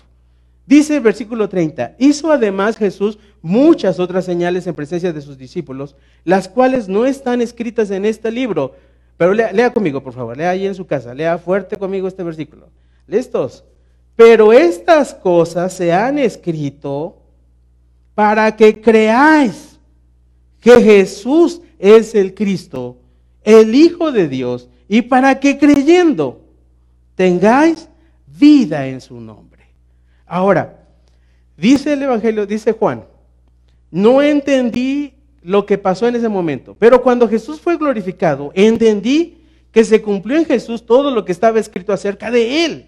Dice 0.66 0.98
el 0.98 1.02
versículo 1.02 1.48
30, 1.48 1.96
hizo 1.98 2.30
además 2.30 2.76
Jesús 2.76 3.18
muchas 3.42 4.00
otras 4.00 4.26
señales 4.26 4.68
en 4.68 4.76
presencia 4.76 5.14
de 5.14 5.22
sus 5.22 5.38
discípulos, 5.38 5.96
las 6.26 6.50
cuales 6.50 6.90
no 6.90 7.06
están 7.06 7.42
escritas 7.42 7.90
en 7.90 8.04
este 8.04 8.32
libro. 8.32 8.76
Pero 9.16 9.34
lea, 9.34 9.54
lea 9.54 9.72
conmigo, 9.72 10.04
por 10.04 10.14
favor, 10.14 10.36
lea 10.36 10.50
ahí 10.50 10.68
en 10.68 10.76
su 10.76 10.86
casa, 10.86 11.14
lea 11.14 11.38
fuerte 11.38 11.78
conmigo 11.78 12.08
este 12.08 12.22
versículo. 12.22 12.68
¿Listos? 13.08 13.64
Pero 14.18 14.52
estas 14.52 15.14
cosas 15.14 15.72
se 15.72 15.94
han 15.94 16.20
escrito 16.20 17.16
para 18.14 18.54
que 18.56 18.82
creáis 18.82 19.80
que 20.60 20.82
Jesús 20.82 21.62
es 21.80 22.16
el 22.16 22.34
Cristo, 22.34 22.98
el 23.44 23.76
Hijo 23.76 24.12
de 24.12 24.28
Dios, 24.28 24.70
y 24.88 25.04
para 25.04 25.40
que 25.40 25.58
creyendo 25.58 26.42
tengáis 27.16 27.90
vida 28.26 28.88
en 28.88 29.02
su 29.02 29.20
nombre. 29.20 29.64
Ahora, 30.26 30.86
dice 31.56 31.94
el 31.94 32.04
Evangelio, 32.04 32.46
dice 32.46 32.74
Juan, 32.74 33.04
no 33.92 34.22
entendí 34.22 35.14
lo 35.42 35.66
que 35.66 35.78
pasó 35.78 36.08
en 36.08 36.16
ese 36.16 36.30
momento, 36.30 36.76
pero 36.78 37.02
cuando 37.02 37.28
Jesús 37.28 37.60
fue 37.62 37.78
glorificado, 37.78 38.52
entendí 38.54 39.38
que 39.72 39.84
se 39.84 40.02
cumplió 40.02 40.38
en 40.38 40.46
Jesús 40.46 40.86
todo 40.86 41.12
lo 41.12 41.24
que 41.24 41.32
estaba 41.32 41.60
escrito 41.60 41.94
acerca 41.94 42.32
de 42.32 42.66
él. 42.66 42.86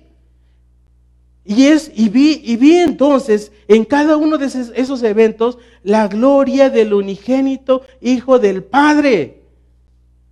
Y, 1.46 1.66
es, 1.68 1.92
y, 1.96 2.10
vi, 2.10 2.42
y 2.44 2.58
vi 2.58 2.78
entonces 2.78 3.52
en 3.68 3.86
cada 3.86 4.18
uno 4.18 4.38
de 4.38 4.46
esos, 4.48 4.72
esos, 4.76 5.02
eventos 5.04 5.58
la 5.84 6.08
gloria 6.08 6.70
del 6.70 6.94
unigénito 6.94 7.82
Hijo 8.02 8.40
del 8.40 8.64
Padre. 8.64 9.42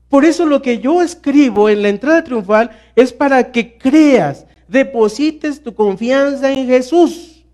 Por 0.10 0.26
eso 0.26 0.46
lo 0.46 0.62
que 0.62 0.80
yo 0.80 1.02
escribo 1.02 1.70
en 1.70 1.82
la 1.82 1.90
entrada 1.90 2.24
triunfal 2.24 2.72
es 2.96 3.12
para 3.12 3.52
que 3.52 3.78
creas, 3.78 4.46
deposites 4.68 5.62
tu 5.62 5.74
confianza 5.74 6.52
en 6.52 6.68
Jesús 6.68 7.46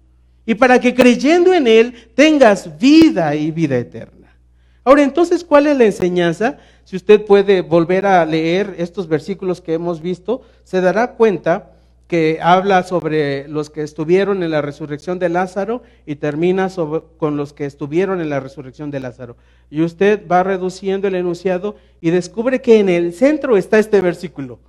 y 0.46 0.56
para 0.56 0.80
que 0.80 0.94
creyendo 0.94 1.54
en 1.54 1.68
Él 1.68 1.94
tengas 2.16 2.78
vida 2.78 3.36
y 3.36 3.52
vida 3.52 3.78
eterna. 3.78 4.36
Ahora 4.84 5.04
entonces, 5.04 5.44
¿cuál 5.44 5.68
es 5.68 5.78
la 5.78 5.86
enseñanza? 5.86 6.58
Si 6.84 6.98
usted 6.98 7.24
puede 7.26 7.62
volver 7.62 8.06
a 8.06 8.26
leer 8.26 8.76
estos 8.78 9.08
versículos 9.08 9.62
que 9.62 9.74
hemos 9.74 10.02
visto, 10.02 10.42
se 10.64 10.82
dará 10.82 11.14
cuenta 11.14 11.72
que 12.14 12.38
habla 12.44 12.84
sobre 12.84 13.48
los 13.48 13.72
que 13.72 13.82
estuvieron 13.82 14.44
en 14.44 14.52
la 14.52 14.62
resurrección 14.62 15.18
de 15.18 15.30
Lázaro 15.30 15.82
y 16.06 16.18
termina 16.18 16.70
con 17.18 17.38
los 17.38 17.54
que 17.54 17.66
estuvieron 17.66 18.22
en 18.22 18.30
la 18.30 18.40
resurrección 18.40 18.92
de 18.92 19.00
Lázaro. 19.00 19.36
Y 19.72 19.82
usted 19.82 20.28
va 20.28 20.44
reduciendo 20.44 21.08
el 21.08 21.16
enunciado 21.16 21.76
y 22.02 22.12
descubre 22.12 22.62
que 22.62 22.80
en 22.80 22.90
el 22.90 23.14
centro 23.16 23.58
está 23.58 23.80
este 23.80 24.00
versículo, 24.00 24.60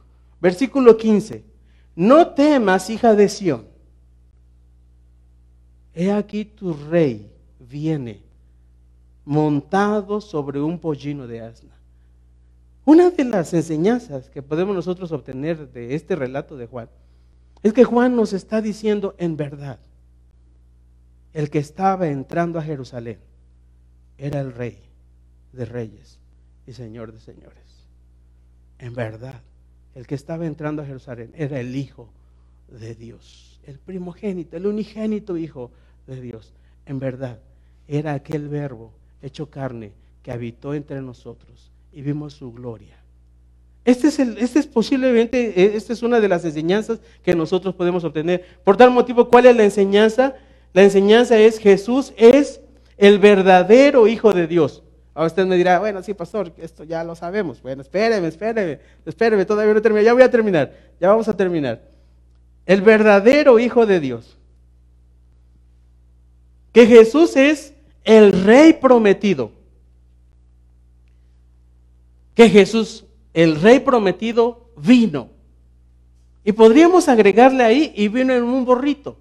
versículo 0.41 0.97
15. 0.97 1.45
no 1.97 2.29
temas, 2.29 2.89
hija 2.89 3.15
de 3.15 3.29
Sión. 3.29 3.67
He 5.95 6.11
aquí 6.13 6.47
tu 6.47 6.73
rey 6.73 7.31
viene 7.61 8.23
montado 9.27 10.23
sobre 10.23 10.63
un 10.63 10.79
pollino 10.79 11.27
de 11.27 11.43
asna. 11.43 11.75
Una 12.87 13.11
de 13.11 13.25
las 13.25 13.53
enseñanzas 13.53 14.31
que 14.31 14.41
podemos 14.41 14.75
nosotros 14.75 15.13
obtener 15.13 15.71
de 15.73 15.95
este 15.95 16.17
relato 16.17 16.57
de 16.57 16.69
Juan 16.69 16.89
es 17.65 17.73
que 17.73 17.85
Juan 17.85 18.15
nos 18.15 18.35
está 18.35 18.61
diciendo 18.61 19.15
en 19.17 19.39
verdad, 19.39 19.79
el 21.33 21.49
que 21.49 21.59
estaba 21.59 22.09
entrando 22.09 22.59
a 22.59 22.63
Jerusalén 22.63 23.19
era 24.19 24.41
el 24.41 24.53
rey 24.53 24.79
de 25.55 25.65
reyes 25.65 26.19
y 26.67 26.75
señor 26.75 27.13
de 27.13 27.21
señores. 27.21 27.89
En 28.79 28.95
verdad, 28.95 29.41
el 29.95 30.07
que 30.07 30.15
estaba 30.15 30.45
entrando 30.45 30.83
a 30.83 30.87
Jerusalén 30.87 31.33
era 31.35 31.59
el 31.59 31.75
Hijo 31.75 32.11
de 32.69 32.95
Dios, 32.95 33.59
el 33.65 33.79
primogénito, 33.79 34.59
el 34.59 34.67
unigénito 34.67 35.39
Hijo 35.39 35.71
de 36.07 36.21
Dios. 36.21 36.53
En 36.85 36.99
verdad, 36.99 37.41
era 37.89 38.13
aquel 38.13 38.49
verbo 38.51 38.93
hecho 39.23 39.49
carne 39.49 39.93
que 40.23 40.33
habitó 40.33 40.75
entre 40.75 41.01
nosotros 41.01 41.73
y 41.93 42.03
vimos 42.03 42.35
su 42.35 42.53
gloria. 42.53 43.04
Este 43.85 44.09
es, 44.09 44.19
el, 44.19 44.39
este 44.39 44.59
es 44.59 44.67
posiblemente, 44.67 45.61
eh, 45.63 45.73
esta 45.75 45.93
es 45.93 46.03
una 46.03 46.21
de 46.21 46.29
las 46.29 46.45
enseñanzas 46.45 47.01
que 47.23 47.35
nosotros 47.35 47.75
podemos 47.75 48.03
obtener. 48.05 48.45
Por 48.65 48.77
tal 48.77 48.91
motivo, 48.91 49.29
¿cuál 49.29 49.47
es 49.47 49.57
la 49.57 49.65
enseñanza? 49.65 50.35
La 50.73 50.83
enseñanza 50.83 51.39
es 51.39 51.59
Jesús 51.59 52.13
es 52.17 52.61
el 52.97 53.19
verdadero 53.19 54.07
Hijo 54.09 54.33
de 54.33 54.47
Dios. 54.47 54.83
Ahora 55.15 55.29
usted 55.29 55.47
me 55.47 55.57
dirá, 55.57 55.79
bueno, 55.79 56.03
sí, 56.03 56.13
pastor, 56.15 56.53
esto 56.59 56.83
ya 56.83 57.05
lo 57.05 57.15
sabemos. 57.15 57.63
Bueno, 57.63 57.83
espéreme, 57.83 58.27
espéreme, 58.27 58.81
espéreme, 59.07 59.45
todavía 59.45 59.75
no 59.75 59.83
termina. 59.83 60.03
Ya 60.03 60.13
voy 60.13 60.23
a 60.23 60.31
terminar, 60.31 60.73
ya 61.01 61.09
vamos 61.09 61.29
a 61.29 61.37
terminar. 61.37 61.83
El 62.67 62.81
verdadero 62.81 63.59
Hijo 63.59 63.87
de 63.87 64.01
Dios. 64.01 64.37
Que 66.73 66.87
Jesús 66.87 67.37
es 67.37 67.75
el 68.03 68.45
Rey 68.45 68.73
prometido. 68.73 69.53
Que 72.35 72.49
Jesús, 72.51 73.05
el 73.35 73.61
Rey 73.61 73.81
prometido, 73.81 74.71
vino. 74.77 75.31
Y 76.45 76.53
podríamos 76.53 77.09
agregarle 77.09 77.65
ahí 77.65 77.93
y 77.97 78.09
vino 78.09 78.33
en 78.33 78.45
un 78.45 78.65
borrito. 78.65 79.19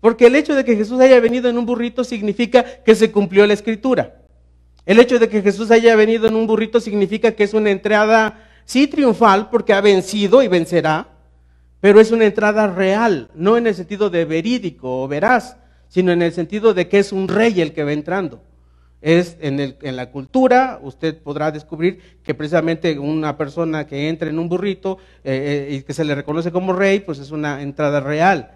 Porque 0.00 0.26
el 0.26 0.34
hecho 0.34 0.54
de 0.54 0.64
que 0.64 0.76
Jesús 0.76 1.00
haya 1.00 1.20
venido 1.20 1.48
en 1.48 1.58
un 1.58 1.66
burrito 1.66 2.04
significa 2.04 2.64
que 2.82 2.94
se 2.94 3.12
cumplió 3.12 3.46
la 3.46 3.54
escritura. 3.54 4.22
El 4.86 4.98
hecho 4.98 5.18
de 5.18 5.28
que 5.28 5.42
Jesús 5.42 5.70
haya 5.70 5.94
venido 5.94 6.26
en 6.26 6.34
un 6.34 6.46
burrito 6.46 6.80
significa 6.80 7.32
que 7.32 7.44
es 7.44 7.54
una 7.54 7.70
entrada, 7.70 8.48
sí 8.64 8.86
triunfal, 8.86 9.50
porque 9.50 9.74
ha 9.74 9.80
vencido 9.80 10.42
y 10.42 10.48
vencerá, 10.48 11.08
pero 11.80 12.00
es 12.00 12.10
una 12.10 12.24
entrada 12.24 12.66
real, 12.66 13.30
no 13.34 13.56
en 13.56 13.66
el 13.66 13.74
sentido 13.74 14.10
de 14.10 14.24
verídico 14.24 15.02
o 15.02 15.08
veraz, 15.08 15.56
sino 15.88 16.12
en 16.12 16.22
el 16.22 16.32
sentido 16.32 16.72
de 16.72 16.88
que 16.88 16.98
es 16.98 17.12
un 17.12 17.28
rey 17.28 17.60
el 17.60 17.72
que 17.72 17.84
va 17.84 17.92
entrando. 17.92 18.42
Es 19.02 19.36
en, 19.40 19.60
el, 19.60 19.76
en 19.80 19.96
la 19.96 20.10
cultura, 20.10 20.78
usted 20.82 21.16
podrá 21.16 21.50
descubrir 21.50 22.00
que 22.22 22.34
precisamente 22.34 22.98
una 22.98 23.36
persona 23.38 23.86
que 23.86 24.08
entra 24.08 24.28
en 24.28 24.38
un 24.38 24.48
burrito 24.48 24.98
eh, 25.24 25.68
eh, 25.70 25.74
y 25.76 25.82
que 25.82 25.94
se 25.94 26.04
le 26.04 26.14
reconoce 26.14 26.52
como 26.52 26.74
rey, 26.74 27.00
pues 27.00 27.18
es 27.18 27.30
una 27.30 27.62
entrada 27.62 28.00
real. 28.00 28.50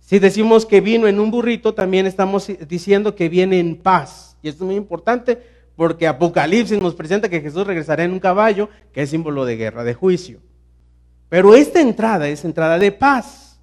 Si 0.00 0.18
decimos 0.18 0.66
que 0.66 0.80
vino 0.80 1.06
en 1.06 1.20
un 1.20 1.30
burrito, 1.30 1.74
también 1.74 2.06
estamos 2.06 2.50
diciendo 2.68 3.14
que 3.14 3.28
viene 3.28 3.58
en 3.60 3.76
paz. 3.76 4.36
Y 4.42 4.48
esto 4.48 4.64
es 4.64 4.66
muy 4.66 4.76
importante 4.76 5.38
porque 5.76 6.06
Apocalipsis 6.06 6.80
nos 6.80 6.94
presenta 6.94 7.28
que 7.28 7.40
Jesús 7.40 7.66
regresará 7.66 8.04
en 8.04 8.12
un 8.12 8.20
caballo, 8.20 8.68
que 8.92 9.02
es 9.02 9.10
símbolo 9.10 9.44
de 9.44 9.56
guerra, 9.56 9.84
de 9.84 9.94
juicio. 9.94 10.40
Pero 11.28 11.54
esta 11.54 11.80
entrada 11.80 12.28
es 12.28 12.44
entrada 12.44 12.78
de 12.78 12.92
paz. 12.92 13.58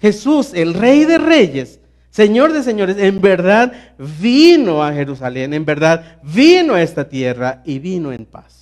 Jesús, 0.00 0.52
el 0.54 0.74
rey 0.74 1.04
de 1.04 1.18
reyes, 1.18 1.79
Señor 2.10 2.52
de 2.52 2.62
señores, 2.62 2.96
en 2.98 3.20
verdad 3.20 3.72
vino 4.20 4.82
a 4.82 4.92
Jerusalén, 4.92 5.54
en 5.54 5.64
verdad 5.64 6.18
vino 6.22 6.74
a 6.74 6.82
esta 6.82 7.08
tierra 7.08 7.62
y 7.64 7.78
vino 7.78 8.12
en 8.12 8.26
paz. 8.26 8.60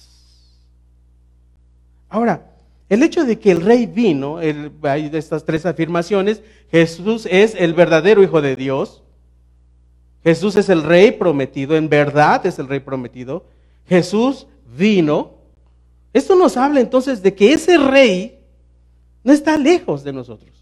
Ahora, 2.10 2.46
el 2.88 3.02
hecho 3.02 3.24
de 3.24 3.38
que 3.38 3.50
el 3.50 3.62
rey 3.62 3.86
vino, 3.86 4.38
hay 4.82 5.08
de 5.08 5.18
estas 5.18 5.44
tres 5.44 5.64
afirmaciones, 5.66 6.42
Jesús 6.70 7.26
es 7.30 7.54
el 7.54 7.74
verdadero 7.74 8.22
Hijo 8.22 8.42
de 8.42 8.56
Dios, 8.56 9.02
Jesús 10.24 10.56
es 10.56 10.68
el 10.68 10.82
rey 10.82 11.12
prometido, 11.12 11.76
en 11.76 11.88
verdad 11.88 12.44
es 12.44 12.58
el 12.58 12.68
rey 12.68 12.80
prometido, 12.80 13.46
Jesús 13.86 14.46
vino. 14.76 15.34
Esto 16.12 16.34
nos 16.36 16.56
habla 16.56 16.80
entonces 16.80 17.22
de 17.22 17.34
que 17.34 17.52
ese 17.52 17.78
rey 17.78 18.40
no 19.24 19.32
está 19.32 19.56
lejos 19.56 20.04
de 20.04 20.12
nosotros. 20.12 20.57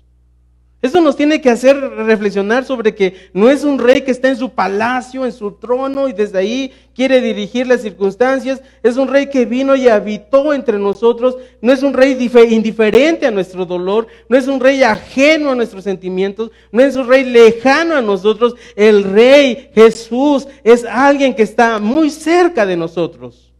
Eso 0.82 1.00
nos 1.00 1.16
tiene 1.16 1.40
que 1.40 1.48
hacer 1.48 1.76
reflexionar 1.76 2.64
sobre 2.64 2.94
que 2.94 3.30
no 3.32 3.48
es 3.48 3.64
un 3.64 3.78
rey 3.78 4.02
que 4.02 4.10
está 4.10 4.28
en 4.28 4.36
su 4.36 4.50
palacio, 4.50 5.24
en 5.24 5.32
su 5.32 5.52
trono 5.52 6.06
y 6.06 6.12
desde 6.12 6.38
ahí 6.38 6.72
quiere 6.94 7.22
dirigir 7.22 7.66
las 7.66 7.80
circunstancias. 7.80 8.62
Es 8.82 8.98
un 8.98 9.08
rey 9.08 9.28
que 9.30 9.46
vino 9.46 9.74
y 9.74 9.88
habitó 9.88 10.52
entre 10.52 10.78
nosotros. 10.78 11.38
No 11.62 11.72
es 11.72 11.82
un 11.82 11.94
rey 11.94 12.30
indiferente 12.50 13.26
a 13.26 13.30
nuestro 13.30 13.64
dolor. 13.64 14.06
No 14.28 14.36
es 14.36 14.48
un 14.48 14.60
rey 14.60 14.82
ajeno 14.82 15.50
a 15.50 15.54
nuestros 15.54 15.82
sentimientos. 15.82 16.50
No 16.70 16.82
es 16.82 16.94
un 16.94 17.08
rey 17.08 17.24
lejano 17.24 17.96
a 17.96 18.02
nosotros. 18.02 18.54
El 18.76 19.02
rey 19.04 19.70
Jesús 19.74 20.46
es 20.62 20.84
alguien 20.84 21.34
que 21.34 21.42
está 21.42 21.78
muy 21.78 22.10
cerca 22.10 22.66
de 22.66 22.76
nosotros. 22.76 23.50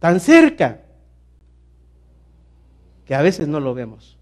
Tan 0.00 0.18
cerca 0.18 0.80
que 3.06 3.14
a 3.14 3.22
veces 3.22 3.46
no 3.46 3.60
lo 3.60 3.72
vemos. 3.72 4.18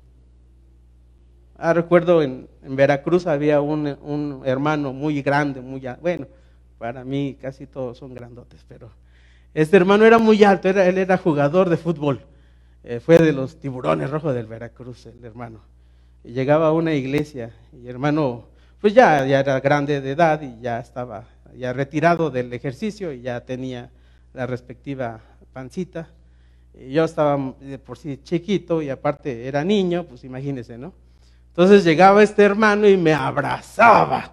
Ah, 1.63 1.75
recuerdo 1.75 2.23
en, 2.23 2.49
Veracruz 2.63 3.27
había 3.27 3.61
un, 3.61 4.43
hermano 4.47 4.95
muy 4.95 5.21
grande, 5.21 5.61
muy 5.61 5.87
bueno, 6.01 6.27
para 6.79 7.05
mí 7.05 7.37
casi 7.39 7.67
todos 7.67 7.99
son 7.99 8.15
grandotes, 8.15 8.65
pero 8.67 8.91
este 9.53 9.77
hermano 9.77 10.07
era 10.07 10.17
muy 10.17 10.43
alto, 10.43 10.71
era, 10.71 10.87
él 10.87 10.97
era 10.97 11.19
jugador 11.19 11.69
de 11.69 11.77
fútbol, 11.77 12.23
eh, 12.83 12.99
fue 12.99 13.19
de 13.19 13.35
los 13.35 13.61
tiburones 13.61 14.09
rojos 14.09 14.35
del 14.35 14.47
Veracruz, 14.47 15.05
el 15.05 15.23
hermano. 15.23 15.61
Llegaba 16.25 16.69
a 16.69 16.73
una 16.73 16.95
iglesia 16.95 17.51
y 17.75 17.87
hermano, 17.89 18.47
pues 18.81 18.95
ya, 18.95 19.27
era 19.27 19.61
grande 19.61 20.01
de 20.01 20.13
edad 20.13 20.41
y 20.41 20.63
ya 20.63 20.81
estaba 20.81 21.25
ya 21.55 21.75
retirado 21.75 22.31
del 22.31 22.51
ejercicio 22.55 23.13
y 23.13 23.21
ya 23.21 23.45
tenía 23.45 23.91
la 24.33 24.47
respectiva 24.47 25.21
pancita. 25.53 26.09
Yo 26.89 27.05
estaba 27.05 27.55
por 27.85 27.99
sí 27.99 28.19
chiquito 28.23 28.81
y 28.81 28.89
aparte 28.89 29.47
era 29.47 29.63
niño, 29.63 30.05
pues 30.05 30.25
imagínense, 30.25 30.79
¿no? 30.79 30.95
Entonces 31.61 31.85
llegaba 31.85 32.23
este 32.23 32.43
hermano 32.43 32.89
y 32.89 32.97
me 32.97 33.13
abrazaba. 33.13 34.33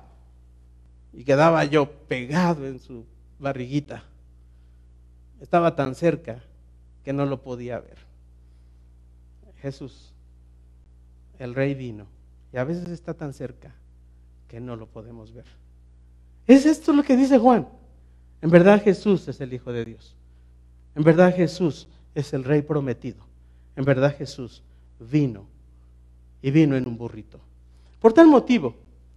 Y 1.12 1.26
quedaba 1.26 1.66
yo 1.66 1.92
pegado 2.08 2.66
en 2.66 2.80
su 2.80 3.06
barriguita. 3.38 4.02
Estaba 5.42 5.76
tan 5.76 5.94
cerca 5.94 6.42
que 7.04 7.12
no 7.12 7.26
lo 7.26 7.42
podía 7.42 7.82
ver. 7.82 7.98
Jesús, 9.58 10.14
el 11.38 11.54
rey 11.54 11.74
vino. 11.74 12.08
Y 12.54 12.58
a 12.60 12.64
veces 12.64 12.88
está 12.88 13.14
tan 13.14 13.34
cerca 13.34 13.76
que 14.48 14.62
no 14.62 14.78
lo 14.78 14.88
podemos 14.88 15.34
ver. 15.34 15.48
Es 16.46 16.66
esto 16.66 16.94
lo 16.94 17.04
que 17.04 17.18
dice 17.18 17.38
Juan. 17.38 17.68
En 18.42 18.50
verdad 18.50 18.82
Jesús 18.82 19.28
es 19.28 19.42
el 19.42 19.52
Hijo 19.52 19.74
de 19.74 19.84
Dios. 19.84 20.16
En 20.96 21.04
verdad 21.04 21.36
Jesús 21.36 21.90
es 22.16 22.32
el 22.32 22.46
Rey 22.46 22.62
prometido. 22.62 23.26
En 23.76 23.84
verdad 23.84 24.16
Jesús 24.18 24.64
vino 24.98 25.57
y 26.42 26.52
vino 26.52 26.76
en 26.76 26.88
un 26.88 26.98
burrito. 26.98 27.40
Por 28.00 28.14
tal 28.14 28.28
motivo, 28.28 28.76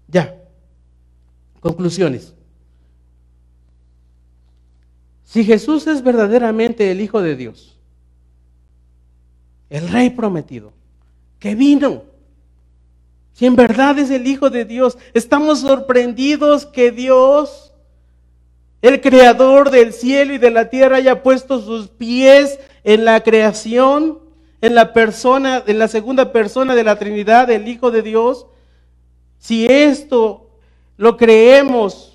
ya, 0.09 0.37
conclusiones. 1.61 2.35
Si 5.25 5.45
Jesús 5.45 5.87
es 5.87 6.03
verdaderamente 6.03 6.91
el 6.91 7.01
Hijo 7.01 7.23
de 7.23 7.37
Dios, 7.37 7.79
el 9.69 9.89
Rey 9.89 10.11
prometido, 10.11 10.73
que 11.39 11.55
vino, 11.55 12.03
si 13.33 13.47
en 13.47 13.55
verdad 13.55 13.99
es 13.99 14.11
el 14.11 14.27
Hijo 14.27 14.51
de 14.51 14.65
Dios, 14.65 14.99
estamos 15.15 15.61
sorprendidos 15.61 16.67
que 16.67 16.91
Dios, 16.91 17.73
el 18.83 19.01
Creador 19.01 19.71
del 19.71 19.93
cielo 19.93 20.35
y 20.35 20.39
de 20.39 20.51
la 20.51 20.69
tierra, 20.69 20.97
haya 20.97 21.23
puesto 21.23 21.61
sus 21.61 21.89
pies 21.89 22.59
en 22.83 23.05
la 23.05 23.23
creación 23.23 24.19
en 24.61 24.75
la 24.75 24.93
persona, 24.93 25.63
en 25.67 25.79
la 25.79 25.89
segunda 25.89 26.33
persona 26.33 26.75
de 26.75 26.85
la 26.85 26.99
Trinidad, 26.99 27.51
el 27.51 27.69
Hijo 27.69 27.91
de 27.91 28.03
Dios, 28.03 28.47
si 29.39 29.67
esto 29.67 30.51
lo 30.97 31.17
creemos, 31.17 32.11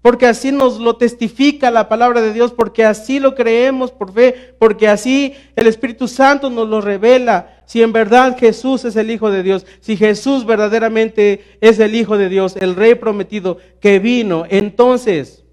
porque 0.00 0.26
así 0.26 0.50
nos 0.50 0.80
lo 0.80 0.96
testifica 0.96 1.70
la 1.70 1.88
palabra 1.88 2.20
de 2.22 2.32
Dios, 2.32 2.52
porque 2.52 2.84
así 2.84 3.20
lo 3.20 3.34
creemos 3.34 3.92
por 3.92 4.12
fe, 4.12 4.54
porque 4.58 4.88
así 4.88 5.34
el 5.54 5.66
Espíritu 5.66 6.08
Santo 6.08 6.50
nos 6.50 6.68
lo 6.68 6.80
revela. 6.80 7.62
Si 7.66 7.82
en 7.82 7.92
verdad 7.92 8.36
Jesús 8.36 8.84
es 8.84 8.96
el 8.96 9.10
Hijo 9.10 9.30
de 9.30 9.42
Dios, 9.42 9.64
si 9.80 9.96
Jesús 9.96 10.44
verdaderamente 10.44 11.58
es 11.60 11.78
el 11.78 11.94
Hijo 11.94 12.18
de 12.18 12.28
Dios, 12.28 12.56
el 12.56 12.74
Rey 12.74 12.94
prometido 12.96 13.58
que 13.80 13.98
vino, 13.98 14.44
entonces, 14.48 15.44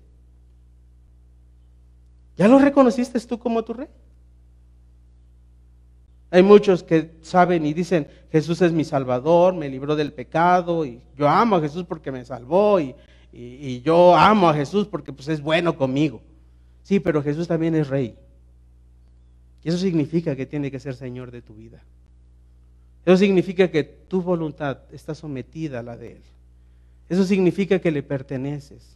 ¿ya 2.38 2.47
lo 2.47 2.58
reconociste 2.58 3.20
tú 3.20 3.38
como 3.38 3.64
tu 3.64 3.74
Rey? 3.74 3.88
Hay 6.32 6.43
muchos 6.43 6.84
que 6.84 7.11
saben 7.21 7.65
y 7.65 7.73
dicen, 7.73 8.07
Jesús 8.32 8.61
es 8.61 8.71
mi 8.71 8.84
salvador, 8.84 9.55
me 9.55 9.67
libró 9.69 9.95
del 9.95 10.13
pecado, 10.13 10.86
y 10.86 11.01
yo 11.17 11.27
amo 11.27 11.55
a 11.55 11.61
Jesús 11.61 11.86
porque 11.88 12.11
me 12.11 12.23
salvó, 12.23 12.80
y, 12.80 12.93
y- 13.34 13.82
yo 13.82 14.15
amo 14.15 14.47
a 14.49 14.53
Jesús 14.53 14.88
porque 14.88 15.11
pues, 15.11 15.27
es 15.27 15.41
bueno 15.41 15.75
conmigo. 15.75 16.21
Sí, 16.84 16.99
pero 16.99 17.23
Jesús 17.23 17.47
también 17.47 17.75
es 17.75 17.88
rey. 17.88 18.15
Y 19.63 19.69
eso 19.69 19.77
significa 19.77 20.36
que 20.36 20.45
tiene 20.45 20.71
que 20.71 20.80
ser 20.80 20.95
Señor 20.95 21.32
de 21.32 21.41
tu 21.41 21.53
vida. 21.55 21.82
Eso 23.05 23.17
significa 23.17 23.69
que 23.69 23.84
tu 23.84 24.21
voluntad 24.21 24.80
está 24.91 25.15
sometida 25.15 25.80
a 25.80 25.84
la 25.84 25.97
de 25.97 26.13
Él. 26.13 26.21
Eso 27.09 27.23
significa 27.23 27.80
que 27.80 27.91
le 27.91 28.03
perteneces. 28.03 28.95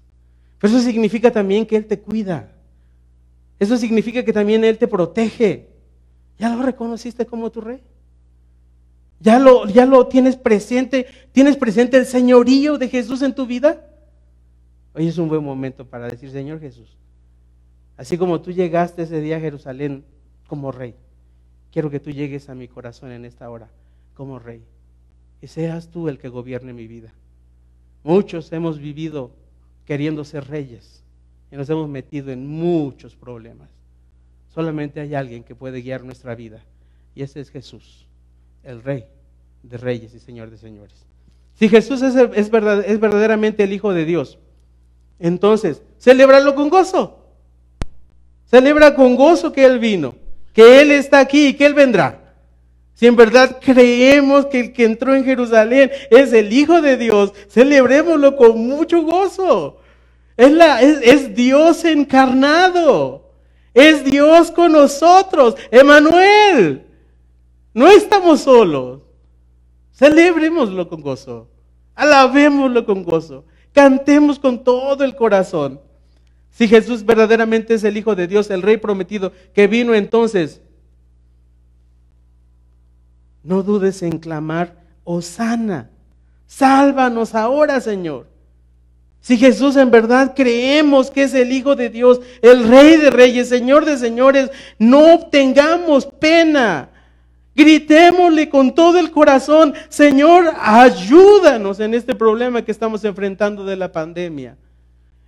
Pero 0.59 0.75
eso 0.75 0.85
significa 0.85 1.31
también 1.31 1.65
que 1.65 1.75
Él 1.75 1.85
te 1.85 1.99
cuida. 1.99 2.51
Eso 3.59 3.75
significa 3.77 4.23
que 4.23 4.33
también 4.33 4.63
Él 4.63 4.77
te 4.77 4.87
protege. 4.87 5.67
¿Ya 6.43 6.53
lo 6.53 6.61
reconociste 6.61 7.25
como 7.25 7.49
tu 7.51 7.61
rey? 7.61 7.79
¿Ya 9.21 9.39
lo, 9.39 9.65
ya 9.65 9.85
lo 9.85 10.07
tienes 10.07 10.35
presente? 10.35 11.07
¿Tienes 11.31 11.55
presente 11.55 11.95
el 11.95 12.05
señorío 12.05 12.77
de 12.77 12.89
Jesús 12.89 13.21
en 13.21 13.33
tu 13.33 13.45
vida? 13.45 13.81
Hoy 14.93 15.07
es 15.07 15.17
un 15.17 15.29
buen 15.29 15.41
momento 15.41 15.85
para 15.85 16.09
decir, 16.09 16.29
Señor 16.31 16.59
Jesús, 16.59 16.97
así 17.95 18.17
como 18.17 18.41
tú 18.41 18.51
llegaste 18.51 19.03
ese 19.03 19.21
día 19.21 19.37
a 19.37 19.39
Jerusalén 19.39 20.03
como 20.45 20.73
rey, 20.73 20.95
quiero 21.71 21.89
que 21.89 22.01
tú 22.01 22.11
llegues 22.11 22.49
a 22.49 22.55
mi 22.55 22.67
corazón 22.67 23.13
en 23.13 23.23
esta 23.23 23.49
hora 23.49 23.69
como 24.13 24.37
rey. 24.37 24.65
Y 25.41 25.47
seas 25.47 25.87
tú 25.87 26.09
el 26.09 26.17
que 26.17 26.27
gobierne 26.27 26.73
mi 26.73 26.87
vida. 26.87 27.13
Muchos 28.03 28.51
hemos 28.51 28.79
vivido 28.79 29.31
queriendo 29.85 30.25
ser 30.25 30.49
reyes 30.49 31.05
y 31.53 31.55
nos 31.55 31.69
hemos 31.69 31.87
metido 31.87 32.33
en 32.33 32.45
muchos 32.45 33.15
problemas. 33.15 33.69
Solamente 34.53 34.99
hay 34.99 35.15
alguien 35.15 35.43
que 35.43 35.55
puede 35.55 35.81
guiar 35.81 36.03
nuestra 36.03 36.35
vida 36.35 36.63
y 37.15 37.23
ese 37.23 37.39
es 37.39 37.49
Jesús, 37.49 38.05
el 38.63 38.83
Rey 38.83 39.05
de 39.63 39.77
Reyes 39.77 40.13
y 40.13 40.19
Señor 40.19 40.49
de 40.51 40.57
Señores. 40.57 41.05
Si 41.55 41.69
Jesús 41.69 42.01
es, 42.01 42.15
es 42.15 42.49
verdad- 42.51 42.83
es 42.85 42.99
verdaderamente 42.99 43.63
el 43.63 43.73
Hijo 43.73 43.93
de 43.93 44.05
Dios, 44.05 44.37
entonces, 45.19 45.81
celébralo 45.99 46.53
con 46.55 46.69
gozo. 46.69 47.19
Celebra 48.45 48.93
con 48.93 49.15
gozo 49.15 49.51
que 49.51 49.65
Él 49.65 49.79
vino, 49.79 50.15
que 50.53 50.81
Él 50.81 50.91
está 50.91 51.19
aquí 51.19 51.47
y 51.47 51.53
que 51.53 51.65
Él 51.65 51.73
vendrá. 51.73 52.35
Si 52.93 53.07
en 53.07 53.15
verdad 53.15 53.57
creemos 53.59 54.45
que 54.47 54.59
el 54.59 54.73
que 54.73 54.85
entró 54.85 55.15
en 55.15 55.25
Jerusalén 55.25 55.91
es 56.11 56.31
el 56.33 56.53
Hijo 56.53 56.79
de 56.81 56.97
Dios, 56.97 57.33
celebrémoslo 57.49 58.35
con 58.35 58.59
mucho 58.67 59.01
gozo. 59.01 59.79
Es, 60.37 60.51
la- 60.51 60.81
es- 60.81 61.01
es 61.01 61.35
Dios 61.35 61.83
encarnado. 61.85 63.22
Es 63.73 64.03
Dios 64.05 64.51
con 64.51 64.71
nosotros. 64.71 65.55
Emanuel. 65.71 66.85
No 67.73 67.87
estamos 67.87 68.41
solos. 68.41 69.01
Celebrémoslo 69.93 70.87
con 70.87 71.01
gozo. 71.01 71.47
Alabémoslo 71.95 72.85
con 72.85 73.03
gozo. 73.03 73.45
Cantemos 73.73 74.39
con 74.39 74.63
todo 74.63 75.03
el 75.03 75.15
corazón. 75.15 75.79
Si 76.51 76.67
Jesús 76.67 77.03
verdaderamente 77.03 77.73
es 77.73 77.83
el 77.83 77.97
Hijo 77.97 78.15
de 78.15 78.27
Dios, 78.27 78.51
el 78.51 78.61
Rey 78.61 78.77
prometido, 78.77 79.31
que 79.53 79.65
vino 79.65 79.95
entonces, 79.95 80.61
no 83.41 83.63
dudes 83.63 84.03
en 84.03 84.19
clamar, 84.19 84.83
Osana, 85.03 85.89
sálvanos 86.45 87.33
ahora, 87.33 87.81
Señor. 87.81 88.27
Si 89.23 89.37
Jesús 89.37 89.77
en 89.77 89.89
verdad 89.89 90.33
creemos 90.35 91.09
que 91.09 91.23
es 91.23 91.33
el 91.33 91.53
Hijo 91.53 91.77
de 91.77 91.89
Dios, 91.89 92.19
el 92.41 92.67
Rey 92.67 92.97
de 92.97 93.09
Reyes, 93.09 93.47
Señor 93.47 93.85
de 93.85 93.97
Señores, 93.97 94.51
no 94.77 95.27
tengamos 95.31 96.05
pena. 96.05 96.89
Gritémosle 97.55 98.49
con 98.49 98.75
todo 98.75 98.99
el 98.99 99.11
corazón, 99.11 99.75
Señor, 99.87 100.51
ayúdanos 100.59 101.79
en 101.79 101.93
este 101.93 102.15
problema 102.15 102.63
que 102.63 102.73
estamos 102.73 103.05
enfrentando 103.05 103.63
de 103.63 103.77
la 103.77 103.93
pandemia. 103.93 104.57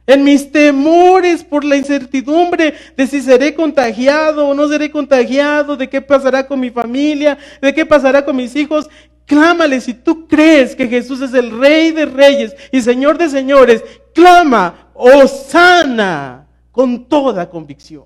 En 0.05 0.25
mis 0.25 0.51
temores 0.51 1.45
por 1.45 1.63
la 1.63 1.77
incertidumbre 1.77 2.73
de 2.97 3.07
si 3.07 3.21
seré 3.21 3.55
contagiado 3.55 4.45
o 4.45 4.53
no 4.53 4.67
seré 4.67 4.91
contagiado, 4.91 5.77
de 5.77 5.87
qué 5.87 6.01
pasará 6.01 6.45
con 6.45 6.59
mi 6.59 6.69
familia, 6.69 7.37
de 7.61 7.73
qué 7.73 7.85
pasará 7.85 8.25
con 8.25 8.35
mis 8.35 8.57
hijos, 8.57 8.89
clámale 9.25 9.81
si 9.81 9.93
tú 9.93 10.27
crees 10.27 10.75
que 10.75 10.87
Jesús 10.87 11.21
es 11.21 11.33
el 11.33 11.57
Rey 11.59 11.91
de 11.91 12.05
Reyes 12.05 12.55
y 12.71 12.81
Señor 12.81 13.17
de 13.17 13.29
Señores, 13.29 13.83
clama, 14.13 14.89
sana 15.27 16.47
con 16.71 17.05
toda 17.05 17.49
convicción. 17.49 18.05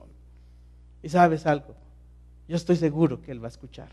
Y 1.01 1.09
sabes 1.09 1.45
algo, 1.45 1.75
yo 2.47 2.55
estoy 2.55 2.75
seguro 2.75 3.21
que 3.21 3.31
Él 3.31 3.41
va 3.41 3.47
a 3.47 3.51
escuchar. 3.51 3.89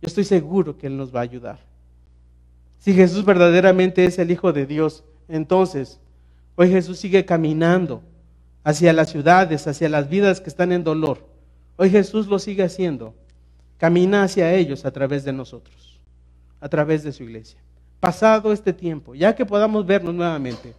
Yo 0.00 0.06
estoy 0.06 0.24
seguro 0.24 0.78
que 0.78 0.86
Él 0.86 0.96
nos 0.96 1.14
va 1.14 1.20
a 1.20 1.24
ayudar. 1.24 1.58
Si 2.78 2.92
Jesús 2.94 3.24
verdaderamente 3.24 4.04
es 4.04 4.18
el 4.18 4.30
Hijo 4.30 4.52
de 4.52 4.66
Dios, 4.66 5.04
entonces 5.28 6.00
hoy 6.54 6.70
Jesús 6.70 6.98
sigue 6.98 7.24
caminando 7.24 8.02
hacia 8.62 8.92
las 8.92 9.10
ciudades, 9.10 9.66
hacia 9.66 9.88
las 9.88 10.08
vidas 10.08 10.40
que 10.40 10.48
están 10.48 10.72
en 10.72 10.84
dolor. 10.84 11.26
Hoy 11.76 11.90
Jesús 11.90 12.26
lo 12.26 12.38
sigue 12.38 12.64
haciendo. 12.64 13.14
Camina 13.78 14.24
hacia 14.24 14.52
ellos 14.54 14.84
a 14.84 14.90
través 14.90 15.24
de 15.24 15.32
nosotros, 15.32 15.87
a 16.60 16.68
través 16.68 17.02
de 17.02 17.12
su 17.12 17.22
iglesia. 17.22 17.60
Pasado 18.00 18.52
este 18.52 18.72
tiempo, 18.72 19.14
ya 19.14 19.34
que 19.34 19.44
podamos 19.44 19.84
vernos 19.86 20.14
nuevamente, 20.14 20.74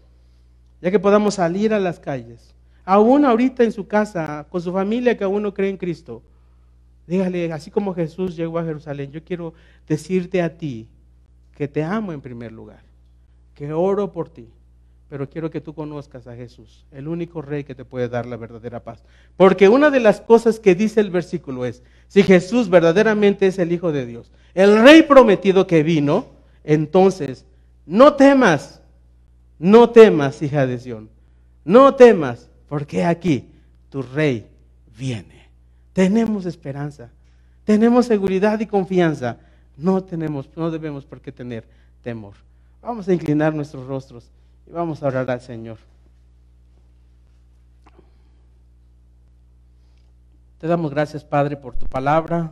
ya 0.81 0.89
que 0.89 0.99
podamos 0.99 1.35
salir 1.35 1.73
a 1.73 1.79
las 1.79 1.99
calles, 1.99 2.55
aún 2.85 3.25
ahorita 3.25 3.63
en 3.63 3.71
su 3.71 3.87
casa, 3.87 4.47
con 4.49 4.61
su 4.61 4.71
familia 4.71 5.17
que 5.17 5.23
aún 5.23 5.43
no 5.43 5.53
cree 5.53 5.69
en 5.69 5.77
Cristo, 5.77 6.23
dígale, 7.07 7.51
así 7.51 7.71
como 7.71 7.93
Jesús 7.93 8.35
llegó 8.35 8.59
a 8.59 8.63
Jerusalén, 8.63 9.11
yo 9.11 9.23
quiero 9.23 9.53
decirte 9.87 10.41
a 10.41 10.57
ti 10.57 10.87
que 11.55 11.67
te 11.67 11.83
amo 11.83 12.13
en 12.13 12.21
primer 12.21 12.51
lugar, 12.51 12.83
que 13.53 13.73
oro 13.73 14.11
por 14.11 14.29
ti, 14.29 14.47
pero 15.09 15.27
quiero 15.27 15.49
que 15.49 15.59
tú 15.59 15.73
conozcas 15.73 16.27
a 16.27 16.35
Jesús, 16.35 16.85
el 16.91 17.07
único 17.07 17.41
rey 17.41 17.63
que 17.63 17.73
te 17.73 17.83
puede 17.83 18.07
dar 18.07 18.27
la 18.27 18.37
verdadera 18.37 18.83
paz. 18.83 19.03
Porque 19.35 19.67
una 19.67 19.89
de 19.89 19.99
las 19.99 20.21
cosas 20.21 20.59
que 20.59 20.75
dice 20.75 21.01
el 21.01 21.09
versículo 21.09 21.65
es, 21.65 21.81
si 22.07 22.21
Jesús 22.21 22.69
verdaderamente 22.69 23.47
es 23.47 23.57
el 23.57 23.71
Hijo 23.71 23.91
de 23.91 24.05
Dios, 24.05 24.31
el 24.53 24.81
rey 24.83 25.01
prometido 25.01 25.65
que 25.65 25.81
vino, 25.81 26.27
entonces 26.63 27.45
no 27.87 28.13
temas, 28.13 28.81
no 29.57 29.89
temas, 29.89 30.43
hija 30.43 30.67
de 30.67 30.77
Sión, 30.77 31.09
no 31.65 31.95
temas, 31.95 32.47
porque 32.67 33.03
aquí 33.03 33.49
tu 33.89 34.03
rey 34.03 34.47
viene. 34.95 35.49
Tenemos 35.93 36.45
esperanza, 36.45 37.09
tenemos 37.65 38.05
seguridad 38.05 38.59
y 38.59 38.67
confianza. 38.67 39.39
No 39.75 40.03
tenemos, 40.03 40.49
no 40.55 40.69
debemos 40.69 41.05
por 41.05 41.21
qué 41.21 41.31
tener 41.31 41.63
temor. 42.03 42.33
Vamos 42.81 43.07
a 43.07 43.13
inclinar 43.13 43.53
nuestros 43.53 43.87
rostros 43.87 44.29
y 44.69 44.71
vamos 44.71 45.01
a 45.01 45.07
orar 45.07 45.29
al 45.29 45.41
Señor. 45.41 45.77
Te 50.59 50.67
damos 50.67 50.91
gracias, 50.91 51.23
Padre, 51.23 51.57
por 51.57 51.75
tu 51.75 51.87
palabra, 51.87 52.51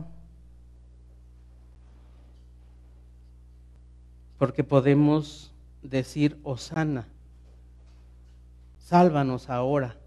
porque 4.37 4.63
podemos 4.63 5.51
decir, 5.83 6.39
Osana, 6.43 7.07
sálvanos 8.79 9.49
ahora, 9.49 9.97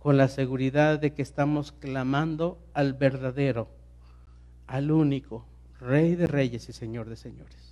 con 0.00 0.16
la 0.16 0.28
seguridad 0.28 0.98
de 0.98 1.14
que 1.14 1.22
estamos 1.22 1.72
clamando 1.72 2.58
al 2.74 2.92
verdadero, 2.92 3.68
al 4.66 4.90
único, 4.90 5.44
Rey 5.80 6.16
de 6.16 6.26
Reyes 6.26 6.68
y 6.68 6.72
Señor 6.72 7.08
de 7.08 7.16
Señores. 7.16 7.67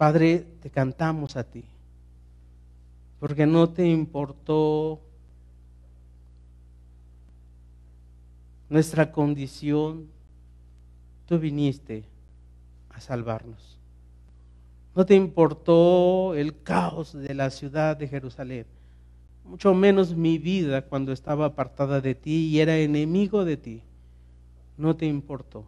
Padre, 0.00 0.46
te 0.62 0.70
cantamos 0.70 1.36
a 1.36 1.44
ti, 1.44 1.62
porque 3.18 3.44
no 3.44 3.68
te 3.68 3.86
importó 3.86 4.98
nuestra 8.70 9.12
condición, 9.12 10.06
tú 11.26 11.38
viniste 11.38 12.04
a 12.88 12.98
salvarnos. 13.02 13.78
No 14.96 15.04
te 15.04 15.14
importó 15.16 16.34
el 16.34 16.62
caos 16.62 17.12
de 17.12 17.34
la 17.34 17.50
ciudad 17.50 17.94
de 17.94 18.08
Jerusalén, 18.08 18.64
mucho 19.44 19.74
menos 19.74 20.16
mi 20.16 20.38
vida 20.38 20.80
cuando 20.80 21.12
estaba 21.12 21.44
apartada 21.44 22.00
de 22.00 22.14
ti 22.14 22.46
y 22.46 22.60
era 22.60 22.78
enemigo 22.78 23.44
de 23.44 23.58
ti. 23.58 23.82
No 24.78 24.96
te 24.96 25.04
importó. 25.04 25.66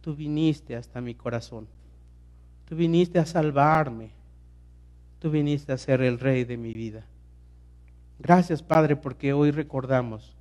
Tú 0.00 0.16
viniste 0.16 0.74
hasta 0.74 1.00
mi 1.00 1.14
corazón. 1.14 1.68
Tú 2.68 2.76
viniste 2.76 3.18
a 3.18 3.26
salvarme. 3.26 4.10
Tú 5.18 5.30
viniste 5.30 5.72
a 5.72 5.78
ser 5.78 6.02
el 6.02 6.18
rey 6.18 6.44
de 6.44 6.56
mi 6.56 6.72
vida. 6.72 7.04
Gracias, 8.18 8.62
Padre, 8.62 8.96
porque 8.96 9.32
hoy 9.32 9.50
recordamos 9.50 10.34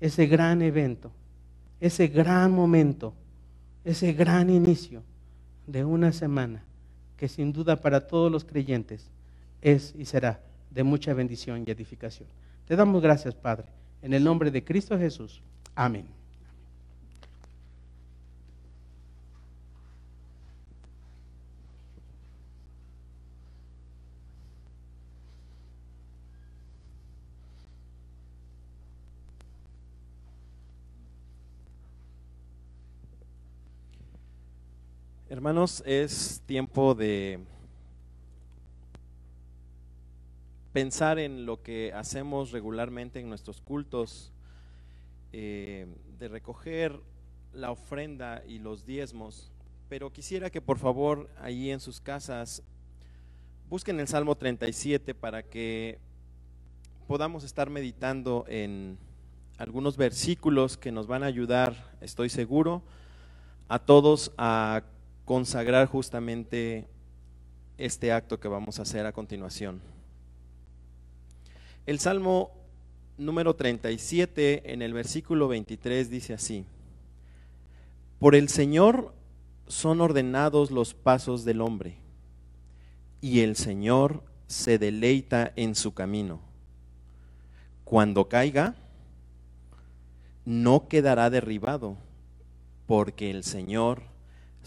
ese 0.00 0.26
gran 0.26 0.62
evento, 0.62 1.10
ese 1.80 2.08
gran 2.08 2.52
momento, 2.52 3.14
ese 3.84 4.12
gran 4.12 4.50
inicio 4.50 5.02
de 5.66 5.84
una 5.84 6.12
semana 6.12 6.64
que 7.16 7.28
sin 7.28 7.52
duda 7.52 7.76
para 7.76 8.06
todos 8.06 8.30
los 8.30 8.44
creyentes 8.44 9.10
es 9.60 9.94
y 9.96 10.04
será 10.04 10.40
de 10.70 10.82
mucha 10.82 11.14
bendición 11.14 11.64
y 11.66 11.70
edificación. 11.70 12.28
Te 12.66 12.76
damos 12.76 13.02
gracias, 13.02 13.34
Padre, 13.34 13.66
en 14.02 14.14
el 14.14 14.22
nombre 14.22 14.50
de 14.50 14.64
Cristo 14.64 14.98
Jesús. 14.98 15.42
Amén. 15.74 16.17
Hermanos, 35.30 35.82
es 35.84 36.40
tiempo 36.46 36.94
de 36.94 37.40
pensar 40.72 41.18
en 41.18 41.44
lo 41.44 41.62
que 41.62 41.92
hacemos 41.92 42.50
regularmente 42.50 43.20
en 43.20 43.28
nuestros 43.28 43.60
cultos, 43.60 44.32
eh, 45.34 45.86
de 46.18 46.28
recoger 46.28 46.98
la 47.52 47.70
ofrenda 47.70 48.42
y 48.48 48.58
los 48.58 48.86
diezmos. 48.86 49.52
Pero 49.90 50.10
quisiera 50.10 50.48
que 50.48 50.62
por 50.62 50.78
favor 50.78 51.28
ahí 51.42 51.70
en 51.72 51.80
sus 51.80 52.00
casas 52.00 52.62
busquen 53.68 54.00
el 54.00 54.08
Salmo 54.08 54.34
37 54.34 55.14
para 55.14 55.42
que 55.42 55.98
podamos 57.06 57.44
estar 57.44 57.68
meditando 57.68 58.46
en 58.48 58.96
algunos 59.58 59.98
versículos 59.98 60.78
que 60.78 60.90
nos 60.90 61.06
van 61.06 61.22
a 61.22 61.26
ayudar, 61.26 61.98
estoy 62.00 62.30
seguro, 62.30 62.82
a 63.68 63.78
todos 63.78 64.32
a 64.38 64.84
consagrar 65.28 65.86
justamente 65.88 66.86
este 67.76 68.12
acto 68.12 68.40
que 68.40 68.48
vamos 68.48 68.78
a 68.78 68.82
hacer 68.82 69.04
a 69.04 69.12
continuación. 69.12 69.82
El 71.84 71.98
Salmo 71.98 72.50
número 73.18 73.54
37 73.54 74.72
en 74.72 74.80
el 74.80 74.94
versículo 74.94 75.46
23 75.46 76.08
dice 76.08 76.32
así, 76.32 76.64
Por 78.18 78.34
el 78.34 78.48
Señor 78.48 79.12
son 79.66 80.00
ordenados 80.00 80.70
los 80.70 80.94
pasos 80.94 81.44
del 81.44 81.60
hombre, 81.60 81.98
y 83.20 83.40
el 83.40 83.56
Señor 83.56 84.22
se 84.46 84.78
deleita 84.78 85.52
en 85.56 85.74
su 85.74 85.92
camino. 85.92 86.40
Cuando 87.84 88.30
caiga, 88.30 88.76
no 90.46 90.88
quedará 90.88 91.28
derribado, 91.28 91.98
porque 92.86 93.30
el 93.30 93.44
Señor 93.44 94.16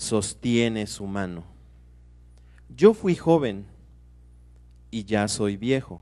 sostiene 0.01 0.87
su 0.87 1.05
mano. 1.05 1.43
Yo 2.75 2.95
fui 2.95 3.15
joven 3.15 3.67
y 4.89 5.03
ya 5.03 5.27
soy 5.27 5.57
viejo, 5.57 6.01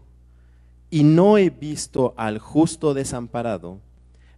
y 0.89 1.03
no 1.03 1.37
he 1.37 1.49
visto 1.49 2.13
al 2.15 2.39
justo 2.39 2.93
desamparado, 2.93 3.81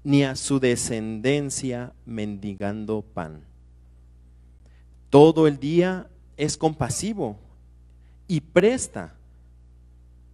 ni 0.03 0.24
a 0.24 0.36
su 0.36 0.59
descendencia 0.59 1.93
mendigando 2.07 3.03
pan. 3.03 3.43
Todo 5.12 5.47
el 5.47 5.59
día 5.59 6.09
es 6.38 6.57
compasivo 6.57 7.38
y 8.28 8.41
presta, 8.41 9.14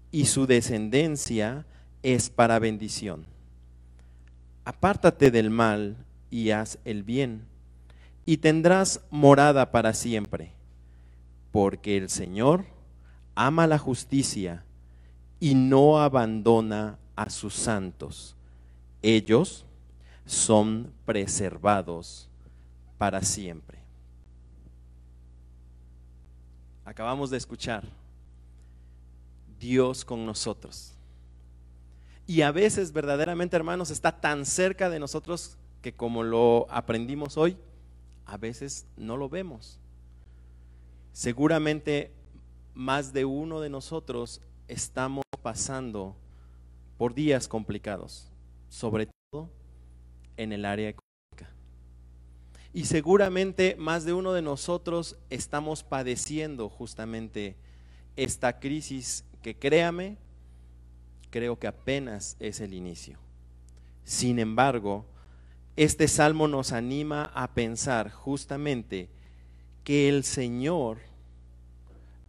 y 0.09 0.23
su 0.25 0.47
descendencia 0.47 1.65
es 2.01 2.30
para 2.30 2.59
bendición. 2.59 3.25
Apártate 4.63 5.32
del 5.32 5.49
mal 5.49 5.97
y 6.32 6.51
haz 6.51 6.80
el 6.86 7.03
bien 7.03 7.57
y 8.28 8.38
tendrás 8.38 8.99
morada 9.09 9.71
para 9.71 9.93
siempre, 9.93 10.51
porque 11.53 11.95
el 11.95 12.09
Señor 12.09 12.65
ama 13.36 13.67
la 13.67 13.78
justicia 13.78 14.65
y 15.39 15.55
no 15.55 16.01
abandona 16.01 16.99
a 17.15 17.30
sus 17.30 17.53
santos. 17.53 18.36
Ellos 19.01 19.65
son 20.25 20.91
preservados 21.05 22.30
para 22.97 23.21
siempre. 23.21 23.80
Acabamos 26.84 27.30
de 27.30 27.38
escuchar 27.38 27.86
Dios 29.57 30.03
con 30.03 30.25
nosotros. 30.25 30.95
Y 32.25 32.41
a 32.41 32.51
veces 32.51 32.91
verdaderamente, 32.91 33.55
hermanos, 33.55 33.89
está 33.89 34.19
tan 34.19 34.45
cerca 34.45 34.89
de 34.89 34.99
nosotros 34.99 35.57
que 35.82 35.93
como 35.93 36.23
lo 36.23 36.67
aprendimos 36.69 37.38
hoy, 37.38 37.57
a 38.28 38.38
veces 38.38 38.86
no 38.97 39.17
lo 39.17 39.30
vemos. 39.30 39.80
Seguramente 41.13 42.11
más 42.73 43.13
de 43.13 43.25
uno 43.25 43.61
de 43.61 43.69
nosotros 43.69 44.41
estamos 44.67 45.23
pasando 45.41 46.15
por 46.97 47.15
días 47.15 47.47
complicados, 47.47 48.30
sobre 48.69 49.07
todo 49.32 49.49
en 50.36 50.51
el 50.51 50.65
área 50.65 50.89
económica. 50.89 51.55
Y 52.73 52.86
seguramente 52.86 53.75
más 53.80 54.03
de 54.03 54.13
uno 54.13 54.34
de 54.34 54.41
nosotros 54.41 55.17
estamos 55.30 55.84
padeciendo 55.84 56.69
justamente 56.69 57.55
esta 58.17 58.59
crisis 58.59 59.23
que 59.41 59.57
créame, 59.57 60.17
creo 61.30 61.57
que 61.57 61.67
apenas 61.67 62.36
es 62.39 62.59
el 62.59 62.73
inicio. 62.73 63.19
Sin 64.03 64.38
embargo, 64.38 65.05
este 65.78 66.07
salmo 66.07 66.47
nos 66.47 66.71
anima 66.71 67.32
a 67.36 67.53
pensar 67.53 68.11
justamente 68.11 69.09
que 69.84 70.09
el 70.09 70.23
Señor 70.23 70.97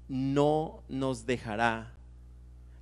no 0.06 0.82
nos 0.88 1.24
dejará, 1.24 1.94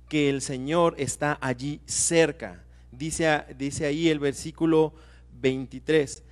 que 0.09 0.29
el 0.29 0.41
Señor 0.41 0.95
está 0.97 1.37
allí 1.39 1.79
cerca. 1.85 2.63
Dice, 2.91 3.85
ahí 3.85 4.09
el 4.09 4.19
versículo 4.19 4.93
23, 5.39 6.23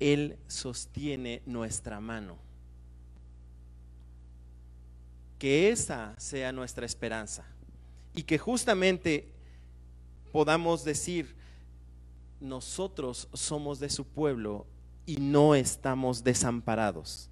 Él 0.00 0.38
sostiene 0.46 1.42
nuestra 1.44 2.00
mano. 2.00 2.38
Que 5.38 5.68
esa 5.68 6.14
sea 6.18 6.52
nuestra 6.52 6.86
esperanza 6.86 7.44
y 8.14 8.22
que 8.22 8.38
justamente 8.38 9.28
podamos 10.32 10.84
decir, 10.84 11.37
nosotros 12.40 13.28
somos 13.32 13.80
de 13.80 13.90
su 13.90 14.04
pueblo 14.04 14.66
y 15.06 15.16
no 15.16 15.54
estamos 15.54 16.22
desamparados. 16.22 17.30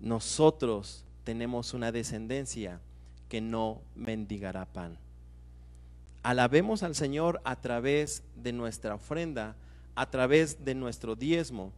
Nosotros 0.00 1.04
tenemos 1.24 1.74
una 1.74 1.92
descendencia 1.92 2.80
que 3.28 3.40
no 3.40 3.80
mendigará 3.94 4.64
pan. 4.66 4.98
Alabemos 6.22 6.82
al 6.82 6.94
Señor 6.94 7.40
a 7.44 7.56
través 7.56 8.22
de 8.36 8.52
nuestra 8.52 8.94
ofrenda, 8.94 9.56
a 9.94 10.10
través 10.10 10.64
de 10.64 10.74
nuestro 10.74 11.14
diezmo. 11.14 11.72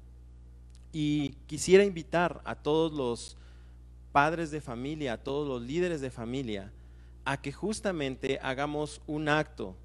Y 0.92 1.30
quisiera 1.46 1.84
invitar 1.84 2.40
a 2.44 2.55
todos 2.55 2.92
los 2.92 3.36
padres 4.12 4.51
de 4.51 4.61
familia, 4.61 5.14
a 5.14 5.18
todos 5.18 5.46
los 5.46 5.62
líderes 5.62 6.01
de 6.01 6.11
familia, 6.11 6.72
a 7.24 7.40
que 7.40 7.53
justamente 7.53 8.38
hagamos 8.42 9.01
un 9.07 9.28
acto 9.28 9.76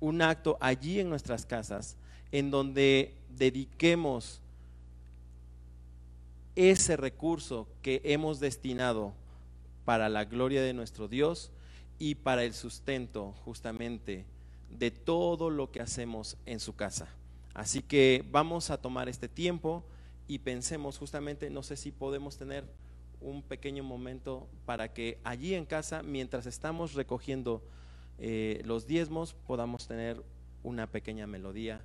un 0.00 0.22
acto 0.22 0.56
allí 0.60 1.00
en 1.00 1.08
nuestras 1.08 1.46
casas 1.46 1.96
en 2.32 2.50
donde 2.50 3.14
dediquemos 3.36 4.40
ese 6.56 6.96
recurso 6.96 7.68
que 7.82 8.00
hemos 8.04 8.40
destinado 8.40 9.12
para 9.84 10.08
la 10.08 10.24
gloria 10.24 10.62
de 10.62 10.72
nuestro 10.72 11.08
Dios 11.08 11.50
y 11.98 12.16
para 12.16 12.44
el 12.44 12.54
sustento 12.54 13.34
justamente 13.44 14.24
de 14.70 14.90
todo 14.90 15.50
lo 15.50 15.70
que 15.70 15.80
hacemos 15.80 16.36
en 16.46 16.60
su 16.60 16.74
casa. 16.74 17.08
Así 17.54 17.82
que 17.82 18.24
vamos 18.30 18.70
a 18.70 18.80
tomar 18.80 19.08
este 19.08 19.28
tiempo 19.28 19.84
y 20.28 20.38
pensemos 20.38 20.98
justamente, 20.98 21.50
no 21.50 21.62
sé 21.62 21.76
si 21.76 21.90
podemos 21.90 22.36
tener 22.36 22.64
un 23.20 23.42
pequeño 23.42 23.82
momento 23.82 24.46
para 24.64 24.92
que 24.92 25.18
allí 25.24 25.54
en 25.54 25.66
casa, 25.66 26.02
mientras 26.02 26.46
estamos 26.46 26.94
recogiendo 26.94 27.62
eh, 28.20 28.60
los 28.64 28.86
diezmos 28.86 29.34
podamos 29.34 29.88
tener 29.88 30.22
una 30.62 30.86
pequeña 30.86 31.26
melodía 31.26 31.80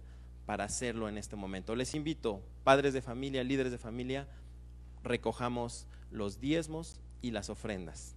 para 0.45 0.65
hacerlo 0.65 1.09
en 1.09 1.17
este 1.17 1.35
momento. 1.35 1.75
Les 1.75 1.95
invito, 1.95 2.41
padres 2.63 2.93
de 2.93 3.01
familia, 3.01 3.43
líderes 3.43 3.71
de 3.71 3.77
familia, 3.77 4.27
recojamos 5.03 5.87
los 6.11 6.39
diezmos 6.39 6.99
y 7.21 7.31
las 7.31 7.49
ofrendas. 7.49 8.15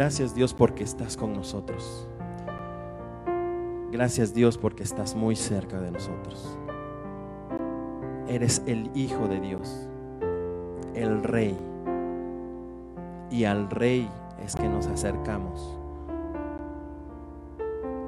Gracias 0.00 0.34
Dios 0.34 0.54
porque 0.54 0.82
estás 0.82 1.14
con 1.14 1.34
nosotros. 1.34 2.08
Gracias 3.92 4.32
Dios 4.32 4.56
porque 4.56 4.82
estás 4.82 5.14
muy 5.14 5.36
cerca 5.36 5.78
de 5.78 5.90
nosotros. 5.90 6.58
Eres 8.26 8.62
el 8.64 8.90
Hijo 8.94 9.28
de 9.28 9.40
Dios, 9.40 9.90
el 10.94 11.22
Rey. 11.22 11.54
Y 13.30 13.44
al 13.44 13.68
Rey 13.68 14.10
es 14.42 14.56
que 14.56 14.70
nos 14.70 14.86
acercamos 14.86 15.78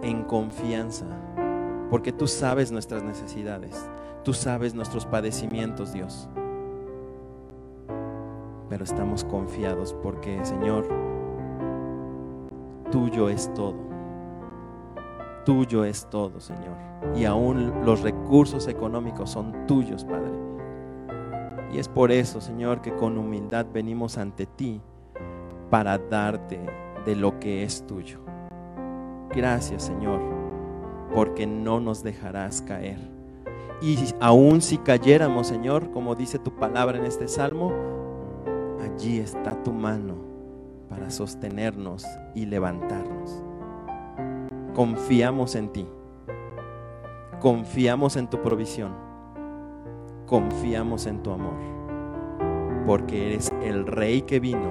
en 0.01 0.23
confianza, 0.23 1.05
porque 1.91 2.11
tú 2.11 2.27
sabes 2.27 2.73
nuestras 2.73 3.03
necesidades, 3.03 3.87
tú 4.25 4.33
sabes 4.33 4.75
nuestros 4.75 5.05
padecimientos, 5.05 5.93
Dios. 5.93 6.27
Pero 8.71 8.83
estamos 8.83 9.25
confiados 9.25 9.95
porque, 10.03 10.43
Señor, 10.43 11.13
tuyo 12.93 13.31
es 13.31 13.53
todo. 13.55 13.75
tuyo 15.45 15.85
es 15.85 16.09
todo, 16.09 16.39
Señor. 16.39 16.77
Y 17.17 17.25
aún 17.25 17.85
los 17.85 18.03
recursos 18.03 18.69
económicos 18.69 19.31
son 19.31 19.67
tuyos, 19.67 20.05
Padre. 20.05 20.31
Y 21.73 21.79
es 21.79 21.89
por 21.89 22.13
eso, 22.13 22.41
Señor, 22.41 22.83
que 22.83 22.95
con 22.95 23.19
humildad 23.19 23.67
venimos 23.73 24.19
ante 24.19 24.47
ti 24.47 24.81
para 25.71 25.99
darte 25.99 26.61
de 27.05 27.17
lo 27.17 27.41
que 27.41 27.65
es 27.65 27.85
tuyo. 27.87 28.21
Gracias, 29.35 29.83
Señor, 29.83 30.21
porque 31.13 31.47
no 31.47 31.81
nos 31.81 32.05
dejarás 32.05 32.61
caer. 32.63 32.99
Y 33.81 33.97
aún 34.21 34.61
si 34.61 34.79
cayéramos, 34.79 35.49
Señor, 35.49 35.91
como 35.91 36.15
dice 36.15 36.39
tu 36.39 36.55
palabra 36.55 36.99
en 36.99 37.07
este 37.07 37.27
salmo, 37.27 37.73
allí 38.81 39.19
está 39.19 39.61
tu 39.63 39.73
mano 39.73 40.32
para 40.93 41.11
sostenernos 41.11 42.07
y 42.35 42.45
levantarnos. 42.45 43.43
Confiamos 44.75 45.55
en 45.55 45.73
ti. 45.73 45.87
Confiamos 47.41 48.17
en 48.17 48.29
tu 48.29 48.43
provisión. 48.43 48.93
Confiamos 50.27 51.07
en 51.07 51.23
tu 51.23 51.31
amor. 51.31 51.57
Porque 52.87 53.29
eres 53.33 53.51
el 53.63 53.87
rey 53.87 54.21
que 54.21 54.39
vino. 54.39 54.71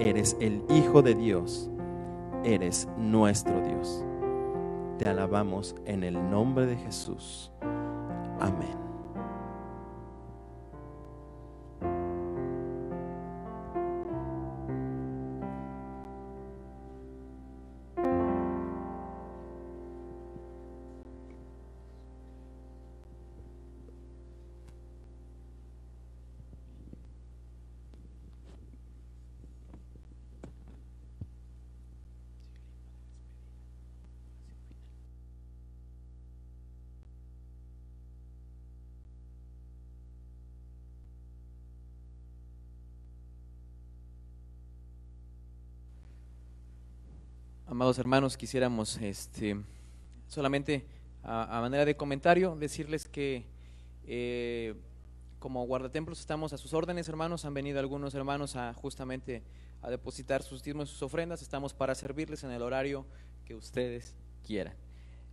Eres 0.00 0.36
el 0.40 0.64
Hijo 0.68 1.02
de 1.02 1.14
Dios. 1.14 1.70
Eres 2.42 2.88
nuestro 2.98 3.60
Dios. 3.60 4.04
Te 4.98 5.08
alabamos 5.08 5.76
en 5.84 6.02
el 6.02 6.28
nombre 6.28 6.66
de 6.66 6.76
Jesús. 6.76 7.52
Amén. 8.40 8.85
Amados 47.76 47.98
hermanos, 47.98 48.38
quisiéramos 48.38 48.96
este, 49.02 49.54
solamente 50.28 50.86
a, 51.22 51.60
manera 51.60 51.84
de 51.84 51.94
comentario 51.94 52.56
decirles 52.56 53.06
que 53.06 53.44
eh, 54.06 54.74
como 55.38 55.66
guardatemplos 55.66 56.18
estamos 56.18 56.54
a 56.54 56.56
sus 56.56 56.72
órdenes, 56.72 57.06
hermanos. 57.06 57.44
Han 57.44 57.52
venido 57.52 57.78
algunos 57.78 58.14
hermanos 58.14 58.56
a 58.56 58.72
justamente 58.72 59.42
a 59.82 59.90
depositar 59.90 60.42
sus 60.42 60.62
diezmos 60.62 60.88
y 60.88 60.92
sus 60.92 61.02
ofrendas. 61.02 61.42
Estamos 61.42 61.74
para 61.74 61.94
servirles 61.94 62.44
en 62.44 62.50
el 62.50 62.62
horario 62.62 63.04
que 63.44 63.54
ustedes 63.54 64.16
quieran. 64.42 64.72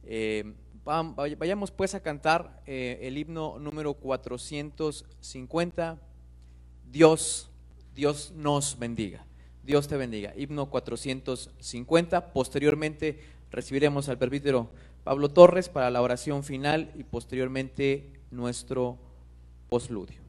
Eh, 0.03 0.53
vayamos 0.84 1.72
pues 1.72 1.95
a 1.95 2.02
cantar 2.02 2.61
eh, 2.65 2.99
el 3.03 3.18
himno 3.18 3.57
número 3.57 3.94
450. 3.94 5.98
Dios, 6.91 7.49
Dios 7.95 8.34
nos 8.36 8.78
bendiga. 8.78 9.26
Dios 9.64 9.88
te 9.88 9.98
bendiga. 9.98 10.34
Himno 10.35 10.69
450. 10.69 12.34
Posteriormente 12.34 13.19
recibiremos 13.49 14.10
al 14.10 14.18
presbítero 14.18 14.69
Pablo 15.03 15.30
Torres 15.30 15.69
para 15.69 15.90
la 15.90 16.02
oración 16.02 16.44
final 16.44 16.91
y 16.95 17.03
posteriormente 17.03 18.11
nuestro 18.30 18.98
postludio. 19.69 20.23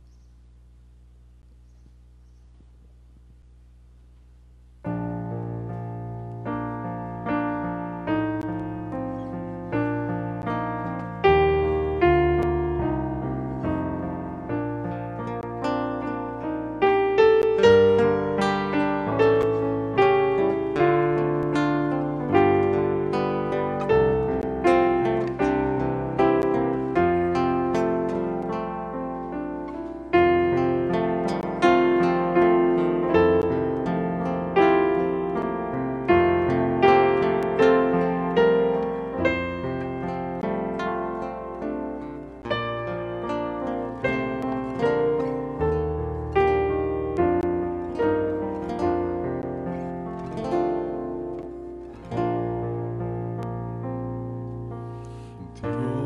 Dios 55.63 56.04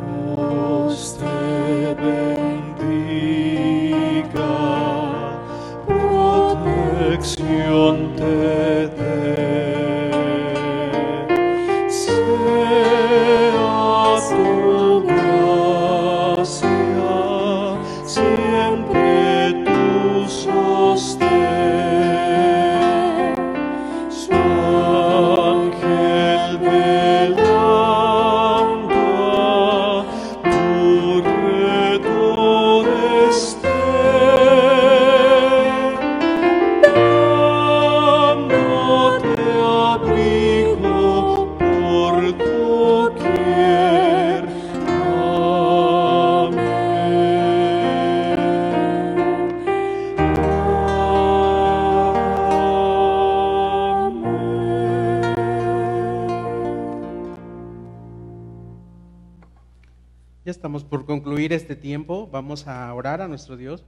A 62.67 62.93
orar 62.95 63.21
a 63.21 63.29
nuestro 63.29 63.57
Dios. 63.57 63.85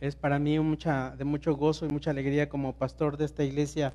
Es 0.00 0.16
para 0.16 0.38
mí 0.38 0.58
mucha, 0.58 1.14
de 1.16 1.24
mucho 1.24 1.56
gozo 1.56 1.86
y 1.86 1.88
mucha 1.88 2.10
alegría 2.10 2.48
como 2.48 2.74
pastor 2.74 3.16
de 3.16 3.24
esta 3.24 3.44
iglesia 3.44 3.94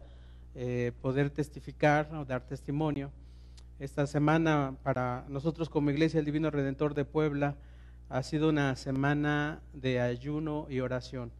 eh, 0.55 0.91
poder 1.01 1.29
testificar 1.29 2.13
o 2.15 2.25
dar 2.25 2.41
testimonio. 2.41 3.11
Esta 3.79 4.07
semana 4.07 4.75
para 4.81 5.25
nosotros 5.29 5.69
como 5.69 5.91
Iglesia 5.91 6.17
del 6.17 6.25
Divino 6.25 6.49
Redentor 6.49 6.93
de 6.93 7.05
Puebla 7.05 7.57
ha 8.09 8.23
sido 8.23 8.49
una 8.49 8.75
semana 8.75 9.61
de 9.73 9.99
ayuno 9.99 10.65
y 10.69 10.79
oración. 10.79 11.31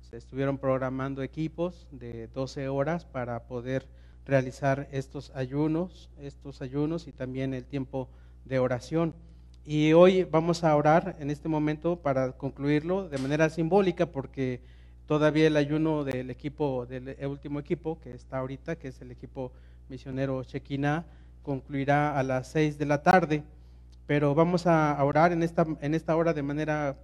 Se 0.00 0.16
estuvieron 0.16 0.58
programando 0.58 1.22
equipos 1.22 1.86
de 1.92 2.28
12 2.28 2.68
horas 2.68 3.04
para 3.04 3.44
poder 3.44 3.86
realizar 4.26 4.88
estos 4.90 5.30
ayunos, 5.36 6.10
estos 6.18 6.62
ayunos 6.62 7.06
y 7.06 7.12
también 7.12 7.54
el 7.54 7.64
tiempo 7.64 8.08
de 8.44 8.58
oración. 8.58 9.14
Y 9.66 9.94
hoy 9.94 10.24
vamos 10.24 10.62
a 10.62 10.76
orar 10.76 11.16
en 11.20 11.30
este 11.30 11.48
momento 11.48 11.96
para 11.96 12.32
concluirlo 12.32 13.08
de 13.08 13.16
manera 13.16 13.48
simbólica 13.48 14.04
porque 14.04 14.60
todavía 15.06 15.46
el 15.46 15.56
ayuno 15.56 16.04
del 16.04 16.28
equipo, 16.28 16.84
del 16.84 17.16
último 17.26 17.60
equipo 17.60 17.98
que 17.98 18.12
está 18.12 18.38
ahorita, 18.38 18.76
que 18.76 18.88
es 18.88 19.00
el 19.00 19.10
equipo 19.10 19.52
misionero 19.88 20.44
Chequiná, 20.44 21.06
concluirá 21.42 22.18
a 22.18 22.22
las 22.22 22.48
seis 22.48 22.76
de 22.76 22.84
la 22.84 23.02
tarde. 23.02 23.42
Pero 24.06 24.34
vamos 24.34 24.66
a 24.66 25.02
orar 25.02 25.32
en 25.32 25.42
esta, 25.42 25.64
en 25.80 25.94
esta 25.94 26.14
hora 26.14 26.34
de 26.34 26.42
manera, 26.42 26.98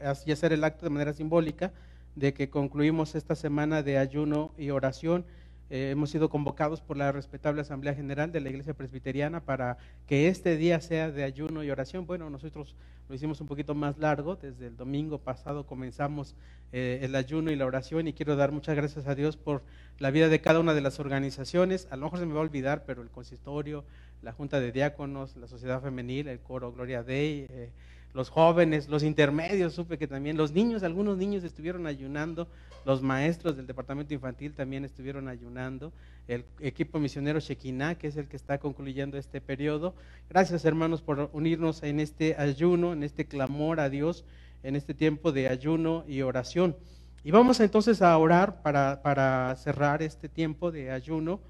eh, 0.00 0.12
y 0.24 0.32
hacer 0.32 0.54
el 0.54 0.64
acto 0.64 0.86
de 0.86 0.90
manera 0.90 1.12
simbólica 1.12 1.70
de 2.16 2.32
que 2.32 2.48
concluimos 2.48 3.14
esta 3.14 3.34
semana 3.34 3.82
de 3.82 3.98
ayuno 3.98 4.52
y 4.56 4.70
oración 4.70 5.26
eh, 5.70 5.90
hemos 5.90 6.10
sido 6.10 6.28
convocados 6.28 6.80
por 6.80 6.96
la 6.96 7.12
respetable 7.12 7.60
Asamblea 7.60 7.94
General 7.94 8.32
de 8.32 8.40
la 8.40 8.50
Iglesia 8.50 8.74
Presbiteriana 8.74 9.40
para 9.40 9.78
que 10.06 10.28
este 10.28 10.56
día 10.56 10.80
sea 10.80 11.10
de 11.10 11.22
ayuno 11.22 11.62
y 11.62 11.70
oración. 11.70 12.06
Bueno, 12.06 12.28
nosotros 12.28 12.74
lo 13.08 13.14
hicimos 13.14 13.40
un 13.40 13.46
poquito 13.46 13.74
más 13.74 13.98
largo, 13.98 14.36
desde 14.36 14.66
el 14.66 14.76
domingo 14.76 15.18
pasado 15.18 15.66
comenzamos 15.66 16.34
eh, 16.72 17.00
el 17.02 17.14
ayuno 17.16 17.50
y 17.50 17.56
la 17.56 17.66
oración 17.66 18.06
y 18.06 18.12
quiero 18.12 18.36
dar 18.36 18.52
muchas 18.52 18.76
gracias 18.76 19.06
a 19.06 19.14
Dios 19.14 19.36
por 19.36 19.62
la 19.98 20.10
vida 20.10 20.28
de 20.28 20.40
cada 20.40 20.60
una 20.60 20.74
de 20.74 20.80
las 20.80 21.00
organizaciones. 21.00 21.88
A 21.90 21.96
lo 21.96 22.04
mejor 22.04 22.18
se 22.20 22.26
me 22.26 22.34
va 22.34 22.40
a 22.40 22.42
olvidar, 22.42 22.84
pero 22.84 23.02
el 23.02 23.10
consistorio, 23.10 23.84
la 24.22 24.32
Junta 24.32 24.60
de 24.60 24.72
Diáconos, 24.72 25.36
la 25.36 25.48
Sociedad 25.48 25.82
Femenil, 25.82 26.28
el 26.28 26.40
coro 26.40 26.72
Gloria 26.72 27.02
Dei, 27.02 27.46
eh, 27.48 27.70
los 28.12 28.28
jóvenes, 28.28 28.88
los 28.88 29.02
intermedios, 29.02 29.74
supe 29.74 29.98
que 29.98 30.06
también 30.06 30.36
los 30.36 30.52
niños, 30.52 30.82
algunos 30.82 31.16
niños 31.16 31.44
estuvieron 31.44 31.86
ayunando, 31.86 32.48
los 32.84 33.02
maestros 33.02 33.56
del 33.56 33.66
departamento 33.66 34.14
infantil 34.14 34.54
también 34.54 34.84
estuvieron 34.84 35.28
ayunando, 35.28 35.92
el 36.26 36.44
equipo 36.60 36.98
misionero 36.98 37.40
Shekinah, 37.40 37.96
que 37.96 38.08
es 38.08 38.16
el 38.16 38.26
que 38.26 38.36
está 38.36 38.58
concluyendo 38.58 39.16
este 39.18 39.40
periodo. 39.40 39.94
Gracias 40.28 40.64
hermanos 40.64 41.02
por 41.02 41.30
unirnos 41.32 41.82
en 41.82 42.00
este 42.00 42.36
ayuno, 42.36 42.92
en 42.92 43.02
este 43.02 43.26
clamor 43.26 43.80
a 43.80 43.90
Dios, 43.90 44.24
en 44.62 44.76
este 44.76 44.94
tiempo 44.94 45.32
de 45.32 45.48
ayuno 45.48 46.04
y 46.08 46.22
oración. 46.22 46.76
Y 47.22 47.30
vamos 47.32 47.60
entonces 47.60 48.00
a 48.00 48.16
orar 48.16 48.62
para, 48.62 49.02
para 49.02 49.54
cerrar 49.56 50.02
este 50.02 50.28
tiempo 50.28 50.72
de 50.72 50.90
ayuno. 50.90 51.40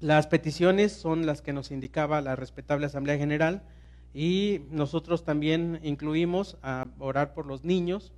Las 0.00 0.26
peticiones 0.26 0.92
son 0.92 1.26
las 1.26 1.42
que 1.42 1.52
nos 1.52 1.70
indicaba 1.70 2.20
la 2.20 2.36
respetable 2.36 2.86
Asamblea 2.86 3.18
General. 3.18 3.62
Y 4.18 4.62
nosotros 4.70 5.24
también 5.24 5.78
incluimos 5.82 6.56
a 6.62 6.86
orar 6.98 7.34
por 7.34 7.44
los 7.44 7.64
niños, 7.64 8.14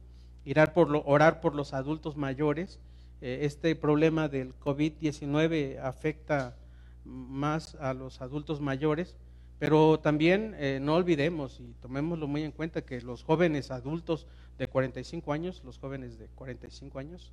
orar 0.46 1.40
por, 1.40 1.56
los 1.56 1.74
adultos 1.74 2.16
mayores. 2.16 2.78
Eh, 3.20 3.40
este 3.42 3.74
problema 3.74 4.28
del 4.28 4.56
COVID-19 4.60 5.80
afecta 5.80 6.56
más 7.04 7.74
a 7.80 7.94
los 7.94 8.20
adultos 8.20 8.60
mayores, 8.60 9.16
pero 9.58 9.98
también 9.98 10.54
eh, 10.60 10.78
no 10.80 10.94
olvidemos 10.94 11.58
y 11.58 11.74
tomémoslo 11.82 12.28
muy 12.28 12.44
en 12.44 12.52
cuenta 12.52 12.82
que 12.82 13.00
los 13.00 13.24
jóvenes 13.24 13.72
adultos 13.72 14.28
de 14.56 14.68
45 14.68 15.32
años, 15.32 15.64
los 15.64 15.80
jóvenes 15.80 16.16
de 16.16 16.28
45 16.28 17.00
años, 17.00 17.32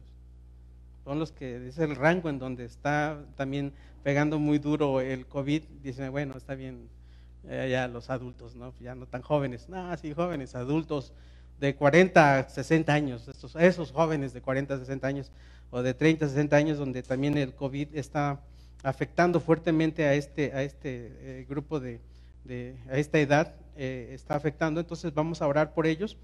son 1.03 1.19
los 1.19 1.31
que 1.31 1.67
es 1.67 1.77
el 1.77 1.95
rango 1.95 2.29
en 2.29 2.39
donde 2.39 2.65
está 2.65 3.23
también 3.35 3.73
pegando 4.01 4.39
muy 4.39 4.57
duro 4.57 5.01
el 5.01 5.27
COVID. 5.27 5.61
Dicen, 5.83 6.09
bueno, 6.09 6.35
está 6.35 6.55
bien, 6.55 6.89
eh, 7.49 7.69
ya 7.71 7.87
los 7.87 8.09
adultos, 8.09 8.55
¿no? 8.55 8.73
ya 8.79 8.95
no 8.95 9.05
tan 9.05 9.21
jóvenes, 9.21 9.69
no, 9.69 9.95
sí, 9.97 10.13
jóvenes, 10.13 10.55
adultos 10.55 11.13
de 11.59 11.75
40 11.75 12.39
a 12.39 12.49
60 12.49 12.93
años, 12.93 13.27
estos, 13.27 13.55
esos 13.55 13.91
jóvenes 13.91 14.33
de 14.33 14.41
40 14.41 14.73
a 14.73 14.77
60 14.77 15.07
años 15.07 15.31
o 15.71 15.81
de 15.81 15.93
30 15.93 16.25
a 16.25 16.29
60 16.29 16.55
años 16.55 16.77
donde 16.77 17.03
también 17.03 17.37
el 17.37 17.53
COVID 17.53 17.95
está 17.95 18.39
afectando 18.83 19.39
fuertemente 19.39 20.05
a 20.05 20.13
este, 20.13 20.53
a 20.53 20.63
este 20.63 21.11
eh, 21.19 21.45
grupo 21.49 21.79
de, 21.79 21.99
de, 22.43 22.75
a 22.89 22.97
esta 22.97 23.19
edad, 23.19 23.53
eh, 23.75 24.11
está 24.13 24.35
afectando, 24.35 24.79
entonces 24.79 25.13
vamos 25.13 25.41
a 25.41 25.47
orar 25.47 25.73
por 25.73 25.87
ellos. 25.87 26.17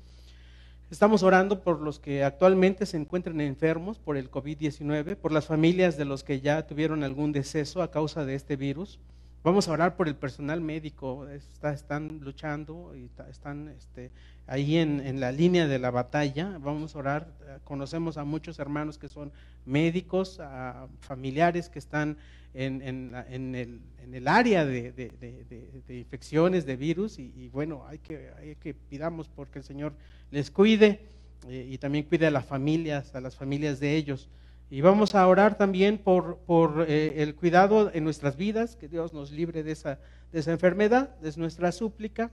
Estamos 0.92 1.24
orando 1.24 1.62
por 1.62 1.80
los 1.80 2.00
que 2.00 2.24
actualmente 2.24 2.86
se 2.86 2.98
encuentran 2.98 3.40
enfermos 3.40 3.98
por 3.98 4.18
el 4.18 4.30
COVID-19, 4.30 5.16
por 5.16 5.32
las 5.32 5.46
familias 5.46 5.98
de 5.98 6.06
los 6.06 6.24
que 6.24 6.42
ya 6.42 6.68
tuvieron 6.68 7.04
algún 7.04 7.32
deceso 7.32 7.82
a 7.82 7.92
causa 7.92 8.26
de 8.26 8.36
este 8.36 8.58
virus. 8.58 9.00
Vamos 9.44 9.68
a 9.68 9.72
orar 9.72 9.96
por 9.96 10.08
el 10.08 10.16
personal 10.16 10.62
médico, 10.62 11.28
está, 11.28 11.74
están 11.74 12.20
luchando 12.20 12.96
y 12.96 13.10
están 13.28 13.70
este, 13.70 14.12
ahí 14.46 14.78
en, 14.78 15.00
en, 15.00 15.20
la 15.20 15.32
línea 15.32 15.66
de 15.66 15.80
la 15.80 15.90
batalla. 15.90 16.60
Vamos 16.60 16.96
a 16.96 17.00
orar, 17.00 17.28
conocemos 17.64 18.18
a 18.18 18.24
muchos 18.24 18.60
hermanos 18.60 19.00
que 19.00 19.08
son 19.08 19.32
médicos, 19.66 20.40
a 20.40 20.88
familiares 21.00 21.70
que 21.70 21.80
están 21.80 22.18
en, 22.54 22.84
en, 22.84 23.16
en 23.30 23.56
el, 23.56 23.82
el, 24.14 24.28
área 24.28 24.64
de, 24.64 24.92
de, 24.92 25.10
de, 25.10 25.82
de, 25.88 25.98
infecciones, 25.98 26.68
de 26.68 26.76
virus, 26.76 27.18
y, 27.18 27.34
y 27.36 27.50
bueno, 27.50 27.84
hay 27.88 27.98
que, 27.98 28.30
hay 28.38 28.56
que 28.58 28.76
pidamos 28.76 29.28
porque 29.28 29.58
el 29.58 29.66
Señor 29.66 29.94
les 30.30 30.52
cuide 30.52 31.00
eh, 31.48 31.68
y 31.68 31.80
también 31.80 32.06
cuide 32.06 32.28
a 32.28 32.32
las 32.32 32.46
familias, 32.46 33.16
a 33.16 33.22
las 33.22 33.36
familias 33.36 33.80
de 33.80 33.96
ellos. 33.96 34.30
Y 34.74 34.80
vamos 34.80 35.16
a 35.16 35.28
orar 35.28 35.58
también 35.58 35.98
por, 35.98 36.38
por 36.46 36.86
eh, 36.88 37.22
el 37.22 37.36
cuidado 37.36 37.92
en 37.94 38.06
nuestras 38.06 38.38
vidas, 38.38 38.78
que 38.78 38.88
Dios 38.88 39.12
nos 39.12 39.30
libre 39.30 39.64
de 39.64 39.74
esa, 39.74 40.00
de 40.32 40.40
esa 40.40 40.54
enfermedad, 40.54 41.14
es 41.22 41.38
nuestra 41.38 41.74
súplica. 41.74 42.32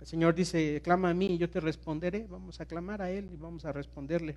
El 0.00 0.06
Señor 0.06 0.36
dice, 0.36 0.80
clama 0.84 1.10
a 1.10 1.14
mí 1.14 1.26
y 1.26 1.38
yo 1.38 1.50
te 1.50 1.58
responderé. 1.58 2.28
Vamos 2.30 2.60
a 2.60 2.66
clamar 2.66 3.02
a 3.02 3.10
Él 3.10 3.28
y 3.32 3.36
vamos 3.36 3.64
a 3.64 3.72
responderle. 3.72 4.36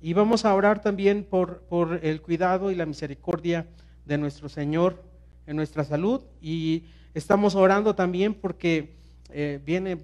Y 0.00 0.12
vamos 0.12 0.44
a 0.44 0.54
orar 0.54 0.82
también 0.82 1.24
por, 1.24 1.62
por 1.62 1.98
el 2.00 2.22
cuidado 2.22 2.70
y 2.70 2.76
la 2.76 2.86
misericordia 2.86 3.66
de 4.06 4.16
nuestro 4.16 4.48
Señor 4.48 5.02
en 5.48 5.56
nuestra 5.56 5.82
salud. 5.82 6.22
Y 6.40 6.84
estamos 7.12 7.56
orando 7.56 7.96
también 7.96 8.34
porque 8.34 8.94
eh, 9.30 9.58
viene, 9.66 9.98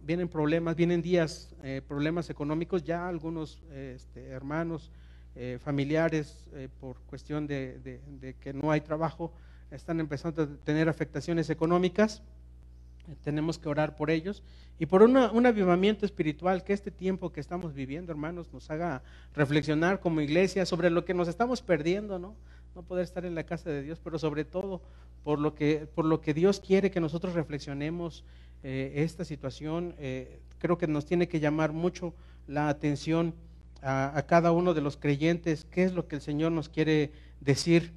vienen 0.00 0.28
problemas, 0.28 0.74
vienen 0.74 1.02
días, 1.02 1.54
eh, 1.62 1.82
problemas 1.86 2.30
económicos. 2.30 2.82
Ya 2.82 3.06
algunos 3.06 3.62
este, 3.70 4.28
hermanos 4.28 4.90
eh, 5.36 5.58
familiares 5.60 6.46
eh, 6.52 6.68
por 6.80 6.96
cuestión 7.06 7.48
de, 7.48 8.36
que 8.40 8.52
no 8.52 8.70
hay 8.70 8.80
trabajo 8.80 9.32
están 9.72 9.98
empezando 9.98 10.44
a 10.44 10.46
tener 10.64 10.88
afectaciones 10.88 11.50
económicas. 11.50 12.22
Tenemos 13.24 13.58
que 13.58 13.68
orar 13.68 13.96
por 13.96 14.12
ellos 14.12 14.44
y 14.78 14.86
por 14.86 15.02
un 15.02 15.46
avivamiento 15.46 16.06
espiritual 16.06 16.62
que 16.62 16.72
este 16.72 16.92
tiempo 16.92 17.32
que 17.32 17.40
estamos 17.40 17.74
viviendo, 17.74 18.12
hermanos, 18.12 18.52
nos 18.52 18.70
haga 18.70 19.02
reflexionar 19.34 19.98
como 19.98 20.20
iglesia 20.20 20.64
sobre 20.66 20.88
lo 20.88 21.04
que 21.04 21.14
nos 21.14 21.26
estamos 21.26 21.62
perdiendo, 21.62 22.20
¿no? 22.20 22.36
No 22.76 22.82
poder 22.82 23.02
estar 23.02 23.24
en 23.24 23.34
la 23.34 23.44
casa 23.44 23.70
de 23.70 23.82
Dios, 23.82 24.00
pero 24.02 24.20
sobre 24.20 24.44
todo 24.44 24.82
por 25.24 25.40
lo 25.40 25.56
que, 25.56 25.88
por 25.94 26.04
lo 26.04 26.20
que 26.20 26.32
Dios 26.32 26.60
quiere 26.60 26.92
que 26.92 27.00
nosotros 27.00 27.34
reflexionemos 27.34 28.24
eh, 28.62 28.92
esta 28.96 29.24
situación. 29.24 29.96
Creo 30.58 30.78
que 30.78 30.86
nos 30.86 31.04
tiene 31.04 31.26
que 31.26 31.40
llamar 31.40 31.72
mucho 31.72 32.14
la 32.46 32.68
atención 32.68 33.34
a, 33.84 34.24
cada 34.26 34.50
uno 34.52 34.72
de 34.72 34.80
los 34.80 34.96
creyentes 34.96 35.66
qué 35.70 35.84
es 35.84 35.92
lo 35.92 36.08
que 36.08 36.16
el 36.16 36.22
Señor 36.22 36.52
nos 36.52 36.68
quiere 36.68 37.12
decir 37.40 37.92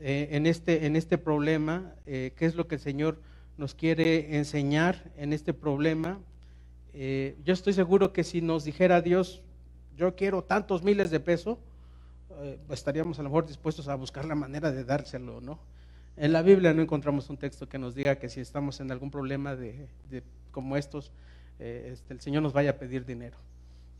eh, 0.00 0.28
en, 0.32 0.46
este, 0.46 0.86
en 0.86 0.94
este 0.94 1.18
problema, 1.18 1.94
eh, 2.06 2.32
qué 2.36 2.46
es 2.46 2.54
lo 2.54 2.68
que 2.68 2.76
el 2.76 2.80
Señor 2.80 3.20
nos 3.56 3.74
quiere 3.74 4.36
enseñar 4.36 5.10
en 5.16 5.32
este 5.32 5.52
problema. 5.52 6.20
Eh, 6.92 7.36
yo 7.44 7.54
estoy 7.54 7.72
seguro 7.72 8.12
que 8.12 8.22
si 8.22 8.40
nos 8.40 8.64
dijera 8.64 9.00
Dios, 9.00 9.42
yo 9.96 10.14
quiero 10.14 10.44
tantos 10.44 10.82
miles 10.82 11.10
de 11.10 11.20
pesos, 11.20 11.58
estaríamos 12.68 13.18
a 13.18 13.22
lo 13.22 13.30
mejor 13.30 13.46
dispuestos 13.46 13.88
a 13.88 13.94
buscar 13.94 14.26
la 14.26 14.34
manera 14.34 14.70
de 14.70 14.84
dárselo, 14.84 15.40
¿no? 15.40 15.58
En 16.18 16.32
la 16.32 16.42
Biblia 16.42 16.74
no 16.74 16.82
encontramos 16.82 17.30
un 17.30 17.38
texto 17.38 17.66
que 17.66 17.78
nos 17.78 17.94
diga 17.94 18.16
que 18.16 18.28
si 18.28 18.40
estamos 18.40 18.80
en 18.80 18.90
algún 18.90 19.10
problema 19.10 19.56
de, 19.56 19.88
de 20.10 20.22
como 20.50 20.76
estos, 20.76 21.12
este, 21.58 22.12
el 22.12 22.20
Señor 22.20 22.42
nos 22.42 22.52
vaya 22.52 22.70
a 22.72 22.74
pedir 22.74 23.06
dinero. 23.06 23.38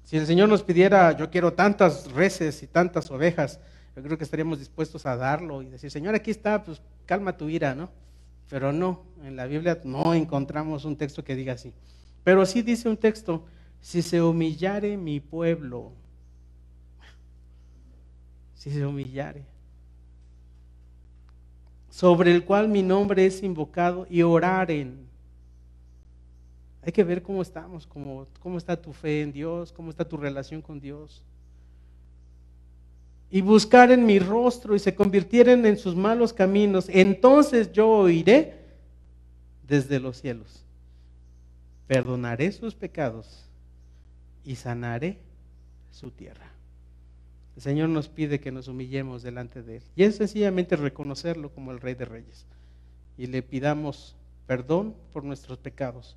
Si 0.07 0.17
el 0.17 0.25
Señor 0.25 0.49
nos 0.49 0.63
pidiera, 0.63 1.17
yo 1.17 1.29
quiero 1.29 1.53
tantas 1.53 2.13
reses 2.13 2.63
y 2.63 2.69
tantas 2.69 3.11
ovejas, 3.11 3.59
yo 3.97 4.05
creo 4.05 4.17
que 4.17 4.23
estaríamos 4.23 4.61
dispuestos 4.61 5.05
a 5.05 5.17
darlo 5.17 5.63
y 5.63 5.67
decir, 5.67 5.91
Señor, 5.91 6.15
aquí 6.15 6.31
está, 6.31 6.63
pues 6.63 6.81
calma 7.07 7.37
tu 7.37 7.49
ira, 7.49 7.75
¿no? 7.75 7.91
Pero 8.49 8.73
no, 8.73 9.03
en 9.25 9.35
la 9.35 9.47
Biblia 9.47 9.81
no 9.83 10.15
encontramos 10.15 10.85
un 10.85 10.97
texto 10.97 11.25
que 11.25 11.35
diga 11.35 11.55
así. 11.55 11.73
Pero 12.23 12.47
sí 12.47 12.63
dice 12.63 12.89
un 12.89 12.97
texto, 12.97 13.47
si 13.81 14.01
se 14.01 14.23
humillare 14.23 14.97
mi 14.97 15.19
pueblo, 15.19 15.91
si 18.55 18.71
se 18.71 18.87
humillare, 18.87 19.43
sobre 21.91 22.33
el 22.33 22.45
cual 22.45 22.69
mi 22.69 22.85
nombre 22.85 23.27
es 23.27 23.43
invocado 23.43 24.07
y 24.09 24.23
oraren. 24.23 25.09
Hay 26.87 26.93
que 26.93 27.03
ver 27.03 27.21
cómo 27.21 27.43
estamos, 27.43 27.85
cómo, 27.85 28.29
cómo 28.39 28.59
está 28.59 28.81
tu 28.81 28.93
fe 28.93 29.23
en 29.23 29.33
Dios, 29.33 29.73
cómo 29.73 29.91
está 29.91 30.09
tu 30.09 30.17
relación 30.17 30.63
con 30.63 30.79
Dios. 30.79 31.21
Y 33.29 33.41
buscar 33.41 33.91
en 33.91 34.07
mi 34.07 34.21
rostro 34.21 34.77
y 34.77 34.79
se 34.79 34.95
convirtieren 34.95 35.67
en 35.67 35.79
sus 35.79 35.97
malos 35.97 36.33
caminos, 36.33 36.89
entonces 36.89 37.73
yo 37.73 37.91
oiré 37.91 38.61
desde 39.67 39.99
los 39.99 40.21
cielos. 40.21 40.63
Perdonaré 41.89 42.53
sus 42.53 42.77
pecados 42.77 43.43
y 44.45 44.55
sanaré 44.55 45.19
su 45.91 46.13
tierra. 46.13 46.53
El 47.57 47.63
Señor 47.63 47.89
nos 47.89 48.09
pide 48.09 48.39
que 48.39 48.53
nos 48.53 48.69
humillemos 48.69 49.25
delante 49.25 49.65
de 49.65 49.79
Él. 49.79 49.83
Y 49.97 50.05
es 50.05 50.15
sencillamente 50.15 50.77
reconocerlo 50.77 51.51
como 51.51 51.73
el 51.73 51.81
Rey 51.81 51.95
de 51.95 52.05
Reyes. 52.05 52.47
Y 53.19 53.27
le 53.27 53.43
pidamos 53.43 54.15
perdón 54.47 54.95
por 55.13 55.25
nuestros 55.25 55.59
pecados 55.59 56.17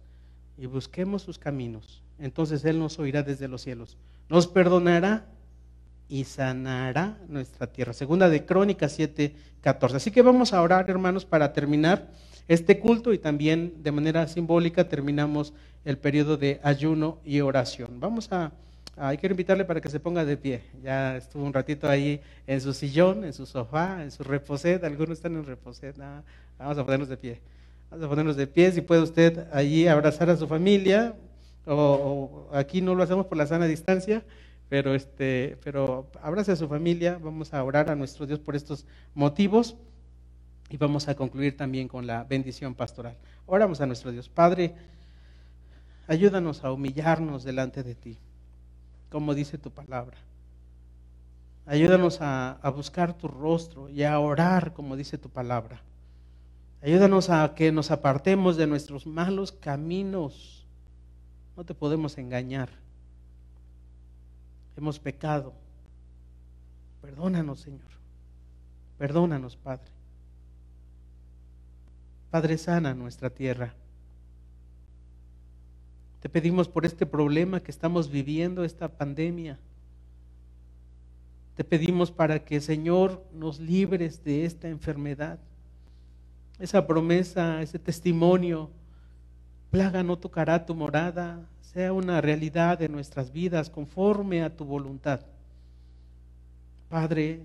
y 0.60 0.66
busquemos 0.66 1.22
sus 1.22 1.40
caminos. 1.40 2.04
Entonces 2.20 2.66
Él 2.66 2.80
nos 2.80 3.00
oirá 3.00 3.24
desde 3.24 3.48
los 3.48 3.62
cielos. 3.62 3.98
Nos 4.30 4.48
perdonará 4.48 5.26
y 6.08 6.24
sanará 6.26 7.18
nuestra 7.28 7.68
tierra. 7.68 7.94
Segunda 7.94 8.30
de 8.30 8.46
Crónicas 8.46 8.92
7, 8.94 9.36
14. 9.62 9.98
Así 9.98 10.12
que 10.12 10.22
vamos 10.22 10.54
a 10.54 10.62
orar, 10.62 10.90
hermanos, 10.90 11.26
para 11.26 11.54
terminar 11.54 12.10
este 12.48 12.80
culto 12.80 13.14
y 13.14 13.20
también 13.20 13.84
de 13.84 13.92
manera 13.92 14.28
simbólica 14.28 14.90
terminamos 14.90 15.54
el 15.86 15.98
periodo 15.98 16.36
de 16.36 16.60
ayuno 16.64 17.20
y 17.24 17.42
oración. 17.42 18.00
Vamos 18.00 18.32
a, 18.32 18.52
Ah, 19.02 19.16
quiero 19.16 19.32
invitarle 19.32 19.64
para 19.64 19.80
que 19.80 19.90
se 19.90 19.98
ponga 19.98 20.26
de 20.26 20.36
pie. 20.36 20.62
Ya 20.84 21.16
estuvo 21.16 21.46
un 21.46 21.54
ratito 21.54 21.88
ahí 21.88 22.20
en 22.46 22.60
su 22.60 22.74
sillón, 22.74 23.24
en 23.24 23.32
su 23.32 23.46
sofá, 23.46 24.04
en 24.04 24.12
su 24.12 24.24
reposet. 24.24 24.84
Algunos 24.84 25.20
están 25.20 25.38
en 25.38 25.46
reposet. 25.46 25.96
No, 25.96 26.22
vamos 26.58 26.78
a 26.78 26.84
ponernos 26.84 27.08
de 27.08 27.16
pie. 27.16 27.40
Vamos 27.90 28.06
a 28.06 28.10
ponernos 28.10 28.36
de 28.36 28.48
pie. 28.48 28.72
Si 28.72 28.82
puede 28.82 29.02
usted 29.02 29.48
allí 29.52 29.88
abrazar 29.88 30.30
a 30.30 30.38
su 30.38 30.48
familia, 30.48 31.16
o, 31.66 32.50
aquí 32.54 32.82
no 32.82 32.96
lo 32.96 33.04
hacemos 33.04 33.26
por 33.26 33.38
la 33.38 33.48
sana 33.48 33.66
distancia, 33.66 34.24
pero, 34.70 34.94
este, 34.94 35.58
pero 35.64 36.10
abrace 36.22 36.52
a 36.52 36.56
su 36.56 36.68
familia. 36.68 37.20
Vamos 37.22 37.54
a 37.54 37.64
orar 37.64 37.90
a 37.90 37.96
nuestro 37.96 38.26
Dios 38.26 38.40
por 38.40 38.56
estos 38.56 38.86
motivos 39.16 39.76
y 40.70 40.78
vamos 40.78 41.08
a 41.08 41.16
concluir 41.16 41.58
también 41.58 41.88
con 41.88 42.06
la 42.06 42.24
bendición 42.24 42.76
pastoral. 42.76 43.18
Oramos 43.46 43.82
a 43.82 43.88
nuestro 43.88 44.12
Dios. 44.12 44.30
Padre, 44.30 44.76
ayúdanos 46.08 46.64
a 46.64 46.72
humillarnos 46.72 47.44
delante 47.44 47.82
de 47.82 47.96
ti, 47.96 48.18
como 49.10 49.34
dice 49.34 49.58
tu 49.58 49.72
palabra. 49.72 50.18
Ayúdanos 51.66 52.20
a, 52.22 52.60
buscar 52.76 53.14
tu 53.14 53.28
rostro 53.28 53.90
y 53.90 54.04
a 54.04 54.20
orar, 54.20 54.74
como 54.74 54.96
dice 54.96 55.18
tu 55.18 55.30
palabra. 55.30 55.82
Ayúdanos 56.82 57.30
a 57.30 57.54
que 57.56 57.72
nos 57.72 57.92
apartemos 57.92 58.56
de 58.56 58.66
nuestros 58.66 59.06
malos 59.06 59.52
caminos. 59.52 60.66
No 61.58 61.66
te 61.66 61.74
podemos 61.74 62.18
engañar. 62.18 62.70
Hemos 64.78 64.98
pecado. 64.98 65.54
Perdónanos, 67.02 67.60
Señor. 67.60 67.90
Perdónanos, 68.98 69.58
Padre. 69.58 69.92
Padre, 72.32 72.58
sana 72.58 72.94
nuestra 72.94 73.30
tierra. 73.30 73.74
Te 76.22 76.30
pedimos 76.30 76.70
por 76.70 76.86
este 76.86 77.06
problema 77.06 77.60
que 77.60 77.72
estamos 77.72 78.10
viviendo, 78.10 78.64
esta 78.64 78.88
pandemia. 78.88 79.58
Te 81.56 81.66
pedimos 81.66 82.12
para 82.12 82.46
que, 82.46 82.62
Señor, 82.62 83.22
nos 83.34 83.60
libres 83.60 84.24
de 84.24 84.46
esta 84.46 84.70
enfermedad. 84.70 85.40
Esa 86.60 86.86
promesa, 86.86 87.62
ese 87.62 87.80
testimonio, 87.80 88.70
plaga 89.72 90.04
no 90.04 90.18
tocará 90.18 90.66
tu 90.66 90.76
morada, 90.76 91.40
sea 91.62 91.94
una 91.94 92.22
realidad 92.22 92.78
de 92.78 92.90
nuestras 92.90 93.32
vidas 93.32 93.70
conforme 93.70 94.44
a 94.44 94.56
tu 94.56 94.66
voluntad. 94.66 95.22
Padre, 96.90 97.42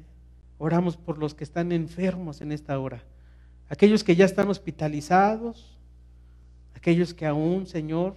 oramos 0.59 0.97
por 0.97 1.19
los 1.19 1.35
que 1.35 1.45
están 1.45 1.73
enfermos 1.73 2.41
en 2.41 2.53
esta 2.53 2.79
hora 2.79 3.03
aquellos 3.69 4.05
que 4.05 4.17
ya 4.17 4.25
están 4.25 4.49
hospitalizados, 4.49 5.77
aquellos 6.75 7.15
que 7.15 7.27
aún, 7.27 7.67
Señor, 7.67 8.15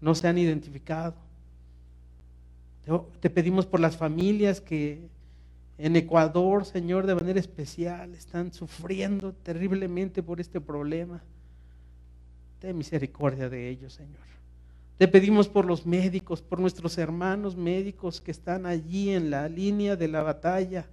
no 0.00 0.14
se 0.14 0.28
han 0.28 0.38
identificado. 0.38 1.14
Te 3.20 3.30
pedimos 3.30 3.66
por 3.66 3.80
las 3.80 3.96
familias 3.96 4.60
que 4.60 5.08
en 5.78 5.96
Ecuador, 5.96 6.64
Señor, 6.64 7.06
de 7.06 7.14
manera 7.14 7.40
especial, 7.40 8.14
están 8.14 8.52
sufriendo 8.52 9.32
terriblemente 9.32 10.22
por 10.22 10.40
este 10.40 10.60
problema. 10.60 11.22
Ten 12.58 12.76
misericordia 12.76 13.48
de 13.48 13.68
ellos, 13.68 13.94
Señor. 13.94 14.20
Te 14.98 15.08
pedimos 15.08 15.48
por 15.48 15.64
los 15.64 15.84
médicos, 15.84 16.42
por 16.42 16.60
nuestros 16.60 16.98
hermanos 16.98 17.56
médicos 17.56 18.20
que 18.20 18.30
están 18.30 18.66
allí 18.66 19.10
en 19.10 19.30
la 19.30 19.48
línea 19.48 19.96
de 19.96 20.06
la 20.08 20.22
batalla. 20.22 20.86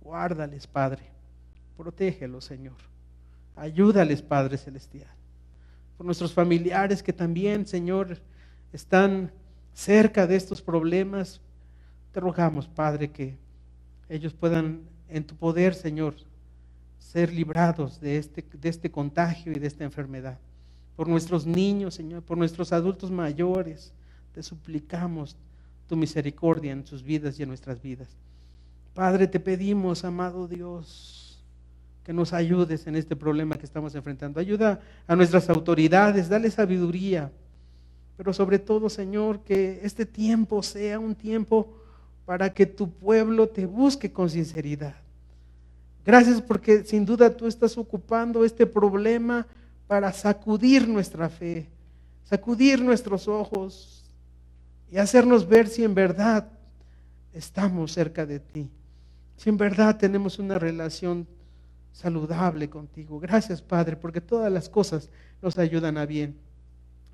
Guárdales, 0.00 0.66
Padre. 0.66 1.02
Protégelos, 1.76 2.44
Señor. 2.44 2.76
Ayúdales, 3.56 4.22
Padre 4.22 4.56
Celestial. 4.56 5.10
Por 5.96 6.06
nuestros 6.06 6.32
familiares 6.32 7.02
que 7.02 7.12
también, 7.12 7.66
Señor, 7.66 8.18
están 8.72 9.32
cerca 9.74 10.26
de 10.26 10.36
estos 10.36 10.62
problemas, 10.62 11.40
te 12.12 12.20
rogamos, 12.20 12.66
Padre, 12.68 13.10
que 13.10 13.36
ellos 14.08 14.32
puedan, 14.34 14.82
en 15.08 15.24
tu 15.24 15.34
poder, 15.36 15.74
Señor, 15.74 16.14
ser 16.98 17.32
librados 17.32 18.00
de 18.00 18.18
este, 18.18 18.44
de 18.52 18.68
este 18.68 18.90
contagio 18.90 19.52
y 19.52 19.58
de 19.58 19.66
esta 19.66 19.84
enfermedad. 19.84 20.38
Por 20.96 21.08
nuestros 21.08 21.46
niños, 21.46 21.94
Señor, 21.94 22.22
por 22.22 22.38
nuestros 22.38 22.72
adultos 22.72 23.10
mayores, 23.10 23.92
te 24.34 24.42
suplicamos 24.42 25.36
tu 25.88 25.96
misericordia 25.96 26.72
en 26.72 26.86
sus 26.86 27.02
vidas 27.02 27.38
y 27.38 27.42
en 27.42 27.48
nuestras 27.48 27.80
vidas. 27.80 28.08
Padre, 28.94 29.26
te 29.26 29.40
pedimos, 29.40 30.04
amado 30.04 30.48
Dios, 30.48 31.38
que 32.02 32.12
nos 32.12 32.32
ayudes 32.32 32.86
en 32.86 32.96
este 32.96 33.16
problema 33.16 33.56
que 33.56 33.66
estamos 33.66 33.94
enfrentando. 33.94 34.40
Ayuda 34.40 34.80
a 35.06 35.16
nuestras 35.16 35.48
autoridades, 35.50 36.28
dale 36.28 36.50
sabiduría. 36.50 37.30
Pero 38.16 38.32
sobre 38.32 38.58
todo, 38.58 38.88
Señor, 38.88 39.40
que 39.40 39.80
este 39.82 40.06
tiempo 40.06 40.62
sea 40.62 40.98
un 40.98 41.14
tiempo 41.14 41.74
para 42.26 42.52
que 42.52 42.66
tu 42.66 42.90
pueblo 42.90 43.48
te 43.48 43.64
busque 43.64 44.12
con 44.12 44.28
sinceridad. 44.28 44.96
Gracias 46.04 46.42
porque 46.42 46.84
sin 46.84 47.06
duda 47.06 47.34
tú 47.34 47.46
estás 47.46 47.78
ocupando 47.78 48.44
este 48.44 48.66
problema 48.66 49.46
para 49.86 50.12
sacudir 50.12 50.86
nuestra 50.86 51.28
fe, 51.28 51.68
sacudir 52.24 52.82
nuestros 52.82 53.28
ojos 53.28 54.04
y 54.90 54.98
hacernos 54.98 55.48
ver 55.48 55.68
si 55.68 55.84
en 55.84 55.94
verdad 55.94 56.48
estamos 57.32 57.92
cerca 57.92 58.26
de 58.26 58.40
ti, 58.40 58.68
si 59.36 59.48
en 59.48 59.56
verdad 59.56 59.96
tenemos 59.96 60.38
una 60.38 60.58
relación 60.58 61.26
saludable 61.92 62.68
contigo. 62.68 63.18
Gracias, 63.20 63.62
Padre, 63.62 63.96
porque 63.96 64.20
todas 64.20 64.52
las 64.52 64.68
cosas 64.68 65.10
nos 65.42 65.58
ayudan 65.58 65.96
a 65.96 66.06
bien. 66.06 66.36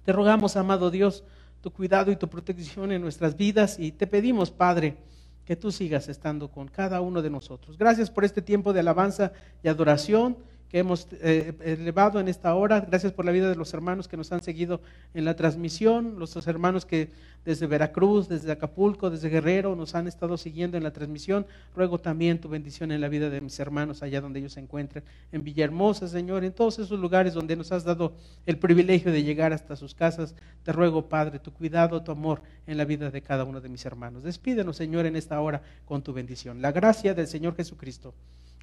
Te 0.04 0.12
rogamos, 0.12 0.56
amado 0.56 0.90
Dios, 0.90 1.22
tu 1.62 1.72
cuidado 1.72 2.10
y 2.10 2.16
tu 2.16 2.28
protección 2.28 2.92
en 2.92 3.00
nuestras 3.00 3.36
vidas 3.36 3.78
y 3.78 3.92
te 3.92 4.06
pedimos, 4.06 4.50
Padre, 4.50 4.96
que 5.44 5.56
tú 5.56 5.70
sigas 5.70 6.08
estando 6.08 6.50
con 6.50 6.68
cada 6.68 7.00
uno 7.00 7.22
de 7.22 7.30
nosotros. 7.30 7.78
Gracias 7.78 8.10
por 8.10 8.24
este 8.24 8.42
tiempo 8.42 8.72
de 8.72 8.80
alabanza 8.80 9.32
y 9.62 9.68
adoración 9.68 10.36
que 10.72 10.78
hemos 10.78 11.06
eh, 11.20 11.52
elevado 11.60 12.18
en 12.18 12.28
esta 12.28 12.54
hora. 12.54 12.80
Gracias 12.80 13.12
por 13.12 13.26
la 13.26 13.30
vida 13.30 13.50
de 13.50 13.56
los 13.56 13.74
hermanos 13.74 14.08
que 14.08 14.16
nos 14.16 14.32
han 14.32 14.42
seguido 14.42 14.80
en 15.12 15.26
la 15.26 15.36
transmisión, 15.36 16.18
los 16.18 16.34
hermanos 16.46 16.86
que 16.86 17.10
desde 17.44 17.66
Veracruz, 17.66 18.26
desde 18.26 18.52
Acapulco, 18.52 19.10
desde 19.10 19.28
Guerrero 19.28 19.76
nos 19.76 19.94
han 19.94 20.08
estado 20.08 20.38
siguiendo 20.38 20.78
en 20.78 20.82
la 20.82 20.90
transmisión. 20.90 21.44
Ruego 21.76 21.98
también 21.98 22.40
tu 22.40 22.48
bendición 22.48 22.90
en 22.90 23.02
la 23.02 23.08
vida 23.08 23.28
de 23.28 23.42
mis 23.42 23.60
hermanos 23.60 24.02
allá 24.02 24.22
donde 24.22 24.38
ellos 24.38 24.54
se 24.54 24.60
encuentren, 24.60 25.04
en 25.30 25.44
Villahermosa, 25.44 26.08
Señor, 26.08 26.42
en 26.42 26.52
todos 26.52 26.78
esos 26.78 26.98
lugares 26.98 27.34
donde 27.34 27.54
nos 27.54 27.70
has 27.70 27.84
dado 27.84 28.14
el 28.46 28.56
privilegio 28.56 29.12
de 29.12 29.22
llegar 29.22 29.52
hasta 29.52 29.76
sus 29.76 29.94
casas. 29.94 30.34
Te 30.62 30.72
ruego, 30.72 31.06
Padre, 31.06 31.38
tu 31.38 31.52
cuidado, 31.52 32.02
tu 32.02 32.12
amor 32.12 32.40
en 32.66 32.78
la 32.78 32.86
vida 32.86 33.10
de 33.10 33.20
cada 33.20 33.44
uno 33.44 33.60
de 33.60 33.68
mis 33.68 33.84
hermanos. 33.84 34.22
Despídenos, 34.22 34.78
Señor, 34.78 35.04
en 35.04 35.16
esta 35.16 35.38
hora 35.38 35.60
con 35.84 36.00
tu 36.00 36.14
bendición. 36.14 36.62
La 36.62 36.72
gracia 36.72 37.12
del 37.12 37.26
Señor 37.26 37.56
Jesucristo, 37.56 38.14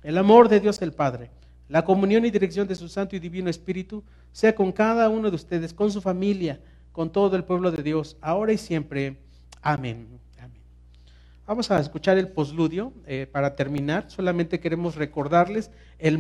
el 0.02 0.18
amor 0.18 0.49
de 0.49 0.60
Dios 0.60 0.81
el 0.81 0.94
Padre 0.94 1.30
la 1.69 1.85
comunión 1.85 2.25
y 2.25 2.31
dirección 2.31 2.67
de 2.67 2.75
su 2.75 2.89
Santo 2.89 3.15
y 3.15 3.19
Divino 3.19 3.49
Espíritu 3.49 4.03
sea 4.31 4.53
con 4.55 4.71
cada 4.71 5.07
uno 5.07 5.29
de 5.29 5.35
ustedes, 5.35 5.73
con 5.73 5.91
su 5.91 6.01
familia, 6.01 6.59
con 6.91 7.11
todo 7.11 7.35
el 7.35 7.43
pueblo 7.43 7.71
de 7.71 7.83
Dios, 7.83 8.17
ahora 8.21 8.51
y 8.51 8.57
siempre. 8.57 9.17
Amén. 9.61 10.19
Vamos 11.45 11.71
a 11.71 11.79
escuchar 11.79 12.17
el 12.19 12.27
posludio 12.27 12.93
eh, 13.07 13.27
para 13.31 13.55
terminar. 13.55 14.05
Solamente 14.07 14.59
queremos 14.59 14.95
recordarles, 14.95 15.71
el 15.97 16.19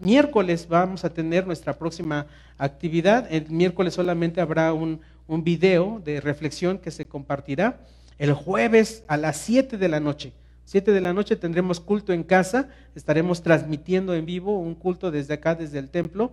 miércoles 0.00 0.68
vamos 0.68 1.02
a 1.04 1.14
tener 1.14 1.46
nuestra 1.46 1.78
próxima 1.78 2.26
actividad. 2.58 3.26
El 3.30 3.50
miércoles 3.50 3.94
solamente 3.94 4.40
habrá 4.40 4.74
un, 4.74 5.00
un 5.26 5.44
video 5.44 6.02
de 6.04 6.20
reflexión 6.20 6.76
que 6.78 6.90
se 6.90 7.06
compartirá. 7.06 7.80
El 8.18 8.34
jueves 8.34 9.02
a 9.08 9.16
las 9.16 9.38
7 9.38 9.78
de 9.78 9.88
la 9.88 10.00
noche 10.00 10.34
7 10.66 10.90
de 10.90 11.00
la 11.00 11.12
noche 11.12 11.36
tendremos 11.36 11.78
culto 11.78 12.12
en 12.12 12.24
casa, 12.24 12.68
estaremos 12.96 13.42
transmitiendo 13.42 14.14
en 14.14 14.26
vivo 14.26 14.58
un 14.58 14.74
culto 14.74 15.12
desde 15.12 15.34
acá, 15.34 15.54
desde 15.54 15.78
el 15.78 15.88
templo. 15.88 16.32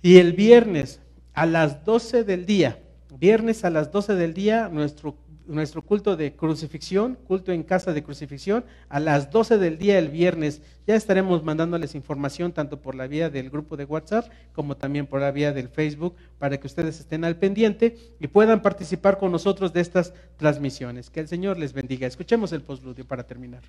Y 0.00 0.16
el 0.16 0.32
viernes 0.32 1.00
a 1.34 1.44
las 1.44 1.84
12 1.84 2.24
del 2.24 2.46
día, 2.46 2.78
viernes 3.18 3.64
a 3.64 3.70
las 3.70 3.92
12 3.92 4.14
del 4.14 4.32
día, 4.32 4.70
nuestro 4.72 5.16
nuestro 5.46 5.82
culto 5.82 6.16
de 6.16 6.34
crucifixión, 6.34 7.18
culto 7.26 7.52
en 7.52 7.62
casa 7.62 7.92
de 7.92 8.02
crucifixión, 8.02 8.64
a 8.88 9.00
las 9.00 9.30
12 9.30 9.58
del 9.58 9.78
día 9.78 9.98
el 9.98 10.08
viernes. 10.08 10.62
Ya 10.86 10.94
estaremos 10.94 11.42
mandándoles 11.42 11.94
información 11.94 12.52
tanto 12.52 12.80
por 12.80 12.94
la 12.94 13.06
vía 13.06 13.30
del 13.30 13.50
grupo 13.50 13.76
de 13.76 13.84
WhatsApp 13.84 14.30
como 14.52 14.76
también 14.76 15.06
por 15.06 15.20
la 15.20 15.30
vía 15.30 15.52
del 15.52 15.68
Facebook 15.68 16.14
para 16.38 16.58
que 16.58 16.66
ustedes 16.66 17.00
estén 17.00 17.24
al 17.24 17.36
pendiente 17.36 17.96
y 18.20 18.28
puedan 18.28 18.62
participar 18.62 19.18
con 19.18 19.32
nosotros 19.32 19.72
de 19.72 19.80
estas 19.80 20.14
transmisiones. 20.36 21.10
Que 21.10 21.20
el 21.20 21.28
Señor 21.28 21.58
les 21.58 21.72
bendiga. 21.72 22.06
Escuchemos 22.06 22.52
el 22.52 22.62
postludio 22.62 23.06
para 23.06 23.26
terminar. 23.26 23.62